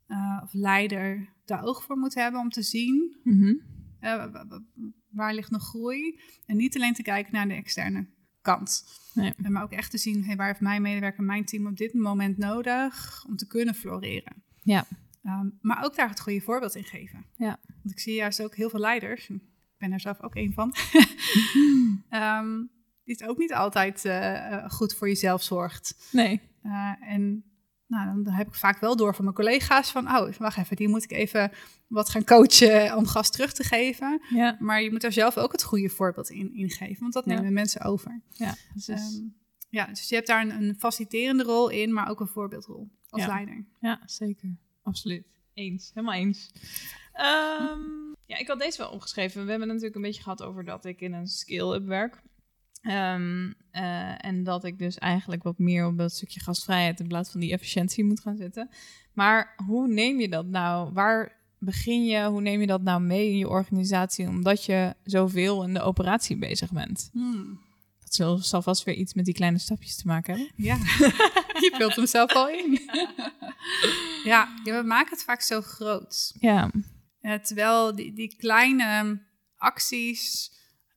eh, 0.06 0.40
of 0.42 0.52
leider, 0.52 1.28
daar 1.44 1.62
oog 1.64 1.82
voor 1.84 1.96
moet 1.96 2.14
hebben 2.14 2.40
om 2.40 2.48
te 2.50 2.62
zien 2.62 3.16
Mhm. 3.22 3.54
eh, 4.00 4.16
wa- 4.16 4.30
wa- 4.30 4.46
wa- 4.46 4.62
waar 5.10 5.34
ligt 5.34 5.50
nog 5.50 5.62
groei? 5.62 6.20
En 6.46 6.56
niet 6.56 6.76
alleen 6.76 6.94
te 6.94 7.02
kijken 7.02 7.32
naar 7.32 7.48
de 7.48 7.54
externe 7.54 8.06
kant. 8.40 8.84
Nee. 9.14 9.32
Maar 9.36 9.62
ook 9.62 9.72
echt 9.72 9.90
te 9.90 9.98
zien, 9.98 10.24
hey, 10.24 10.36
waar 10.36 10.46
heeft 10.46 10.60
mijn 10.60 10.82
medewerker, 10.82 11.24
mijn 11.24 11.44
team 11.44 11.66
op 11.66 11.76
dit 11.76 11.94
moment 11.94 12.36
nodig 12.38 13.24
om 13.28 13.36
te 13.36 13.46
kunnen 13.46 13.74
floreren? 13.74 14.42
Ja. 14.62 14.86
Ehm, 15.22 15.48
maar 15.60 15.84
ook 15.84 15.96
daar 15.96 16.08
het 16.08 16.20
goede 16.20 16.40
voorbeeld 16.40 16.74
in 16.74 16.84
geven. 16.84 17.24
Ja. 17.36 17.58
Want 17.66 17.90
ik 17.90 17.98
zie 18.00 18.14
juist 18.14 18.42
ook 18.42 18.56
heel 18.56 18.70
veel 18.70 18.80
leiders, 18.80 19.30
ben 19.82 19.92
er 19.92 20.00
zelf 20.00 20.22
ook 20.22 20.34
een 20.34 20.52
van, 20.52 20.74
ehm, 22.08 22.56
die 23.04 23.14
het 23.18 23.24
ook 23.28 23.38
niet 23.38 23.52
altijd 23.54 24.04
eh, 24.04 24.52
eh, 24.52 24.70
goed 24.70 24.94
voor 24.94 25.08
jezelf 25.08 25.42
zorgt. 25.42 26.08
Nee. 26.12 26.40
Eh, 26.62 26.92
en 27.00 27.44
nou, 27.86 28.22
dan 28.22 28.34
heb 28.34 28.46
ik 28.46 28.54
vaak 28.54 28.78
wel 28.80 28.96
door 28.96 29.14
van 29.14 29.24
mijn 29.24 29.36
collega's 29.36 29.90
van, 29.90 30.06
oh, 30.16 30.32
wacht 30.32 30.58
even, 30.58 30.76
die 30.76 30.88
moet 30.88 31.02
ik 31.04 31.10
even 31.12 31.50
wat 31.88 32.08
gaan 32.08 32.24
coachen 32.24 32.96
om 32.96 33.06
gas 33.06 33.30
terug 33.30 33.52
te 33.52 33.64
geven. 33.64 34.20
Ja. 34.30 34.56
Maar 34.60 34.82
je 34.82 34.90
moet 34.90 35.00
daar 35.00 35.12
zelf 35.12 35.36
ook 35.36 35.52
het 35.52 35.62
goede 35.62 35.88
voorbeeld 35.88 36.30
in, 36.30 36.54
in 36.54 36.70
geven, 36.70 37.00
want 37.00 37.12
dat 37.12 37.24
Ja. 37.24 37.34
nemen 37.34 37.52
mensen 37.52 37.80
over. 37.80 38.20
Ja. 38.30 38.54
Precies. 38.70 39.14
Ehm, 39.16 39.24
ja, 39.70 39.86
dus 39.86 40.08
je 40.08 40.14
hebt 40.14 40.26
daar 40.26 40.42
een, 40.42 40.62
een 40.62 40.74
faciliterende 40.78 41.42
rol 41.42 41.68
in, 41.68 41.92
maar 41.92 42.08
ook 42.10 42.20
een 42.20 42.26
voorbeeldrol 42.26 42.90
als 43.08 43.22
Ja. 43.22 43.28
leider. 43.28 43.64
Ja, 43.80 44.00
zeker. 44.06 44.56
Absoluut. 44.82 45.24
Eens. 45.54 45.90
Helemaal 45.94 46.16
eens. 46.16 46.52
Ehm, 47.12 48.11
ja, 48.32 48.38
ik 48.38 48.48
had 48.48 48.58
deze 48.58 48.78
wel 48.78 48.90
opgeschreven. 48.90 49.44
We 49.44 49.50
hebben 49.50 49.68
het 49.68 49.68
natuurlijk 49.68 49.94
een 49.94 50.02
beetje 50.02 50.22
gehad 50.22 50.42
over 50.42 50.64
dat 50.64 50.84
ik 50.84 51.00
in 51.00 51.12
een 51.12 51.26
skill-up 51.26 51.86
werk. 51.86 52.22
Ehm, 52.82 53.52
eh, 53.70 54.24
en 54.24 54.44
dat 54.44 54.64
ik 54.64 54.78
dus 54.78 54.98
eigenlijk 54.98 55.42
wat 55.42 55.58
meer 55.58 55.86
op 55.86 55.98
dat 55.98 56.12
stukje 56.12 56.40
gastvrijheid 56.40 57.00
in 57.00 57.08
plaats 57.08 57.30
van 57.30 57.40
die 57.40 57.52
efficiëntie 57.52 58.04
moet 58.04 58.20
gaan 58.20 58.36
zitten. 58.36 58.70
Maar 59.12 59.54
hoe 59.66 59.88
neem 59.88 60.20
je 60.20 60.28
dat 60.28 60.46
nou? 60.46 60.92
Waar 60.92 61.40
begin 61.58 62.04
je? 62.04 62.24
Hoe 62.24 62.40
neem 62.40 62.60
je 62.60 62.66
dat 62.66 62.82
nou 62.82 63.00
mee 63.00 63.30
in 63.30 63.38
je 63.38 63.48
organisatie? 63.48 64.28
Omdat 64.28 64.64
je 64.64 64.94
zoveel 65.04 65.64
in 65.64 65.74
de 65.74 65.80
operatie 65.80 66.36
bezig 66.36 66.72
bent. 66.72 67.08
Hmm. 67.12 67.60
Dat 68.00 68.14
zal, 68.14 68.38
zal 68.38 68.62
vast 68.62 68.84
weer 68.84 68.94
iets 68.94 69.14
met 69.14 69.24
die 69.24 69.34
kleine 69.34 69.58
stapjes 69.58 69.96
te 69.96 70.06
maken 70.06 70.34
hebben. 70.36 70.52
Ja, 70.56 70.76
je 71.64 71.74
vult 71.78 71.96
hem 71.96 72.06
zelf 72.06 72.32
al 72.32 72.48
in. 72.48 72.80
ja, 74.32 74.48
ja, 74.64 74.80
we 74.80 74.82
maken 74.86 75.10
het 75.10 75.24
vaak 75.24 75.40
zo 75.40 75.60
groot. 75.60 76.34
Ja, 76.40 76.70
Eh, 77.22 77.34
terwijl 77.34 77.94
die, 77.94 78.12
die 78.12 78.36
kleine 78.36 79.22
acties 79.56 80.52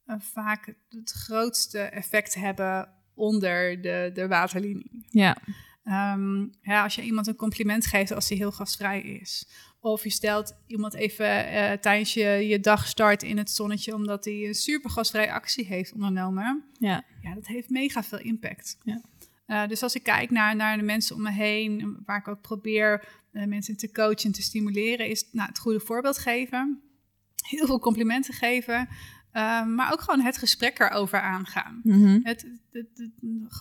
eh, 0.05 0.15
vaak 0.19 0.75
het 0.89 1.11
grootste 1.11 1.79
effect 1.79 2.33
hebben 2.33 2.89
onder 3.13 3.81
de, 3.81 4.11
de 4.13 4.27
waterlinie. 4.27 5.05
ja, 5.09 5.38
Ehm, 5.85 6.45
ja, 6.61 6.83
als 6.83 6.95
je 6.95 7.01
iemand 7.01 7.27
een 7.27 7.35
compliment 7.35 7.85
geeft 7.85 8.11
als 8.11 8.29
hij 8.29 8.38
heel 8.38 8.51
gastvrij 8.51 9.01
is. 9.01 9.47
Of 9.79 10.03
je 10.03 10.09
stelt 10.09 10.55
iemand 10.67 10.93
even 10.93 11.47
eh, 11.47 11.71
tijdens 11.71 12.13
je, 12.13 12.27
je 12.27 12.59
dag 12.59 12.88
start 12.88 13.23
in 13.23 13.38
het 13.38 13.51
zonnetje... 13.51 13.93
omdat 13.93 14.25
hij 14.25 14.47
een 14.47 14.53
super 14.53 14.89
gastvrije 14.89 15.31
actie 15.31 15.65
heeft 15.65 15.93
ondernomen. 15.93 16.63
ja, 16.79 17.03
Ja, 17.21 17.33
dat 17.33 17.47
heeft 17.47 17.69
mega 17.69 18.03
veel 18.03 18.19
impact. 18.19 18.77
Ja. 18.83 19.01
Eh, 19.45 19.67
dus 19.67 19.84
als 19.84 19.95
ik 19.95 20.03
kijk 20.03 20.29
naar, 20.31 20.55
naar 20.55 20.77
de 20.77 20.84
mensen 20.84 21.15
om 21.15 21.21
me 21.21 21.31
heen... 21.31 21.97
waar 22.05 22.17
ik 22.17 22.27
ook 22.27 22.41
probeer 22.41 23.05
eh, 23.31 23.45
mensen 23.45 23.77
te 23.77 23.91
coachen 23.91 24.23
en 24.25 24.31
te 24.31 24.41
stimuleren... 24.41 25.08
is 25.10 25.25
nou, 25.31 25.47
het 25.49 25.60
goede 25.60 25.79
voorbeeld 25.79 26.17
geven. 26.17 26.81
Heel 27.47 27.65
veel 27.65 27.79
complimenten 27.79 28.34
geven. 28.34 28.88
eh, 29.31 29.65
maar 29.65 29.91
ook 29.93 30.01
gewoon 30.01 30.19
het 30.21 30.38
gesprek 30.38 30.79
erover 30.79 31.19
aangaan. 31.21 31.79
Mhm. 31.84 32.19
Het, 32.23 32.47
de, 32.71 32.86
de, 32.93 33.12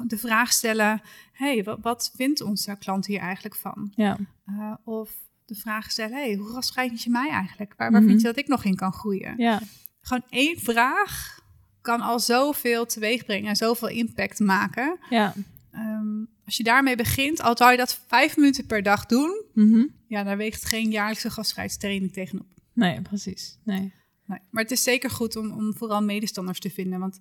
de 0.07 0.18
vraag 0.18 0.53
stellen: 0.53 1.03
hey, 1.33 1.64
wat, 1.64 1.79
wat 1.83 2.12
vindt 2.16 2.40
onze 2.40 2.77
klant 2.79 3.07
hier 3.07 3.20
eigenlijk 3.20 3.57
van? 3.57 3.92
ja, 3.94 4.18
Uh, 4.47 4.73
of 4.85 5.11
de 5.44 5.55
vraag 5.55 5.90
stellen: 5.90 6.16
hey, 6.16 6.35
hoe 6.35 6.62
vind 6.62 7.03
je 7.03 7.11
mij 7.11 7.29
eigenlijk? 7.31 7.75
Waar, 7.77 7.90
waar 7.90 8.01
Mhm. 8.01 8.09
vind 8.11 8.20
je 8.20 8.27
dat 8.27 8.37
ik 8.38 8.49
nog 8.49 8.64
in 8.64 8.75
kan 8.77 8.92
groeien? 8.92 9.35
ja, 9.37 9.61
Gewoon 10.01 10.25
één 10.29 10.59
vraag 10.61 11.38
kan 11.81 12.01
al 12.01 12.20
zoveel 12.20 12.87
teweeg 12.87 13.25
brengen 13.25 13.49
en 13.49 13.57
zoveel 13.57 13.88
impact 13.88 14.38
maken. 14.38 14.99
ja. 15.11 15.35
Ehm, 15.74 16.24
als 16.44 16.56
je 16.56 16.62
daarmee 16.62 16.96
begint, 16.96 17.40
al 17.42 17.56
zou 17.56 17.70
je 17.70 17.76
dat 17.76 18.00
vijf 18.06 18.37
minuten 18.37 18.66
per 18.66 18.82
dag 18.82 19.06
doen, 19.06 19.42
Mhm. 19.54 19.85
ja, 20.08 20.22
daar 20.25 20.37
weegt 20.37 20.64
geen 20.64 20.90
jaarlijkse 20.90 21.31
gastvrijheidstraining 21.31 22.12
tegenop. 22.12 22.46
Nee, 22.72 23.00
precies. 23.02 23.58
Nee. 23.64 23.92
Nee. 24.27 24.38
Maar 24.50 24.62
het 24.62 24.72
is 24.72 24.83
zeker 24.83 25.10
goed 25.10 25.37
om, 25.37 25.52
om 25.52 25.75
vooral 25.77 26.02
medestanders 26.02 26.58
te 26.60 26.70
vinden. 26.70 26.98
Want 26.98 27.18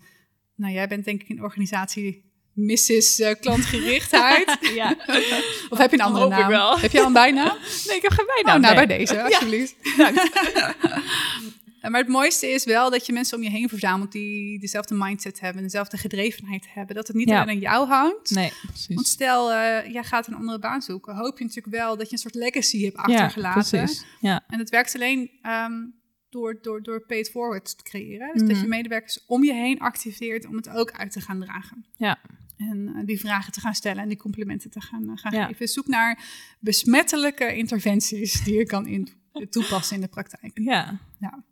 nou, 0.56 0.74
jij 0.74 0.88
bent 0.88 1.06
denk 1.06 1.22
ik 1.22 1.30
een 1.30 1.44
organisatie 1.44 2.32
Mrs. 2.54 3.20
eh, 3.20 3.36
klantgerichtheid. 3.40 4.58
Ja. 4.76 4.96
of 5.70 5.78
heb 5.78 5.92
je 5.92 5.98
een 5.98 6.04
andere 6.06 6.28
naam? 6.28 6.50
wel. 6.50 6.80
Heb 6.80 6.92
je 6.92 7.00
al 7.00 7.06
een 7.06 7.14
bijnaam? 7.14 7.58
Nee, 7.88 7.96
ik 7.96 8.02
heb 8.02 8.12
geen 8.12 8.28
Oh, 8.28 8.34
bijnaam. 8.36 8.62
nou, 8.62 8.76
nee. 8.76 8.86
bij 8.88 8.98
deze, 8.98 9.14
Ja. 9.14 9.24
alsjeblieft. 9.26 9.76
Bedankt. 9.98 10.32
Eh, 11.84 11.92
maar 11.92 12.00
het 12.02 12.10
mooiste 12.10 12.48
is 12.48 12.66
wel 12.66 12.90
dat 12.90 13.06
je 13.06 13.14
mensen 13.14 13.38
om 13.38 13.44
je 13.44 13.50
heen 13.50 13.70
verzamelt 13.70 14.12
die 14.12 14.60
dezelfde 14.60 14.96
mindset 14.96 15.40
hebben, 15.40 15.64
dezelfde 15.64 15.98
gedrevenheid 15.98 16.66
hebben. 16.74 16.96
Dat 16.96 17.08
het 17.08 17.16
niet 17.16 17.30
Ja. 17.30 17.42
alleen 17.42 17.56
aan 17.56 17.62
jou 17.62 17.88
hangt. 17.88 18.30
Nee, 18.30 18.52
Want 18.62 18.86
precies. 18.88 19.10
stel, 19.10 19.52
eh, 19.52 19.92
jij 19.94 20.04
gaat 20.04 20.28
een 20.28 20.34
andere 20.36 20.60
baan 20.60 20.82
zoeken, 20.82 21.16
hoop 21.16 21.38
je 21.38 21.44
natuurlijk 21.46 21.76
wel 21.76 21.98
dat 21.98 22.06
je 22.08 22.12
een 22.14 22.18
soort 22.20 22.36
legacy 22.36 22.84
hebt 22.84 22.96
Ja, 22.96 23.04
achtergelaten. 23.04 23.80
precies. 23.80 24.06
Ja, 24.20 24.44
En 24.48 24.60
het 24.60 24.70
werkt 24.70 24.96
alleen 24.96 25.30
ehm, 25.42 25.74
door, 26.30 26.60
door, 26.62 26.84
door 26.84 27.06
paid 27.06 27.30
forward 27.30 27.78
te 27.78 27.84
creëren. 27.84 28.30
Dus 28.34 28.42
dat 28.42 28.52
Mhm. 28.52 28.62
je 28.62 28.68
medewerkers 28.68 29.24
om 29.26 29.44
je 29.44 29.54
heen 29.54 29.80
activeert 29.80 30.46
om 30.46 30.56
het 30.56 30.70
ook 30.70 30.92
uit 30.92 31.12
te 31.12 31.22
gaan 31.22 31.40
dragen. 31.40 31.86
Ja. 31.96 32.20
En 32.58 32.92
eh, 32.96 33.06
die 33.06 33.20
vragen 33.20 33.52
te 33.52 33.60
gaan 33.60 33.74
stellen 33.76 34.02
en 34.04 34.08
die 34.10 34.18
complimenten 34.18 34.70
te 34.70 34.82
gaan, 34.82 35.12
gaan 35.18 35.32
Ja. 35.34 35.46
geven. 35.46 35.68
Zoek 35.68 35.88
naar 35.88 36.24
besmettelijke 36.60 37.56
interventies 37.56 38.44
die 38.44 38.54
je 38.58 38.66
kan 38.66 38.88
in, 38.88 39.10
toepassen 39.50 39.96
in 39.96 40.02
de 40.02 40.08
praktijk. 40.08 40.52
ja. 40.60 41.00
Ja. 41.20 41.44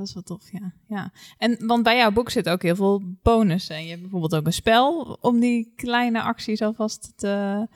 Dat 0.00 0.08
is 0.08 0.14
wel 0.14 0.38
tof, 0.38 0.52
ja. 0.52 0.72
ja. 0.88 1.12
En 1.38 1.66
want 1.66 1.82
bij 1.82 1.96
jouw 1.96 2.10
boek 2.10 2.30
zit 2.30 2.48
ook 2.48 2.62
heel 2.62 2.76
veel 2.76 3.02
bonussen. 3.22 3.82
Je 3.82 3.88
hebt 3.88 4.00
bijvoorbeeld 4.00 4.34
ook 4.34 4.46
een 4.46 4.52
spel 4.52 5.18
om 5.20 5.40
die 5.40 5.72
kleine 5.76 6.22
acties 6.22 6.62
alvast 6.62 7.12
te, 7.16 7.66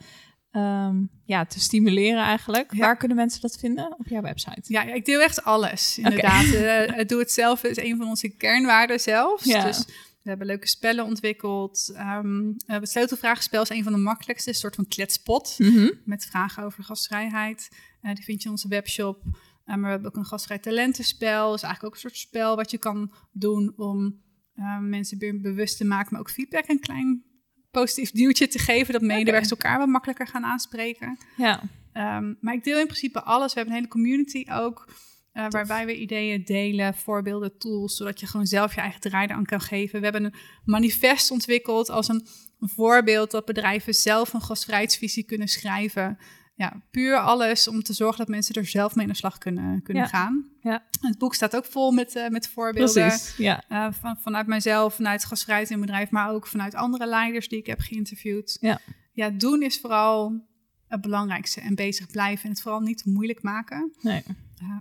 ehm, 0.51 0.95
ja, 1.25 1.45
te 1.45 1.59
stimuleren 1.59 2.23
eigenlijk. 2.23 2.73
Ja. 2.73 2.79
Waar 2.79 2.97
kunnen 2.97 3.17
mensen 3.17 3.41
dat 3.41 3.57
vinden? 3.57 3.95
Op 3.99 4.07
jouw 4.07 4.21
website. 4.21 4.61
Ja, 4.63 4.83
ik 4.83 5.05
deel 5.05 5.21
echt 5.21 5.43
alles, 5.43 5.97
inderdaad. 5.97 6.43
Eh, 6.55 6.95
het 6.95 7.09
doe 7.09 7.19
het 7.19 7.31
zelf 7.31 7.63
is 7.63 7.77
een 7.77 7.97
van 7.97 8.07
onze 8.07 8.29
kernwaarden 8.29 8.99
zelfs. 8.99 9.43
Ja. 9.43 9.63
Dus 9.63 9.85
we 10.21 10.29
hebben 10.29 10.47
leuke 10.47 10.67
spellen 10.67 11.05
ontwikkeld. 11.05 11.91
Ehm, 11.95 12.47
eh, 12.65 12.79
het 12.79 12.89
sleutelvragenspel 12.89 13.61
is 13.61 13.69
een 13.69 13.83
van 13.83 13.91
de 13.91 13.97
makkelijkste. 13.97 14.49
Een 14.49 14.55
soort 14.55 14.75
van 14.75 14.87
kletspot. 14.87 15.55
Mhm. 15.57 15.89
met 16.05 16.25
vragen 16.25 16.63
over 16.63 16.83
gastvrijheid. 16.83 17.69
Eh, 18.01 18.13
die 18.13 18.23
vind 18.23 18.41
je 18.41 18.45
in 18.45 18.51
onze 18.51 18.67
webshop. 18.67 19.23
Maar 19.65 19.81
we 19.81 19.87
hebben 19.87 20.07
ook 20.07 20.15
een 20.17 20.25
gastvrij 20.25 20.59
talentenspel. 20.59 21.45
Dat 21.49 21.55
is 21.55 21.63
eigenlijk 21.63 21.83
ook 21.83 21.93
een 22.03 22.09
soort 22.09 22.21
spel 22.21 22.55
wat 22.55 22.71
je 22.71 22.77
kan 22.77 23.11
doen 23.31 23.73
om 23.77 24.21
eh, 24.55 24.79
mensen 24.79 25.17
weer 25.17 25.41
bewust 25.41 25.77
te 25.77 25.85
maken, 25.85 26.07
maar 26.11 26.19
ook 26.19 26.31
feedback 26.31 26.67
een 26.67 26.79
klein 26.79 27.23
positief 27.71 28.11
duwtje 28.11 28.47
te 28.47 28.59
geven, 28.59 28.93
dat 28.93 29.01
medewerkers 29.01 29.51
elkaar 29.51 29.77
wat 29.77 29.87
makkelijker 29.87 30.27
gaan 30.27 30.45
aanspreken. 30.45 31.17
Ja. 31.37 31.61
Ehm, 31.93 32.33
maar 32.39 32.53
ik 32.53 32.63
deel 32.63 32.79
in 32.79 32.85
principe 32.85 33.21
alles. 33.23 33.53
We 33.53 33.59
hebben 33.59 33.73
een 33.77 33.79
hele 33.81 33.91
community 33.91 34.45
ook. 34.51 34.87
eh, 35.31 35.45
waarbij 35.49 35.85
we 35.85 35.99
ideeën 35.99 36.43
delen, 36.43 36.93
voorbeelden, 36.93 37.57
tools, 37.57 37.95
zodat 37.95 38.19
je 38.19 38.27
gewoon 38.27 38.45
zelf 38.45 38.75
je 38.75 38.81
eigen 38.81 39.01
draai 39.01 39.27
aan 39.27 39.45
kan 39.45 39.61
geven. 39.61 39.97
We 39.99 40.03
hebben 40.03 40.23
een 40.23 40.35
manifest 40.65 41.31
ontwikkeld 41.31 41.89
als 41.89 42.07
een, 42.07 42.27
een 42.59 42.69
voorbeeld 42.69 43.31
dat 43.31 43.45
bedrijven 43.45 43.93
zelf 43.93 44.33
een 44.33 44.41
gastvrijheidsvisie 44.41 45.23
kunnen 45.23 45.47
schrijven. 45.47 46.17
Ja, 46.57 46.81
puur 46.91 47.17
alles 47.17 47.67
om 47.67 47.83
te 47.83 47.93
zorgen 47.93 48.17
dat 48.17 48.27
mensen 48.27 48.55
er 48.55 48.65
zelf 48.65 48.95
mee 48.95 49.05
aan 49.05 49.11
de 49.11 49.17
slag 49.17 49.37
kunnen, 49.37 49.81
kunnen 49.83 50.03
Ja. 50.03 50.09
gaan. 50.09 50.49
Ja. 50.61 50.83
Het 51.01 51.17
boek 51.17 51.33
staat 51.35 51.55
ook 51.55 51.65
vol 51.65 51.91
met, 51.91 52.15
eh, 52.15 52.27
met 52.29 52.47
voorbeelden. 52.47 53.07
Precies. 53.07 53.37
Ja. 53.37 53.63
eh, 53.67 53.87
van, 54.01 54.17
vanuit 54.17 54.47
mijzelf, 54.47 54.95
vanuit 54.95 55.25
gastvrijheid 55.25 55.69
in 55.69 55.79
bedrijf, 55.79 56.09
maar 56.09 56.29
ook 56.31 56.47
vanuit 56.47 56.75
andere 56.75 57.07
leiders 57.07 57.47
die 57.47 57.59
ik 57.59 57.65
heb 57.65 57.79
geïnterviewd. 57.79 58.57
Ja. 58.61 58.79
ja, 59.11 59.29
doen 59.29 59.61
is 59.61 59.79
vooral 59.79 60.43
het 60.87 61.01
belangrijkste 61.01 61.61
en 61.61 61.75
bezig 61.75 62.07
blijven 62.11 62.43
en 62.45 62.49
het 62.51 62.61
vooral 62.61 62.81
niet 62.81 63.05
moeilijk 63.05 63.41
maken. 63.41 63.93
Nee. 64.01 64.23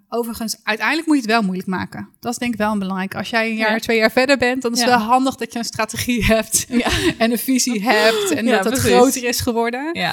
Overigens, 0.09 0.61
uiteindelijk 0.62 1.07
moet 1.07 1.16
je 1.16 1.22
het 1.22 1.31
wel 1.31 1.43
moeilijk 1.43 1.68
maken. 1.68 2.09
Dat 2.20 2.33
is 2.33 2.39
denk 2.39 2.53
ik 2.53 2.59
wel 2.59 2.79
belangrijk. 2.79 3.14
Als 3.14 3.31
jij 3.31 3.51
een 3.51 3.57
jaar, 3.57 3.72
Ja. 3.72 3.79
twee 3.79 3.99
jaar 3.99 4.11
verder 4.11 4.39
bent, 4.39 4.62
dan 4.62 4.72
is 4.72 4.81
het 4.81 4.89
Ja. 4.89 4.97
wel 4.99 5.07
handig 5.07 5.37
dat 5.37 5.53
je 5.53 5.59
een 5.59 5.64
strategie 5.64 6.25
hebt 6.35 6.66
Ja. 6.68 6.91
en 7.18 7.31
een 7.31 7.39
visie 7.39 7.83
hebt 7.83 8.31
en 8.31 8.47
dat 8.47 8.64
het 8.64 8.79
groter 8.79 9.25
is 9.25 9.41
geworden. 9.41 9.97
Uh, 9.97 10.12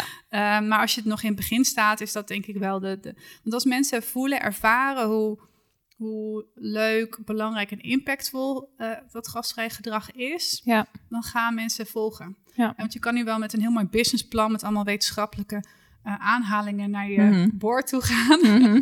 maar 0.59 0.79
als 0.79 0.93
je 0.95 0.99
het 1.01 1.09
nog 1.09 1.21
in 1.21 1.27
het 1.27 1.37
begin 1.37 1.65
staat, 1.65 2.01
is 2.01 2.11
dat 2.11 2.27
denk 2.27 2.45
ik 2.45 2.57
wel 2.57 2.79
de... 2.79 2.99
de 3.01 3.13
want 3.43 3.53
als 3.53 3.65
mensen 3.65 4.03
voelen, 4.03 4.41
ervaren 4.41 5.07
hoe, 5.07 5.39
hoe 5.95 6.45
leuk, 6.55 7.19
belangrijk 7.25 7.71
en 7.71 7.79
impactvol 7.79 8.69
uh, 8.77 8.91
dat 9.11 9.27
gastvrij 9.27 9.69
gedrag 9.69 10.11
is, 10.11 10.61
dan 11.09 11.23
gaan 11.23 11.55
mensen 11.55 11.87
volgen. 11.87 12.37
Want 12.77 12.93
je 12.93 12.99
kan 12.99 13.13
nu 13.13 13.23
wel 13.23 13.39
met 13.39 13.53
een 13.53 13.61
heel 13.61 13.71
mooi 13.71 13.85
businessplan 13.85 14.51
met 14.51 14.63
allemaal 14.63 14.83
wetenschappelijke 14.83 15.63
uh, 16.05 16.15
aanhalingen 16.19 16.89
naar 16.89 17.09
je 17.09 17.21
Mhm. 17.21 17.49
boord 17.57 17.87
toe 17.87 18.01
gaan. 18.01 18.39
Mhm. 18.39 18.81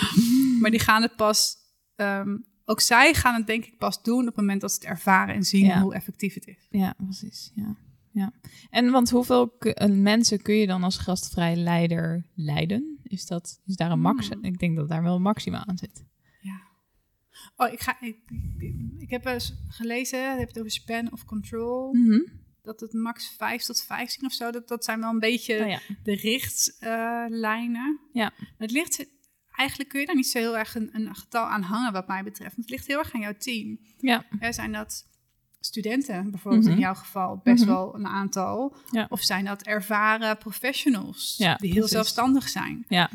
maar 0.60 0.70
die 0.70 0.80
gaan 0.80 1.02
het 1.02 1.16
pas, 1.16 1.56
um, 1.96 2.44
ook 2.64 2.80
zij 2.80 3.14
gaan 3.14 3.34
het 3.34 3.46
denk 3.46 3.64
ik 3.64 3.78
pas 3.78 4.02
doen 4.02 4.20
op 4.20 4.26
het 4.26 4.36
moment 4.36 4.60
dat 4.60 4.72
ze 4.72 4.78
het 4.80 4.88
ervaren 4.88 5.34
en 5.34 5.44
zien 5.44 5.64
Ja. 5.64 5.80
hoe 5.82 5.94
effectief 5.94 6.34
het 6.34 6.46
is. 6.46 6.66
Ja, 6.70 6.94
precies. 6.96 7.50
Ja. 7.54 7.76
Ja. 8.12 8.32
En 8.70 8.90
want 8.90 9.10
hoeveel 9.10 9.56
eh, 9.58 9.88
mensen 9.90 10.42
kun 10.42 10.54
je 10.54 10.66
dan 10.66 10.82
als 10.82 10.98
gastvrij 10.98 11.56
leider 11.56 12.26
leiden? 12.34 12.98
Is, 13.02 13.26
dat, 13.26 13.60
is 13.66 13.76
daar 13.76 13.90
een 13.90 14.00
max? 14.00 14.28
Hmm. 14.28 14.44
Ik 14.44 14.58
denk 14.58 14.76
dat 14.76 14.88
daar 14.88 15.02
wel 15.02 15.14
een 15.16 15.22
maxima 15.22 15.66
aan 15.66 15.78
zit. 15.78 16.04
Ja. 16.40 16.60
Oh, 17.56 17.72
ik, 17.72 17.80
ga, 17.80 18.00
ik, 18.00 18.16
ik 18.98 19.10
heb 19.10 19.24
eens 19.26 19.54
gelezen, 19.68 20.18
je 20.18 20.24
hebt 20.38 20.48
het 20.48 20.58
over 20.58 20.70
span 20.70 21.12
of 21.12 21.24
control, 21.24 21.92
Mhm. 21.94 22.20
Dat 22.78 22.80
het 22.80 22.92
max 22.92 23.28
5 23.36 23.62
tot 23.62 23.82
15 23.82 24.26
of 24.26 24.32
zo, 24.32 24.50
dat, 24.50 24.68
dat 24.68 24.84
zijn 24.84 25.00
wel 25.00 25.10
een 25.10 25.18
beetje 25.18 25.60
Oh 25.60 25.68
ja. 25.68 25.80
de 26.02 26.14
richtlijnen. 26.14 28.00
Ja. 28.12 28.32
Het 28.58 28.70
ligt, 28.70 29.06
eigenlijk 29.56 29.90
kun 29.90 30.00
je 30.00 30.06
daar 30.06 30.16
niet 30.16 30.28
zo 30.28 30.38
heel 30.38 30.58
erg 30.58 30.74
een, 30.74 30.90
een 30.92 31.14
getal 31.14 31.44
aan 31.46 31.62
hangen 31.62 31.92
wat 31.92 32.06
mij 32.08 32.22
betreft. 32.22 32.56
Want 32.56 32.68
het 32.68 32.70
ligt 32.70 32.86
heel 32.86 32.98
erg 32.98 33.14
aan 33.14 33.20
jouw 33.20 33.36
team. 33.38 33.78
Ja. 33.98 34.24
Er 34.40 34.54
zijn 34.54 34.72
dat 34.72 35.08
studenten 35.60 36.30
bijvoorbeeld 36.30 36.64
Mhm. 36.64 36.72
in 36.72 36.78
jouw 36.78 36.94
geval 36.94 37.40
best 37.44 37.64
Mhm. 37.64 37.72
wel 37.72 37.94
een 37.94 38.06
aantal. 38.06 38.76
Ja. 38.90 39.06
Of 39.10 39.22
zijn 39.22 39.44
dat 39.44 39.62
ervaren 39.62 40.38
professionals 40.38 41.34
Ja, 41.38 41.54
die 41.56 41.66
heel 41.66 41.74
precies. 41.74 41.92
zelfstandig 41.92 42.48
zijn. 42.48 42.84
Ja. 42.88 43.10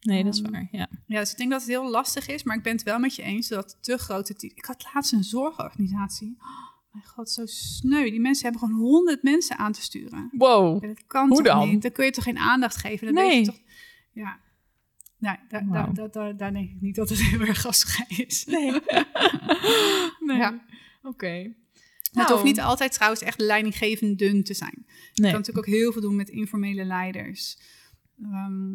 Nee, 0.00 0.24
dat 0.24 0.34
is 0.34 0.40
Ehm, 0.42 0.52
waar. 0.52 0.68
Ja. 0.70 0.88
Ja, 1.06 1.20
dus 1.20 1.30
ik 1.30 1.36
denk 1.36 1.50
dat 1.50 1.60
het 1.60 1.70
heel 1.70 1.90
lastig 1.90 2.26
is, 2.28 2.42
maar 2.42 2.56
ik 2.56 2.62
ben 2.62 2.72
het 2.72 2.82
wel 2.82 2.98
met 2.98 3.14
je 3.14 3.22
eens 3.22 3.48
dat 3.48 3.78
te 3.80 3.98
grote 3.98 4.34
team. 4.34 4.52
Ik 4.56 4.64
had 4.64 4.84
laatst 4.94 5.12
een 5.12 5.24
zorgorganisatie. 5.24 6.36
Mijn 6.98 7.10
god, 7.10 7.30
zo 7.30 7.42
sneu. 7.46 8.10
Die 8.10 8.20
mensen 8.20 8.42
hebben 8.50 8.68
gewoon 8.68 8.80
honderd 8.84 9.22
mensen 9.22 9.56
aan 9.58 9.72
te 9.72 9.82
sturen. 9.82 10.28
Wow. 10.32 10.82
Ja, 10.82 10.88
dat 10.88 11.06
kan 11.06 11.28
Hoe 11.28 11.36
toch 11.36 11.46
dan? 11.46 11.68
niet? 11.68 11.82
Dan 11.82 11.92
kun 11.92 12.04
je 12.04 12.10
toch 12.10 12.24
geen 12.24 12.38
aandacht 12.38 12.76
geven? 12.76 13.06
Dan 13.06 13.14
Nee. 13.24 13.44
toch, 13.44 13.58
ja. 14.12 14.40
Nee, 15.18 15.36
daar, 15.48 15.66
Wauw. 15.66 15.84
daar, 15.84 15.94
daar, 15.94 16.10
daar, 16.10 16.36
daar 16.36 16.52
denk 16.52 16.70
ik 16.70 16.80
niet 16.80 16.94
dat 16.94 17.08
het 17.08 17.18
heel 17.28 17.40
erg 17.40 17.60
gastvrij 17.60 18.06
is. 18.26 18.44
Nee. 18.44 18.70
nee. 20.28 20.36
Ja. 20.36 20.64
Oké. 21.02 21.26
Het 21.28 22.12
Nou. 22.12 22.32
hoeft 22.32 22.44
niet 22.44 22.60
altijd 22.60 22.92
trouwens 22.92 23.22
echt 23.22 23.40
leidinggevend 23.40 24.18
dun 24.18 24.42
te 24.44 24.54
zijn. 24.54 24.84
Je 24.86 25.22
Nee. 25.22 25.30
kan 25.30 25.40
natuurlijk 25.40 25.66
ook 25.68 25.74
heel 25.74 25.92
veel 25.92 26.00
doen 26.02 26.16
met 26.16 26.28
informele 26.28 26.84
leiders. 26.84 27.58
Ehm, 28.22 28.74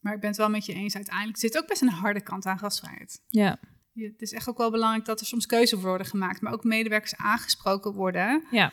maar 0.00 0.14
ik 0.14 0.20
ben 0.20 0.28
het 0.28 0.36
wel 0.36 0.50
met 0.50 0.66
je 0.66 0.72
eens. 0.74 0.94
Uiteindelijk 0.94 1.38
zit 1.38 1.58
ook 1.58 1.66
best 1.66 1.82
een 1.82 1.88
harde 1.88 2.20
kant 2.22 2.46
aan 2.46 2.58
gastvrijheid. 2.58 3.22
Ja. 3.28 3.58
Het 3.94 4.22
is 4.22 4.32
echt 4.32 4.48
ook 4.48 4.58
wel 4.58 4.70
belangrijk 4.70 5.04
dat 5.04 5.20
er 5.20 5.26
soms 5.26 5.46
keuzes 5.46 5.80
worden 5.80 6.06
gemaakt, 6.06 6.40
maar 6.40 6.52
ook 6.52 6.64
medewerkers 6.64 7.16
aangesproken 7.16 7.92
worden, 7.92 8.44
Ja. 8.50 8.72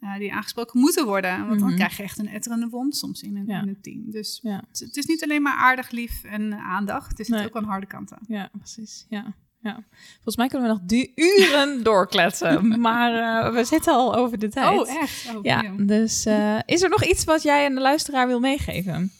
eh, 0.00 0.16
die 0.18 0.32
aangesproken 0.32 0.80
moeten 0.80 1.06
worden. 1.06 1.46
Want 1.46 1.58
dan 1.60 1.68
Mhm. 1.68 1.76
krijg 1.76 1.96
je 1.96 2.02
echt 2.02 2.18
een 2.18 2.28
etterende 2.28 2.68
wond 2.68 2.96
soms 2.96 3.22
in 3.22 3.36
een, 3.36 3.46
Ja. 3.46 3.62
in 3.62 3.68
een 3.68 3.80
team. 3.82 4.10
Dus 4.10 4.40
Ja. 4.42 4.64
het, 4.68 4.78
het 4.80 4.96
is 4.96 5.06
niet 5.06 5.22
alleen 5.22 5.42
maar 5.42 5.56
aardig, 5.56 5.90
lief 5.90 6.24
en 6.24 6.54
aandacht. 6.54 7.18
Er 7.18 7.24
zit 7.24 7.34
Nee. 7.34 7.46
ook 7.46 7.52
wel 7.52 7.62
een 7.62 7.68
harde 7.68 7.86
kant 7.86 8.12
aan. 8.12 8.24
Ja, 8.28 8.50
precies. 8.58 9.06
Ja. 9.08 9.34
Ja. 9.60 9.84
Volgens 10.14 10.36
mij 10.36 10.48
kunnen 10.48 10.68
we 10.68 10.74
nog 10.74 10.82
du- 10.84 11.12
uren 11.14 11.82
doorkletsen, 11.88 12.80
maar 12.80 13.44
eh, 13.46 13.52
we 13.54 13.64
zitten 13.64 13.92
al 13.92 14.14
over 14.14 14.38
de 14.38 14.48
tijd. 14.48 14.80
Oh, 14.80 14.96
echt? 15.02 15.34
Oh, 15.36 15.42
Ja, 15.44 15.62
ja. 15.62 15.72
dus 15.76 16.24
eh, 16.26 16.58
is 16.66 16.82
er 16.82 16.88
nog 16.90 17.04
iets 17.04 17.24
wat 17.24 17.42
jij 17.42 17.66
aan 17.66 17.74
de 17.74 17.80
luisteraar 17.80 18.26
wil 18.26 18.40
meegeven? 18.40 19.10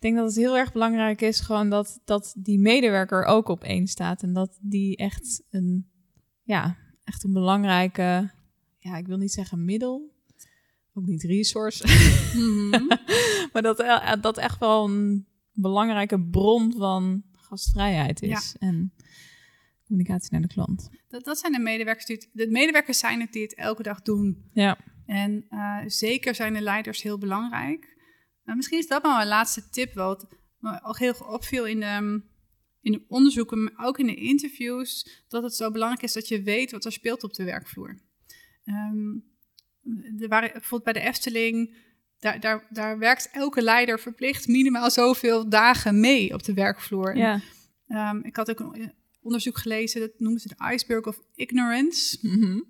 Ik 0.00 0.06
denk 0.06 0.18
dat 0.18 0.26
het 0.26 0.36
heel 0.36 0.56
erg 0.56 0.72
belangrijk 0.72 1.20
is 1.20 1.40
gewoon 1.40 1.70
dat, 1.70 2.00
dat 2.04 2.34
die 2.36 2.58
medewerker 2.58 3.24
ook 3.24 3.48
op 3.48 3.64
één 3.64 3.86
staat. 3.86 4.22
En 4.22 4.32
dat 4.32 4.58
die 4.60 4.96
echt 4.96 5.42
een, 5.50 5.90
ja, 6.42 6.76
echt 7.04 7.24
een 7.24 7.32
belangrijke, 7.32 8.30
ja, 8.78 8.96
ik 8.96 9.06
wil 9.06 9.16
niet 9.16 9.32
zeggen 9.32 9.64
middel, 9.64 10.14
ook 10.94 11.06
niet 11.06 11.22
resource, 11.22 11.84
Mhm. 12.36 12.86
maar 13.52 13.62
dat, 13.62 13.80
eh, 13.80 14.12
dat 14.20 14.38
echt 14.38 14.58
wel 14.58 14.88
een 14.88 15.26
belangrijke 15.52 16.20
bron 16.20 16.72
van 16.76 17.22
gastvrijheid 17.32 18.22
is. 18.22 18.56
En 18.58 18.92
communicatie 19.86 20.32
naar 20.32 20.40
de 20.40 20.48
klant. 20.48 20.90
dat, 21.08 21.24
dat 21.24 21.38
zijn 21.38 21.52
de 21.52 21.58
medewerkers 21.58 22.06
die 22.06 22.16
het, 22.16 22.28
de 22.32 22.50
medewerkers 22.50 22.98
zijn 22.98 23.20
het 23.20 23.32
die 23.32 23.42
het 23.42 23.54
elke 23.54 23.82
dag 23.82 24.02
doen. 24.02 24.44
Ja, 24.52 24.78
En 25.06 25.44
eh, 25.48 25.78
zeker 25.86 26.34
zijn 26.34 26.52
de 26.52 26.60
leiders 26.60 27.02
heel 27.02 27.18
belangrijk. 27.18 27.98
Nou, 28.44 28.56
misschien 28.56 28.78
is 28.78 28.86
dat 28.86 29.02
wel 29.02 29.14
mijn 29.16 29.28
laatste 29.28 29.68
tip, 29.70 29.94
wat 29.94 30.26
me 30.58 30.80
ook 30.82 30.98
heel 30.98 31.14
opviel 31.28 31.66
in 31.66 31.80
de, 31.80 32.22
in 32.80 32.92
de 32.92 33.04
onderzoeken, 33.08 33.62
maar 33.62 33.86
ook 33.86 33.98
in 33.98 34.06
de 34.06 34.14
interviews, 34.14 35.22
dat 35.28 35.42
het 35.42 35.54
zo 35.54 35.70
belangrijk 35.70 36.02
is 36.02 36.12
dat 36.12 36.28
je 36.28 36.42
weet 36.42 36.70
wat 36.70 36.84
er 36.84 36.92
speelt 36.92 37.22
op 37.24 37.34
de 37.34 37.44
werkvloer. 37.44 38.00
Ehm, 38.64 39.08
er 40.18 40.28
waren 40.28 40.52
bijvoorbeeld 40.52 40.92
bij 40.92 41.02
de 41.02 41.08
Efteling, 41.08 41.76
daar, 42.18 42.40
daar, 42.40 42.66
daar 42.70 42.98
werkt 42.98 43.28
elke 43.32 43.62
leider 43.62 44.00
verplicht 44.00 44.46
minimaal 44.48 44.90
zoveel 44.90 45.48
dagen 45.48 46.00
mee 46.00 46.34
op 46.34 46.42
de 46.42 46.54
werkvloer. 46.54 47.16
ja. 47.16 47.40
Ehm, 47.86 48.18
ik 48.22 48.36
had 48.36 48.50
ook 48.50 48.60
een 48.60 48.92
onderzoek 49.22 49.58
gelezen, 49.58 50.00
dat 50.00 50.10
noemen 50.18 50.40
ze 50.40 50.48
de 50.48 50.72
Iceberg 50.72 51.06
of 51.06 51.20
Ignorance 51.34 52.18
Mhm. 52.22 52.60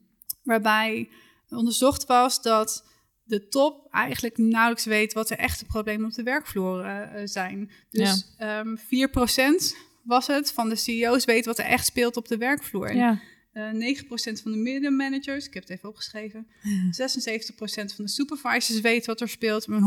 waarbij 0.43 1.11
onderzocht 1.49 2.07
was 2.07 2.43
dat 2.43 2.89
de 3.31 3.49
top 3.49 3.87
eigenlijk 3.91 4.39
nauwelijks 4.39 4.85
weet 4.85 5.13
wat 5.13 5.29
de 5.29 5.37
echte 5.37 5.65
problemen 5.65 6.07
op 6.07 6.15
de 6.15 6.23
werkvloer 6.23 6.85
eh, 6.85 7.03
eh, 7.03 7.21
zijn. 7.25 7.71
Dus 7.91 8.35
ehm 8.39 8.77
4% 8.77 9.77
was 10.03 10.27
het 10.27 10.53
van 10.53 10.69
de 10.69 10.77
CEO's 10.77 11.25
weten 11.25 11.45
wat 11.45 11.59
er 11.59 11.65
echt 11.65 11.87
speelt 11.87 12.17
op 12.17 12.29
de 12.29 12.37
werkvloer. 12.37 12.95
Ja. 12.95 13.21
Uh, 13.53 13.73
9% 13.73 14.43
van 14.43 14.53
de 14.53 14.59
middenmanagers, 14.59 15.47
ik 15.47 15.55
heb 15.55 15.63
het 15.63 15.73
even 15.73 15.89
opgeschreven, 15.89 16.47
76% 16.91 17.95
van 17.95 18.05
de 18.05 18.09
supervisors 18.09 18.81
weten 18.81 19.07
wat 19.07 19.21
er 19.21 19.29
speelt, 19.29 19.67
maar 19.67 19.81
100% 19.81 19.83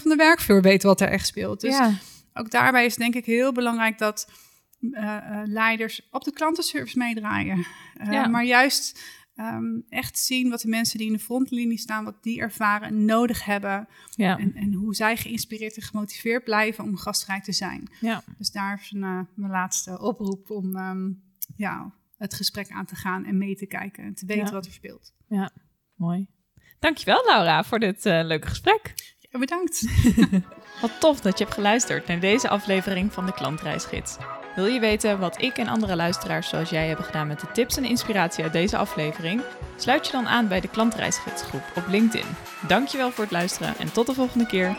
van 0.00 0.10
de 0.10 0.16
werkvloer 0.16 0.62
weet 0.62 0.82
wat 0.82 1.00
er 1.00 1.08
echt 1.08 1.26
speelt. 1.26 1.60
Dus 1.60 1.76
ja. 1.76 1.94
ook 2.34 2.50
daarbij 2.50 2.84
is 2.84 2.94
denk 2.94 3.14
ik 3.14 3.24
heel 3.24 3.52
belangrijk 3.52 3.98
dat 3.98 4.28
uh, 4.80 5.42
leiders 5.44 6.08
op 6.10 6.24
de 6.24 6.32
klantenservice 6.32 6.98
meedraaien. 6.98 7.66
Ja. 8.10 8.26
Maar 8.26 8.44
juist 8.44 9.00
ehm, 9.36 9.80
echt 9.88 10.18
zien 10.18 10.50
wat 10.50 10.60
de 10.60 10.68
mensen 10.68 10.98
die 10.98 11.06
in 11.06 11.12
de 11.12 11.18
frontlinie 11.18 11.78
staan, 11.78 12.04
wat 12.04 12.22
die 12.22 12.40
ervaren 12.40 12.88
en 12.88 13.04
nodig 13.04 13.44
hebben. 13.44 13.88
Ja. 14.10 14.38
En, 14.38 14.54
en 14.54 14.72
hoe 14.72 14.94
zij 14.94 15.16
geïnspireerd 15.16 15.76
en 15.76 15.82
gemotiveerd 15.82 16.44
blijven 16.44 16.84
om 16.84 16.96
gastrijk 16.96 17.42
te 17.44 17.52
zijn. 17.52 17.88
Ja. 18.00 18.22
Dus 18.38 18.50
daar 18.50 18.80
is 18.82 18.90
een, 18.92 19.02
eh, 19.02 19.20
mijn 19.34 19.50
laatste 19.52 20.00
oproep 20.00 20.50
om 20.50 20.76
ehm, 20.76 21.10
ja, 21.56 21.92
het 22.16 22.34
gesprek 22.34 22.70
aan 22.70 22.86
te 22.86 22.94
gaan 22.96 23.24
en 23.24 23.38
mee 23.38 23.56
te 23.56 23.66
kijken 23.66 24.04
en 24.04 24.14
te 24.14 24.26
weten 24.26 24.44
Ja. 24.44 24.52
wat 24.52 24.66
er 24.66 24.72
speelt. 24.72 25.14
Mooi. 25.94 26.26
Dankjewel 26.78 27.24
Laura 27.26 27.64
voor 27.64 27.78
dit 27.78 28.06
eh, 28.06 28.20
leuke 28.24 28.48
gesprek. 28.48 28.94
Ja, 29.18 29.38
bedankt. 29.38 29.86
Wat 30.80 31.00
tof 31.00 31.20
dat 31.20 31.38
je 31.38 31.44
hebt 31.44 31.56
geluisterd 31.56 32.06
naar 32.06 32.20
deze 32.20 32.48
aflevering 32.48 33.12
van 33.12 33.26
de 33.26 33.34
Klantreisgids. 33.34 34.16
Wil 34.54 34.66
je 34.66 34.80
weten 34.80 35.18
wat 35.18 35.42
ik 35.42 35.56
en 35.56 35.68
andere 35.68 35.96
luisteraars 35.96 36.48
zoals 36.48 36.70
jij 36.70 36.86
hebben 36.86 37.04
gedaan 37.04 37.26
met 37.26 37.40
de 37.40 37.52
tips 37.52 37.76
en 37.76 37.84
inspiratie 37.84 38.44
uit 38.44 38.52
deze 38.52 38.76
aflevering? 38.76 39.42
Sluit 39.76 40.06
je 40.06 40.12
dan 40.12 40.28
aan 40.28 40.48
bij 40.48 40.60
de 40.60 40.68
Klantreisgidsgroep 40.68 41.62
op 41.76 41.86
LinkedIn. 41.88 42.26
Dankjewel 42.68 43.10
voor 43.10 43.24
het 43.24 43.32
luisteren 43.32 43.74
en 43.78 43.92
tot 43.92 44.06
de 44.06 44.14
volgende 44.14 44.46
keer. 44.46 44.76